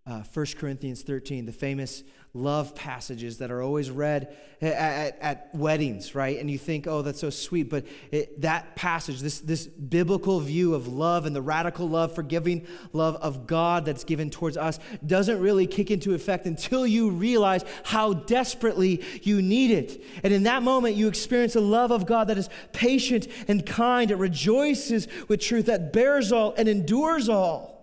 uh, 0.06 0.22
1 0.34 0.46
Corinthians 0.58 1.02
13, 1.02 1.46
the 1.46 1.52
famous 1.52 2.04
love 2.34 2.74
passages 2.74 3.38
that 3.38 3.50
are 3.50 3.62
always 3.62 3.90
read 3.90 4.36
at, 4.60 4.72
at, 4.72 5.18
at 5.20 5.54
weddings, 5.54 6.14
right? 6.14 6.38
And 6.38 6.50
you 6.50 6.58
think, 6.58 6.86
oh, 6.86 7.00
that's 7.00 7.20
so 7.20 7.30
sweet. 7.30 7.70
But 7.70 7.86
it, 8.10 8.42
that 8.42 8.74
passage, 8.74 9.20
this, 9.20 9.38
this 9.40 9.66
biblical 9.66 10.40
view 10.40 10.74
of 10.74 10.88
love 10.88 11.24
and 11.24 11.34
the 11.34 11.40
radical 11.40 11.88
love, 11.88 12.14
forgiving 12.14 12.66
love 12.92 13.16
of 13.16 13.46
God 13.46 13.86
that's 13.86 14.04
given 14.04 14.28
towards 14.30 14.56
us, 14.56 14.78
doesn't 15.06 15.40
really 15.40 15.66
kick 15.66 15.90
into 15.90 16.12
effect 16.12 16.44
until 16.44 16.86
you 16.86 17.10
realize 17.10 17.64
how 17.84 18.12
desperately 18.12 19.02
you 19.22 19.40
need 19.40 19.70
it. 19.70 20.02
And 20.22 20.34
in 20.34 20.42
that 20.42 20.62
moment, 20.62 20.96
you 20.96 21.08
experience 21.08 21.54
a 21.56 21.60
love 21.60 21.92
of 21.92 22.04
God 22.04 22.28
that 22.28 22.36
is 22.36 22.50
patient 22.72 23.28
and 23.48 23.64
kind. 23.64 24.10
It 24.10 24.16
rejoices 24.16 25.08
with 25.28 25.40
truth, 25.40 25.66
that 25.66 25.94
bears 25.94 26.32
all 26.32 26.52
and 26.58 26.68
endures 26.68 27.30
all. 27.30 27.73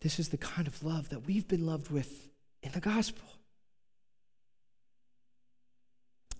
This 0.00 0.18
is 0.18 0.30
the 0.30 0.38
kind 0.38 0.66
of 0.66 0.82
love 0.82 1.10
that 1.10 1.26
we've 1.26 1.46
been 1.46 1.66
loved 1.66 1.90
with 1.90 2.28
in 2.62 2.72
the 2.72 2.80
gospel. 2.80 3.24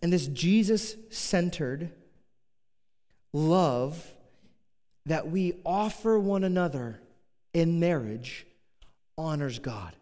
And 0.03 0.13
this 0.13 0.27
Jesus 0.29 0.97
centered 1.11 1.91
love 3.33 4.15
that 5.07 5.31
we 5.31 5.61
offer 5.65 6.19
one 6.19 6.45
another 6.45 7.01
in 7.53 7.81
marriage 7.81 8.47
honors 9.19 9.59
God. 9.59 9.95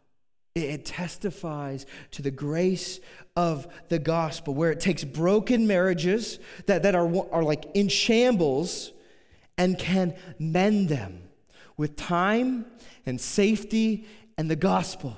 It 0.54 0.84
testifies 0.84 1.86
to 2.12 2.22
the 2.22 2.30
grace 2.30 3.00
of 3.36 3.68
the 3.88 3.98
gospel, 3.98 4.54
where 4.54 4.72
it 4.72 4.80
takes 4.80 5.04
broken 5.04 5.66
marriages 5.66 6.38
that, 6.66 6.82
that 6.82 6.94
are, 6.94 7.32
are 7.32 7.44
like 7.44 7.64
in 7.74 7.88
shambles 7.88 8.92
and 9.56 9.78
can 9.78 10.14
mend 10.38 10.88
them 10.88 11.27
with 11.78 11.96
time 11.96 12.66
and 13.06 13.18
safety 13.18 14.06
and 14.36 14.50
the 14.50 14.56
gospel. 14.56 15.16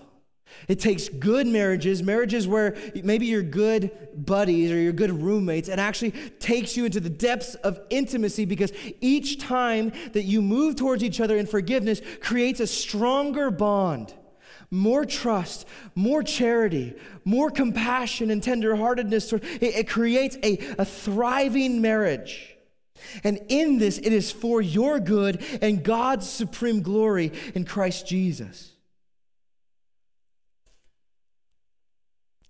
It 0.69 0.81
takes 0.81 1.09
good 1.09 1.47
marriages, 1.47 2.03
marriages 2.03 2.47
where 2.47 2.77
maybe 3.03 3.27
you're 3.27 3.43
good 3.43 3.91
buddies 4.15 4.71
or 4.71 4.79
you're 4.79 4.93
good 4.93 5.11
roommates, 5.11 5.69
and 5.69 5.81
actually 5.81 6.11
takes 6.39 6.77
you 6.77 6.85
into 6.85 7.01
the 7.01 7.11
depths 7.11 7.55
of 7.57 7.81
intimacy 7.91 8.45
because 8.45 8.73
each 9.01 9.39
time 9.39 9.93
that 10.13 10.25
you 10.25 10.43
move 10.43 10.77
towards 10.77 11.03
each 11.03 11.21
other 11.21 11.37
in 11.37 11.47
forgiveness 11.47 12.01
creates 12.21 12.61
a 12.61 12.67
stronger 12.67 13.51
bond, 13.51 14.13
more 14.71 15.05
trust, 15.05 15.67
more 15.95 16.23
charity, 16.23 16.95
more 17.25 17.51
compassion 17.51 18.31
and 18.31 18.43
tenderheartedness. 18.43 19.33
It, 19.33 19.63
it 19.63 19.89
creates 19.89 20.37
a, 20.43 20.59
a 20.79 20.85
thriving 20.85 21.81
marriage. 21.81 22.57
And 23.25 23.41
in 23.49 23.79
this, 23.79 23.99
it 23.99 24.13
is 24.13 24.31
for 24.31 24.61
your 24.61 25.01
good 25.01 25.43
and 25.61 25.83
God's 25.83 26.29
supreme 26.29 26.83
glory 26.83 27.33
in 27.55 27.65
Christ 27.65 28.07
Jesus. 28.07 28.73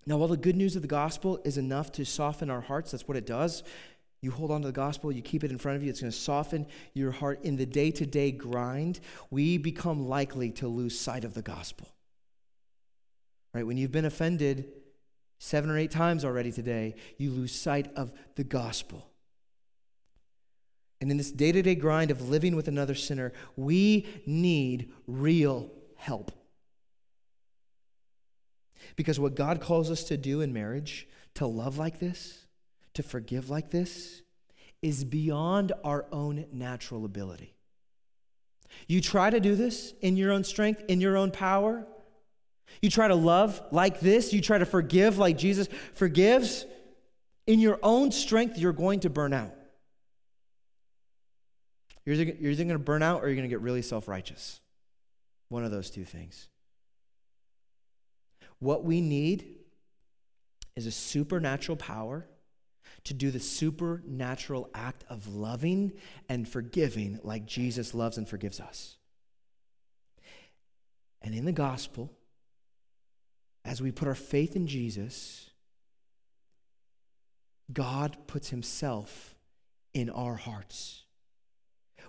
Now, 0.06 0.16
while 0.16 0.28
the 0.28 0.36
good 0.36 0.56
news 0.56 0.76
of 0.76 0.82
the 0.82 0.88
gospel 0.88 1.40
is 1.44 1.58
enough 1.58 1.92
to 1.92 2.04
soften 2.04 2.50
our 2.50 2.62
hearts, 2.62 2.90
that's 2.90 3.06
what 3.06 3.16
it 3.16 3.26
does. 3.26 3.62
You 4.22 4.30
hold 4.30 4.50
on 4.50 4.60
to 4.62 4.66
the 4.66 4.72
gospel, 4.72 5.12
you 5.12 5.22
keep 5.22 5.44
it 5.44 5.50
in 5.50 5.58
front 5.58 5.76
of 5.76 5.82
you, 5.82 5.90
it's 5.90 6.00
going 6.00 6.12
to 6.12 6.18
soften 6.18 6.66
your 6.94 7.10
heart 7.10 7.42
in 7.42 7.56
the 7.56 7.64
day 7.64 7.90
to 7.92 8.04
day 8.04 8.32
grind. 8.32 9.00
We 9.30 9.56
become 9.56 10.08
likely 10.08 10.50
to 10.52 10.68
lose 10.68 10.98
sight 10.98 11.24
of 11.24 11.34
the 11.34 11.42
gospel. 11.42 11.88
Right? 13.54 13.66
When 13.66 13.76
you've 13.76 13.92
been 13.92 14.04
offended 14.04 14.68
seven 15.38 15.70
or 15.70 15.78
eight 15.78 15.90
times 15.90 16.24
already 16.24 16.52
today, 16.52 16.94
you 17.16 17.30
lose 17.30 17.54
sight 17.54 17.90
of 17.96 18.12
the 18.36 18.44
gospel. 18.44 19.09
And 21.00 21.10
in 21.10 21.16
this 21.16 21.32
day 21.32 21.50
to 21.52 21.62
day 21.62 21.74
grind 21.74 22.10
of 22.10 22.28
living 22.28 22.54
with 22.54 22.68
another 22.68 22.94
sinner, 22.94 23.32
we 23.56 24.06
need 24.26 24.92
real 25.06 25.70
help. 25.96 26.30
Because 28.96 29.18
what 29.18 29.34
God 29.34 29.60
calls 29.60 29.90
us 29.90 30.04
to 30.04 30.16
do 30.16 30.40
in 30.40 30.52
marriage, 30.52 31.08
to 31.34 31.46
love 31.46 31.78
like 31.78 32.00
this, 32.00 32.46
to 32.94 33.02
forgive 33.02 33.48
like 33.48 33.70
this, 33.70 34.22
is 34.82 35.04
beyond 35.04 35.72
our 35.84 36.06
own 36.12 36.46
natural 36.52 37.04
ability. 37.04 37.54
You 38.86 39.00
try 39.00 39.30
to 39.30 39.40
do 39.40 39.54
this 39.54 39.94
in 40.00 40.16
your 40.16 40.32
own 40.32 40.44
strength, 40.44 40.82
in 40.88 41.00
your 41.00 41.16
own 41.16 41.30
power. 41.30 41.86
You 42.80 42.90
try 42.90 43.08
to 43.08 43.14
love 43.14 43.60
like 43.72 44.00
this, 44.00 44.32
you 44.32 44.40
try 44.40 44.58
to 44.58 44.66
forgive 44.66 45.18
like 45.18 45.36
Jesus 45.36 45.68
forgives. 45.94 46.66
In 47.46 47.58
your 47.58 47.78
own 47.82 48.12
strength, 48.12 48.58
you're 48.58 48.72
going 48.72 49.00
to 49.00 49.10
burn 49.10 49.32
out. 49.32 49.52
You're 52.10 52.20
either, 52.22 52.36
you're 52.40 52.50
either 52.50 52.64
going 52.64 52.74
to 52.74 52.80
burn 52.80 53.04
out 53.04 53.22
or 53.22 53.28
you're 53.28 53.36
going 53.36 53.48
to 53.48 53.54
get 53.54 53.60
really 53.60 53.82
self 53.82 54.08
righteous. 54.08 54.60
One 55.48 55.64
of 55.64 55.70
those 55.70 55.90
two 55.90 56.04
things. 56.04 56.48
What 58.58 58.84
we 58.84 59.00
need 59.00 59.46
is 60.74 60.86
a 60.86 60.90
supernatural 60.90 61.76
power 61.76 62.26
to 63.04 63.14
do 63.14 63.30
the 63.30 63.38
supernatural 63.38 64.68
act 64.74 65.04
of 65.08 65.28
loving 65.28 65.92
and 66.28 66.48
forgiving 66.48 67.20
like 67.22 67.46
Jesus 67.46 67.94
loves 67.94 68.18
and 68.18 68.28
forgives 68.28 68.58
us. 68.58 68.96
And 71.22 71.32
in 71.32 71.44
the 71.44 71.52
gospel, 71.52 72.12
as 73.64 73.80
we 73.80 73.92
put 73.92 74.08
our 74.08 74.16
faith 74.16 74.56
in 74.56 74.66
Jesus, 74.66 75.48
God 77.72 78.16
puts 78.26 78.48
himself 78.48 79.36
in 79.94 80.10
our 80.10 80.34
hearts. 80.34 81.04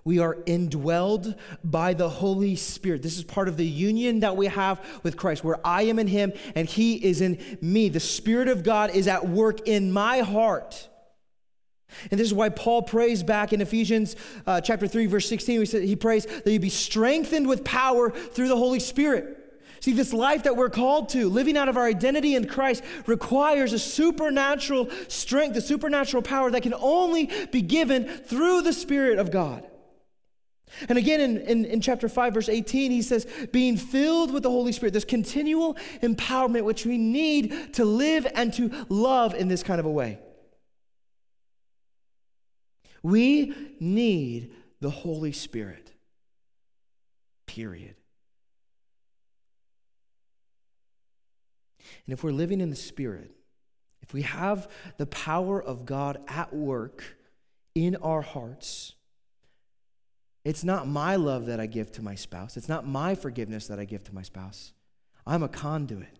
We 0.04 0.20
are 0.20 0.36
indwelled 0.36 1.38
by 1.64 1.93
the 1.93 2.10
Holy 2.10 2.56
Spirit. 2.56 3.04
This 3.04 3.18
is 3.18 3.24
part 3.24 3.47
of 3.47 3.58
the 3.58 3.66
union 3.66 4.22
that 4.22 4.36
we 4.36 4.47
have 4.47 4.84
with 5.04 5.18
Christ, 5.18 5.43
where 5.43 5.60
I 5.66 5.84
am 5.84 5.99
in 5.99 6.08
Him 6.08 6.34
and 6.56 6.68
He 6.68 6.95
is 6.95 7.22
in 7.22 7.58
me. 7.62 7.89
The 7.89 7.99
Spirit 7.99 8.47
of 8.47 8.64
God 8.64 8.91
is 8.95 9.08
at 9.08 9.28
work 9.28 9.68
in 9.68 9.91
my 9.91 10.20
heart. 10.20 10.88
And 12.10 12.20
this 12.20 12.28
is 12.28 12.34
why 12.34 12.49
Paul 12.49 12.84
prays 12.84 13.22
back 13.22 13.54
in 13.54 13.62
Ephesians 13.62 14.16
uh, 14.47 14.62
chapter 14.62 14.88
3, 14.88 15.08
verse 15.08 15.28
16. 15.28 15.60
He, 15.60 15.66
said, 15.66 15.84
he 15.84 15.95
prays 15.95 16.26
that 16.26 16.49
you 16.49 16.60
be 16.60 16.70
strengthened 16.70 17.47
with 17.47 17.64
power 17.64 18.10
through 18.10 18.47
the 18.47 18.58
Holy 18.58 18.80
Spirit. 18.80 19.38
See, 19.82 19.93
this 19.93 20.14
life 20.14 20.43
that 20.43 20.56
we're 20.56 20.70
called 20.70 21.10
to, 21.10 21.28
living 21.28 21.58
out 21.58 21.68
of 21.68 21.76
our 21.76 21.86
identity 21.86 22.36
in 22.36 22.47
Christ, 22.47 22.84
requires 23.08 23.74
a 23.74 23.80
supernatural 23.80 24.89
strength, 25.08 25.58
a 25.58 25.62
supernatural 25.62 26.22
power 26.22 26.52
that 26.52 26.62
can 26.62 26.76
only 26.76 27.32
be 27.52 27.64
given 27.64 28.06
through 28.06 28.62
the 28.62 28.74
Spirit 28.74 29.18
of 29.18 29.32
God. 29.32 29.68
And 30.88 30.97
again, 30.97 31.19
in, 31.19 31.38
in, 31.38 31.65
in, 31.65 31.82
chapter 31.82 32.07
5, 32.07 32.34
verse 32.34 32.49
18, 32.49 32.91
he 32.91 33.01
says, 33.01 33.28
being 33.51 33.78
filled 33.78 34.34
with 34.34 34.43
the 34.43 34.49
Holy 34.49 34.72
Spirit, 34.72 34.93
this 34.93 35.05
continual 35.05 35.76
empowerment 36.01 36.63
which 36.63 36.86
we 36.86 36.97
need 36.97 37.74
to 37.74 37.86
live 37.86 38.26
and 38.36 38.53
to 38.53 38.86
love 38.89 39.34
in 39.34 39.47
this 39.47 39.63
kind 39.63 39.80
of 39.80 39.86
a 39.86 39.91
way. 39.91 40.19
We 43.03 43.53
need 43.80 44.53
the 44.80 44.89
Holy 44.89 45.32
Spirit, 45.32 45.91
period. 47.45 47.95
And 52.05 52.13
if 52.13 52.24
we're 52.24 52.32
living 52.32 52.61
in 52.61 52.69
the 52.69 52.76
Spirit, 52.76 53.32
if 54.01 54.13
we 54.13 54.24
have 54.24 54.69
the 54.97 55.05
power 55.05 55.61
of 55.61 55.86
God 55.86 56.19
at 56.28 56.53
work 56.53 57.03
in 57.76 57.95
our 57.97 58.22
hearts, 58.22 58.95
it's 60.44 60.64
not 60.64 60.88
my 60.88 61.16
love 61.16 61.46
that 61.46 61.60
I 61.60 61.68
give 61.68 61.92
to 61.94 62.02
my 62.02 62.16
spouse. 62.16 62.58
It's 62.58 62.70
not 62.70 62.88
my 62.88 63.16
forgiveness 63.16 63.68
that 63.68 63.80
I 63.80 63.86
give 63.86 64.04
to 64.06 64.16
my 64.16 64.24
spouse. 64.24 64.74
I'm 65.26 65.44
a 65.44 65.50
conduit. 65.50 66.18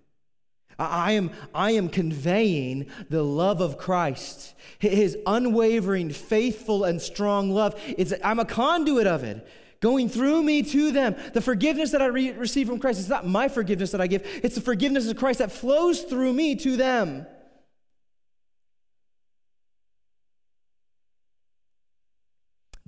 I 0.78 1.14
am, 1.14 1.32
I 1.54 1.72
am 1.72 1.90
conveying 1.90 2.90
the 3.10 3.24
love 3.24 3.62
of 3.62 3.78
Christ, 3.78 4.56
his 4.80 5.18
unwavering, 5.28 6.10
faithful, 6.12 6.84
and 6.84 7.02
strong 7.02 7.52
love. 7.52 7.80
It's, 7.98 8.14
I'm 8.24 8.40
a 8.40 8.46
conduit 8.46 9.06
of 9.06 9.24
it, 9.24 9.48
going 9.80 10.10
through 10.10 10.44
me 10.44 10.64
to 10.64 10.92
them. 10.92 11.16
The 11.34 11.42
forgiveness 11.42 11.92
that 11.92 12.02
I 12.02 12.08
re- 12.08 12.32
receive 12.32 12.68
from 12.68 12.80
Christ, 12.80 13.00
it's 13.00 13.10
not 13.10 13.28
my 13.28 13.48
forgiveness 13.48 13.92
that 13.92 14.02
I 14.02 14.08
give, 14.08 14.26
it's 14.44 14.56
the 14.56 14.62
forgiveness 14.62 15.10
of 15.10 15.18
Christ 15.18 15.40
that 15.40 15.52
flows 15.52 16.02
through 16.02 16.34
me 16.34 16.56
to 16.58 16.78
them. 16.78 17.26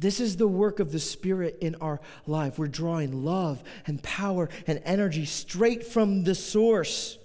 This 0.04 0.20
is 0.20 0.36
the 0.36 0.50
work 0.50 0.82
of 0.82 0.92
the 0.92 1.00
Spirit 1.00 1.60
in 1.62 1.76
our 1.76 2.02
life. 2.28 2.60
We're 2.60 2.68
drawing 2.68 3.24
love 3.24 3.64
and 3.88 4.04
power 4.04 4.50
and 4.68 4.82
energy 4.84 5.24
straight 5.24 5.86
from 5.86 6.26
the 6.26 6.36
source. 6.36 7.18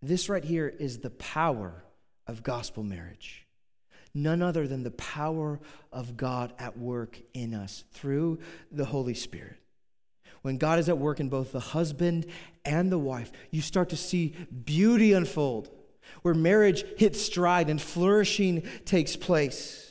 This 0.00 0.30
right 0.30 0.42
here 0.42 0.68
is 0.68 1.00
the 1.00 1.10
power 1.10 1.84
of 2.26 2.42
gospel 2.42 2.82
marriage. 2.82 3.46
None 4.14 4.40
other 4.40 4.66
than 4.66 4.84
the 4.84 4.90
power 4.92 5.60
of 5.92 6.16
God 6.16 6.54
at 6.58 6.78
work 6.78 7.20
in 7.34 7.52
us 7.52 7.84
through 7.92 8.38
the 8.72 8.86
Holy 8.86 9.12
Spirit. 9.12 9.58
When 10.40 10.56
God 10.56 10.78
is 10.78 10.88
at 10.88 10.96
work 10.96 11.20
in 11.20 11.28
both 11.28 11.52
the 11.52 11.60
husband 11.60 12.24
and 12.64 12.90
the 12.90 12.98
wife, 12.98 13.32
you 13.50 13.60
start 13.60 13.90
to 13.90 13.98
see 13.98 14.34
beauty 14.64 15.12
unfold 15.12 15.68
where 16.22 16.34
marriage 16.34 16.84
hits 16.96 17.20
stride 17.20 17.70
and 17.70 17.80
flourishing 17.80 18.62
takes 18.84 19.16
place. 19.16 19.89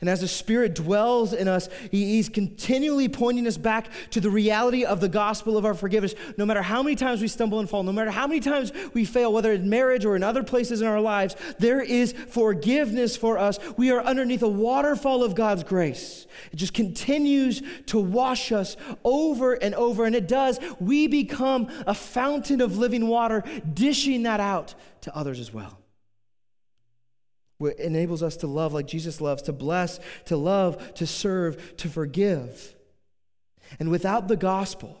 And 0.00 0.08
as 0.08 0.20
the 0.20 0.28
Spirit 0.28 0.74
dwells 0.74 1.32
in 1.32 1.48
us, 1.48 1.68
He's 1.90 2.28
continually 2.28 3.08
pointing 3.08 3.46
us 3.46 3.56
back 3.56 3.88
to 4.10 4.20
the 4.20 4.30
reality 4.30 4.84
of 4.84 5.00
the 5.00 5.08
gospel 5.08 5.56
of 5.56 5.64
our 5.64 5.74
forgiveness. 5.74 6.14
No 6.36 6.46
matter 6.46 6.62
how 6.62 6.82
many 6.82 6.96
times 6.96 7.20
we 7.20 7.28
stumble 7.28 7.60
and 7.60 7.68
fall, 7.68 7.82
no 7.82 7.92
matter 7.92 8.10
how 8.10 8.26
many 8.26 8.40
times 8.40 8.72
we 8.94 9.04
fail, 9.04 9.32
whether 9.32 9.52
in 9.52 9.68
marriage 9.68 10.04
or 10.04 10.16
in 10.16 10.22
other 10.22 10.42
places 10.42 10.80
in 10.80 10.86
our 10.86 11.00
lives, 11.00 11.36
there 11.58 11.80
is 11.80 12.12
forgiveness 12.12 13.16
for 13.16 13.38
us. 13.38 13.58
We 13.76 13.90
are 13.90 14.00
underneath 14.00 14.42
a 14.42 14.48
waterfall 14.48 15.22
of 15.22 15.34
God's 15.34 15.64
grace. 15.64 16.26
It 16.52 16.56
just 16.56 16.74
continues 16.74 17.62
to 17.86 17.98
wash 17.98 18.52
us 18.52 18.76
over 19.04 19.54
and 19.54 19.74
over. 19.74 20.04
And 20.04 20.14
it 20.14 20.28
does. 20.28 20.58
We 20.80 21.06
become 21.06 21.68
a 21.86 21.94
fountain 21.94 22.60
of 22.60 22.76
living 22.76 23.08
water, 23.08 23.42
dishing 23.72 24.24
that 24.24 24.40
out 24.40 24.74
to 25.02 25.16
others 25.16 25.40
as 25.40 25.52
well. 25.52 25.78
It 27.60 27.78
enables 27.78 28.22
us 28.22 28.36
to 28.38 28.46
love 28.46 28.72
like 28.72 28.86
Jesus 28.86 29.20
loves, 29.20 29.42
to 29.42 29.52
bless, 29.52 29.98
to 30.26 30.36
love, 30.36 30.94
to 30.94 31.06
serve, 31.06 31.76
to 31.78 31.88
forgive. 31.88 32.74
And 33.78 33.90
without 33.90 34.28
the 34.28 34.36
gospel, 34.36 34.98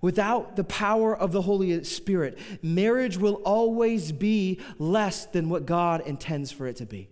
without 0.00 0.56
the 0.56 0.64
power 0.64 1.16
of 1.16 1.32
the 1.32 1.42
Holy 1.42 1.82
Spirit, 1.84 2.38
marriage 2.62 3.16
will 3.16 3.34
always 3.44 4.12
be 4.12 4.60
less 4.78 5.26
than 5.26 5.48
what 5.48 5.66
God 5.66 6.02
intends 6.06 6.52
for 6.52 6.66
it 6.66 6.76
to 6.76 6.86
be. 6.86 7.08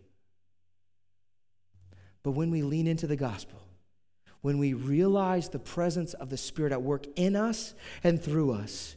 But 2.22 2.32
when 2.32 2.50
we 2.50 2.62
lean 2.62 2.86
into 2.86 3.06
the 3.06 3.16
gospel, 3.16 3.58
when 4.42 4.58
we 4.58 4.74
realize 4.74 5.48
the 5.48 5.58
presence 5.58 6.14
of 6.14 6.30
the 6.30 6.36
Spirit 6.36 6.72
at 6.72 6.82
work 6.82 7.06
in 7.16 7.36
us 7.36 7.74
and 8.04 8.22
through 8.22 8.52
us, 8.52 8.96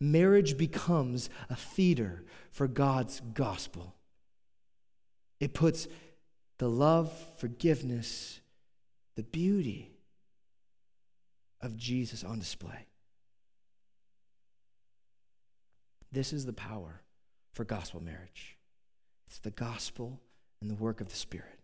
marriage 0.00 0.56
becomes 0.56 1.30
a 1.48 1.56
theater 1.56 2.24
for 2.50 2.68
God's 2.68 3.20
gospel. 3.32 3.94
It 5.40 5.54
puts 5.54 5.88
the 6.58 6.68
love, 6.68 7.12
forgiveness, 7.38 8.40
the 9.16 9.22
beauty 9.22 9.90
of 11.60 11.76
Jesus 11.76 12.24
on 12.24 12.38
display. 12.38 12.86
This 16.12 16.32
is 16.32 16.46
the 16.46 16.52
power 16.52 17.02
for 17.52 17.64
gospel 17.64 18.02
marriage. 18.02 18.56
It's 19.26 19.38
the 19.38 19.50
gospel 19.50 20.20
and 20.60 20.70
the 20.70 20.74
work 20.74 21.00
of 21.00 21.08
the 21.08 21.16
Spirit. 21.16 21.58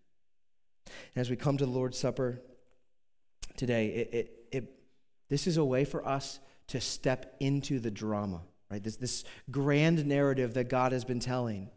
And 0.86 1.20
as 1.20 1.30
we 1.30 1.36
come 1.36 1.56
to 1.56 1.66
the 1.66 1.70
Lord's 1.70 1.98
Supper 1.98 2.40
today, 3.56 3.88
it, 3.88 4.14
it, 4.14 4.32
it, 4.50 4.72
this 5.28 5.46
is 5.46 5.56
a 5.56 5.64
way 5.64 5.84
for 5.84 6.06
us 6.06 6.40
to 6.68 6.80
step 6.80 7.36
into 7.40 7.78
the 7.78 7.90
drama, 7.90 8.42
right? 8.70 8.82
This, 8.82 8.96
this 8.96 9.24
grand 9.50 10.06
narrative 10.06 10.54
that 10.54 10.68
God 10.68 10.92
has 10.92 11.04
been 11.04 11.20
telling 11.20 11.70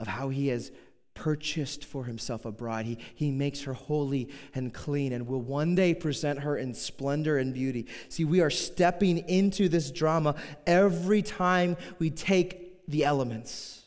of 0.00 0.08
how 0.08 0.30
He 0.30 0.48
has 0.48 0.72
purchased 1.14 1.84
for 1.84 2.04
himself 2.04 2.46
a 2.46 2.52
bride. 2.52 2.86
He, 2.86 2.98
he 3.14 3.30
makes 3.30 3.62
her 3.64 3.74
holy 3.74 4.30
and 4.54 4.72
clean 4.72 5.12
and 5.12 5.26
will 5.26 5.42
one 5.42 5.74
day 5.74 5.92
present 5.92 6.40
her 6.40 6.56
in 6.56 6.72
splendor 6.72 7.36
and 7.36 7.52
beauty. 7.52 7.86
See, 8.08 8.24
we 8.24 8.40
are 8.40 8.48
stepping 8.48 9.18
into 9.28 9.68
this 9.68 9.90
drama 9.90 10.36
every 10.66 11.20
time 11.20 11.76
we 11.98 12.08
take 12.08 12.86
the 12.88 13.04
elements. 13.04 13.84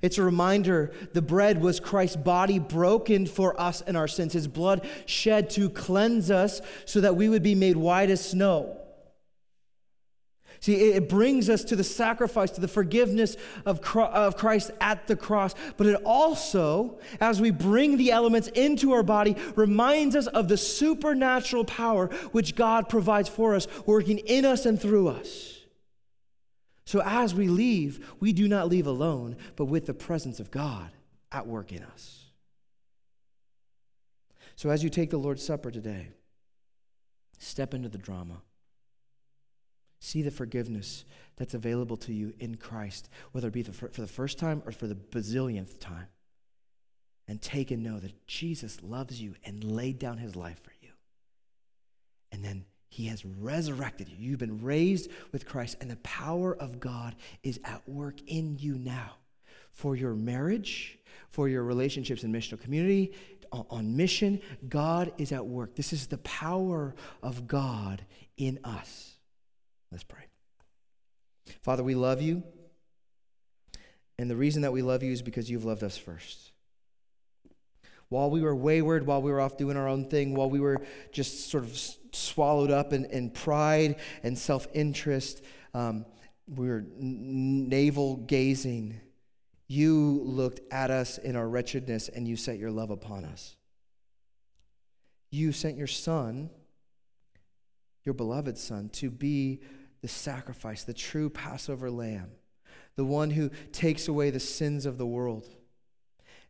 It's 0.00 0.16
a 0.16 0.22
reminder 0.22 0.92
the 1.12 1.20
bread 1.20 1.60
was 1.60 1.78
Christ's 1.78 2.16
body 2.16 2.58
broken 2.58 3.26
for 3.26 3.60
us 3.60 3.82
and 3.82 3.96
our 3.96 4.08
sins, 4.08 4.32
his 4.32 4.48
blood 4.48 4.86
shed 5.04 5.50
to 5.50 5.68
cleanse 5.68 6.30
us 6.30 6.62
so 6.86 7.02
that 7.02 7.16
we 7.16 7.28
would 7.28 7.42
be 7.42 7.54
made 7.54 7.76
white 7.76 8.08
as 8.08 8.24
snow. 8.24 8.78
See, 10.62 10.92
it 10.92 11.08
brings 11.08 11.50
us 11.50 11.64
to 11.64 11.76
the 11.76 11.82
sacrifice, 11.82 12.52
to 12.52 12.60
the 12.60 12.68
forgiveness 12.68 13.36
of 13.66 13.82
Christ 13.82 14.70
at 14.80 15.08
the 15.08 15.16
cross. 15.16 15.56
But 15.76 15.88
it 15.88 16.00
also, 16.04 17.00
as 17.20 17.40
we 17.40 17.50
bring 17.50 17.96
the 17.96 18.12
elements 18.12 18.46
into 18.46 18.92
our 18.92 19.02
body, 19.02 19.36
reminds 19.56 20.14
us 20.14 20.28
of 20.28 20.46
the 20.46 20.56
supernatural 20.56 21.64
power 21.64 22.06
which 22.30 22.54
God 22.54 22.88
provides 22.88 23.28
for 23.28 23.56
us, 23.56 23.66
working 23.86 24.18
in 24.18 24.44
us 24.44 24.64
and 24.64 24.80
through 24.80 25.08
us. 25.08 25.58
So 26.84 27.02
as 27.04 27.34
we 27.34 27.48
leave, 27.48 28.14
we 28.20 28.32
do 28.32 28.46
not 28.46 28.68
leave 28.68 28.86
alone, 28.86 29.38
but 29.56 29.64
with 29.64 29.86
the 29.86 29.94
presence 29.94 30.38
of 30.38 30.52
God 30.52 30.92
at 31.32 31.48
work 31.48 31.72
in 31.72 31.82
us. 31.82 32.26
So 34.54 34.70
as 34.70 34.84
you 34.84 34.90
take 34.90 35.10
the 35.10 35.18
Lord's 35.18 35.44
Supper 35.44 35.72
today, 35.72 36.10
step 37.38 37.74
into 37.74 37.88
the 37.88 37.98
drama. 37.98 38.42
See 40.04 40.22
the 40.22 40.32
forgiveness 40.32 41.04
that's 41.36 41.54
available 41.54 41.96
to 41.98 42.12
you 42.12 42.34
in 42.40 42.56
Christ, 42.56 43.08
whether 43.30 43.46
it 43.46 43.54
be 43.54 43.62
for 43.62 43.88
the 43.88 44.08
first 44.08 44.36
time 44.36 44.60
or 44.66 44.72
for 44.72 44.88
the 44.88 44.96
bazillionth 44.96 45.78
time. 45.78 46.08
And 47.28 47.40
take 47.40 47.70
and 47.70 47.84
know 47.84 48.00
that 48.00 48.26
Jesus 48.26 48.82
loves 48.82 49.22
you 49.22 49.36
and 49.44 49.62
laid 49.62 50.00
down 50.00 50.18
his 50.18 50.34
life 50.34 50.60
for 50.60 50.72
you. 50.82 50.88
And 52.32 52.44
then 52.44 52.64
he 52.88 53.06
has 53.06 53.24
resurrected 53.24 54.08
you. 54.08 54.16
You've 54.18 54.40
been 54.40 54.60
raised 54.60 55.08
with 55.30 55.46
Christ, 55.46 55.76
and 55.80 55.88
the 55.88 55.96
power 55.98 56.56
of 56.56 56.80
God 56.80 57.14
is 57.44 57.60
at 57.64 57.88
work 57.88 58.16
in 58.26 58.58
you 58.58 58.74
now 58.78 59.12
for 59.70 59.94
your 59.94 60.14
marriage, 60.14 60.98
for 61.30 61.48
your 61.48 61.62
relationships 61.62 62.24
in 62.24 62.32
missional 62.32 62.60
community, 62.60 63.12
on 63.52 63.96
mission. 63.96 64.40
God 64.68 65.12
is 65.16 65.30
at 65.30 65.46
work. 65.46 65.76
This 65.76 65.92
is 65.92 66.08
the 66.08 66.18
power 66.18 66.96
of 67.22 67.46
God 67.46 68.04
in 68.36 68.58
us. 68.64 69.11
Let's 69.92 70.04
pray. 70.04 70.24
Father, 71.60 71.84
we 71.84 71.94
love 71.94 72.22
you. 72.22 72.42
And 74.18 74.30
the 74.30 74.36
reason 74.36 74.62
that 74.62 74.72
we 74.72 74.82
love 74.82 75.02
you 75.02 75.12
is 75.12 75.22
because 75.22 75.50
you've 75.50 75.64
loved 75.64 75.84
us 75.84 75.98
first. 75.98 76.52
While 78.08 78.30
we 78.30 78.42
were 78.42 78.54
wayward, 78.54 79.06
while 79.06 79.22
we 79.22 79.30
were 79.30 79.40
off 79.40 79.56
doing 79.56 79.76
our 79.76 79.88
own 79.88 80.08
thing, 80.08 80.34
while 80.34 80.50
we 80.50 80.60
were 80.60 80.82
just 81.12 81.50
sort 81.50 81.64
of 81.64 81.78
swallowed 82.12 82.70
up 82.70 82.92
in, 82.92 83.04
in 83.06 83.30
pride 83.30 83.96
and 84.22 84.36
self 84.36 84.66
interest, 84.74 85.42
um, 85.74 86.04
we 86.46 86.68
were 86.68 86.84
navel 86.98 88.16
gazing. 88.16 89.00
You 89.66 90.20
looked 90.24 90.60
at 90.70 90.90
us 90.90 91.18
in 91.18 91.36
our 91.36 91.48
wretchedness 91.48 92.08
and 92.08 92.28
you 92.28 92.36
set 92.36 92.58
your 92.58 92.70
love 92.70 92.90
upon 92.90 93.24
us. 93.24 93.56
You 95.30 95.52
sent 95.52 95.78
your 95.78 95.86
son, 95.86 96.50
your 98.04 98.12
beloved 98.12 98.58
son, 98.58 98.90
to 98.90 99.10
be 99.10 99.60
the 100.02 100.08
sacrifice, 100.08 100.84
the 100.84 100.92
true 100.92 101.30
Passover 101.30 101.90
lamb, 101.90 102.32
the 102.96 103.04
one 103.04 103.30
who 103.30 103.50
takes 103.72 104.08
away 104.08 104.30
the 104.30 104.40
sins 104.40 104.84
of 104.84 104.98
the 104.98 105.06
world. 105.06 105.48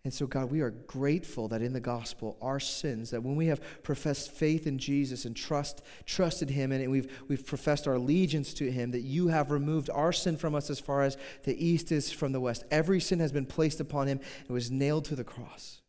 And 0.04 0.12
so, 0.12 0.26
God, 0.26 0.50
we 0.50 0.62
are 0.62 0.70
grateful 0.70 1.46
that 1.48 1.62
in 1.62 1.74
the 1.74 1.80
gospel, 1.80 2.36
our 2.42 2.58
sins, 2.58 3.10
that 3.10 3.22
when 3.22 3.36
we 3.36 3.46
have 3.46 3.60
professed 3.84 4.32
faith 4.32 4.66
in 4.66 4.78
Jesus 4.78 5.24
and 5.24 5.36
trust, 5.36 5.80
trusted 6.06 6.50
him, 6.50 6.72
and 6.72 6.90
we've, 6.90 7.24
we've 7.28 7.46
professed 7.46 7.86
our 7.86 7.94
allegiance 7.94 8.52
to 8.54 8.68
him, 8.68 8.90
that 8.90 9.02
you 9.02 9.28
have 9.28 9.52
removed 9.52 9.90
our 9.90 10.12
sin 10.12 10.36
from 10.36 10.56
us 10.56 10.70
as 10.70 10.80
far 10.80 11.02
as 11.02 11.16
the 11.44 11.64
east 11.64 11.92
is 11.92 12.10
from 12.10 12.32
the 12.32 12.40
west. 12.40 12.64
Every 12.72 13.00
sin 13.00 13.20
has 13.20 13.30
been 13.30 13.46
placed 13.46 13.78
upon 13.78 14.08
him 14.08 14.18
and 14.40 14.50
was 14.50 14.72
nailed 14.72 15.04
to 15.04 15.14
the 15.14 15.22
cross. 15.22 15.82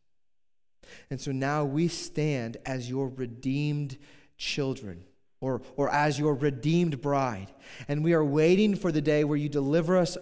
And 1.10 1.20
so 1.20 1.32
now 1.32 1.66
we 1.66 1.88
stand 1.88 2.58
as 2.68 2.92
your 2.92 3.10
redeemed 3.10 3.98
children 4.38 5.06
or, 5.44 5.62
or 5.76 5.90
as 5.90 6.18
your 6.18 6.34
redeemed 6.34 7.02
bride. 7.02 7.48
And 7.90 8.02
we 8.02 8.14
are 8.14 8.24
waiting 8.24 8.76
for 8.76 8.94
the 8.94 9.02
day 9.02 9.26
where 9.26 9.38
you 9.38 9.50
deliver 9.50 9.98
us 9.98 10.18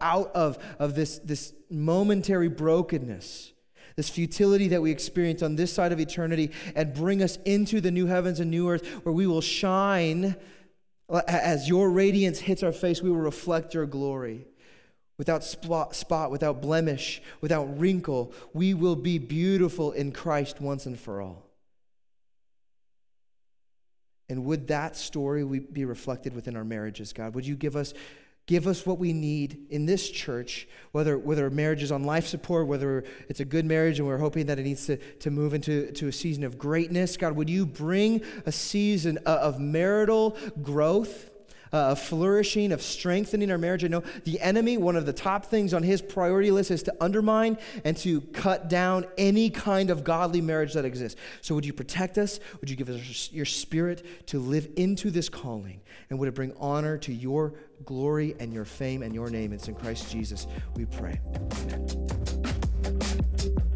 out 0.00 0.32
of, 0.34 0.58
of 0.80 0.96
this, 0.96 1.20
this 1.20 1.54
momentary 1.70 2.48
brokenness, 2.48 3.52
this 3.94 4.08
futility 4.10 4.66
that 4.68 4.82
we 4.82 4.90
experience 4.90 5.40
on 5.40 5.54
this 5.54 5.72
side 5.72 5.92
of 5.92 6.00
eternity, 6.00 6.50
and 6.74 6.92
bring 6.92 7.22
us 7.22 7.38
into 7.44 7.80
the 7.80 7.92
new 7.92 8.06
heavens 8.06 8.40
and 8.40 8.50
new 8.50 8.68
earth 8.68 8.84
where 9.04 9.12
we 9.12 9.28
will 9.28 9.40
shine. 9.40 10.34
As 11.28 11.68
your 11.68 11.88
radiance 11.88 12.40
hits 12.40 12.64
our 12.64 12.72
face, 12.72 13.00
we 13.00 13.10
will 13.10 13.18
reflect 13.18 13.72
your 13.72 13.86
glory. 13.86 14.48
Without 15.16 15.44
spot, 15.44 16.30
without 16.32 16.60
blemish, 16.60 17.22
without 17.40 17.78
wrinkle, 17.78 18.32
we 18.52 18.74
will 18.74 18.96
be 18.96 19.18
beautiful 19.18 19.92
in 19.92 20.10
Christ 20.10 20.60
once 20.60 20.86
and 20.86 20.98
for 20.98 21.20
all. 21.22 21.45
And 24.28 24.44
would 24.44 24.68
that 24.68 24.96
story 24.96 25.44
be 25.44 25.84
reflected 25.84 26.34
within 26.34 26.56
our 26.56 26.64
marriages, 26.64 27.12
God? 27.12 27.34
Would 27.34 27.46
you 27.46 27.54
give 27.54 27.76
us, 27.76 27.94
give 28.46 28.66
us 28.66 28.84
what 28.84 28.98
we 28.98 29.12
need 29.12 29.66
in 29.70 29.86
this 29.86 30.10
church, 30.10 30.66
whether, 30.92 31.16
whether 31.16 31.48
marriage 31.48 31.82
is 31.82 31.92
on 31.92 32.02
life 32.02 32.26
support, 32.26 32.66
whether 32.66 33.04
it's 33.28 33.40
a 33.40 33.44
good 33.44 33.64
marriage 33.64 33.98
and 33.98 34.08
we're 34.08 34.18
hoping 34.18 34.46
that 34.46 34.58
it 34.58 34.64
needs 34.64 34.86
to, 34.86 34.96
to 34.96 35.30
move 35.30 35.54
into 35.54 35.92
to 35.92 36.08
a 36.08 36.12
season 36.12 36.42
of 36.42 36.58
greatness? 36.58 37.16
God, 37.16 37.34
would 37.36 37.48
you 37.48 37.64
bring 37.64 38.22
a 38.46 38.52
season 38.52 39.18
uh, 39.26 39.38
of 39.42 39.60
marital 39.60 40.36
growth? 40.60 41.30
Uh, 41.72 41.90
of 41.90 42.00
flourishing, 42.00 42.72
of 42.72 42.82
strengthening 42.82 43.50
our 43.50 43.58
marriage. 43.58 43.84
I 43.84 43.88
know 43.88 44.02
the 44.24 44.40
enemy, 44.40 44.76
one 44.76 44.96
of 44.96 45.06
the 45.06 45.12
top 45.12 45.46
things 45.46 45.74
on 45.74 45.82
his 45.82 46.00
priority 46.02 46.50
list 46.50 46.70
is 46.70 46.82
to 46.84 46.94
undermine 47.00 47.58
and 47.84 47.96
to 47.98 48.20
cut 48.20 48.68
down 48.68 49.06
any 49.18 49.50
kind 49.50 49.90
of 49.90 50.04
godly 50.04 50.40
marriage 50.40 50.74
that 50.74 50.84
exists. 50.84 51.20
So, 51.40 51.54
would 51.54 51.64
you 51.64 51.72
protect 51.72 52.18
us? 52.18 52.40
Would 52.60 52.70
you 52.70 52.76
give 52.76 52.88
us 52.88 53.30
your 53.32 53.46
spirit 53.46 54.26
to 54.28 54.38
live 54.38 54.68
into 54.76 55.10
this 55.10 55.28
calling? 55.28 55.80
And 56.10 56.18
would 56.18 56.28
it 56.28 56.34
bring 56.34 56.52
honor 56.58 56.98
to 56.98 57.12
your 57.12 57.54
glory 57.84 58.36
and 58.38 58.52
your 58.52 58.64
fame 58.64 59.02
and 59.02 59.14
your 59.14 59.30
name? 59.30 59.52
It's 59.52 59.68
in 59.68 59.74
Christ 59.74 60.10
Jesus 60.10 60.46
we 60.76 60.84
pray. 60.86 61.20
Amen. 62.84 63.72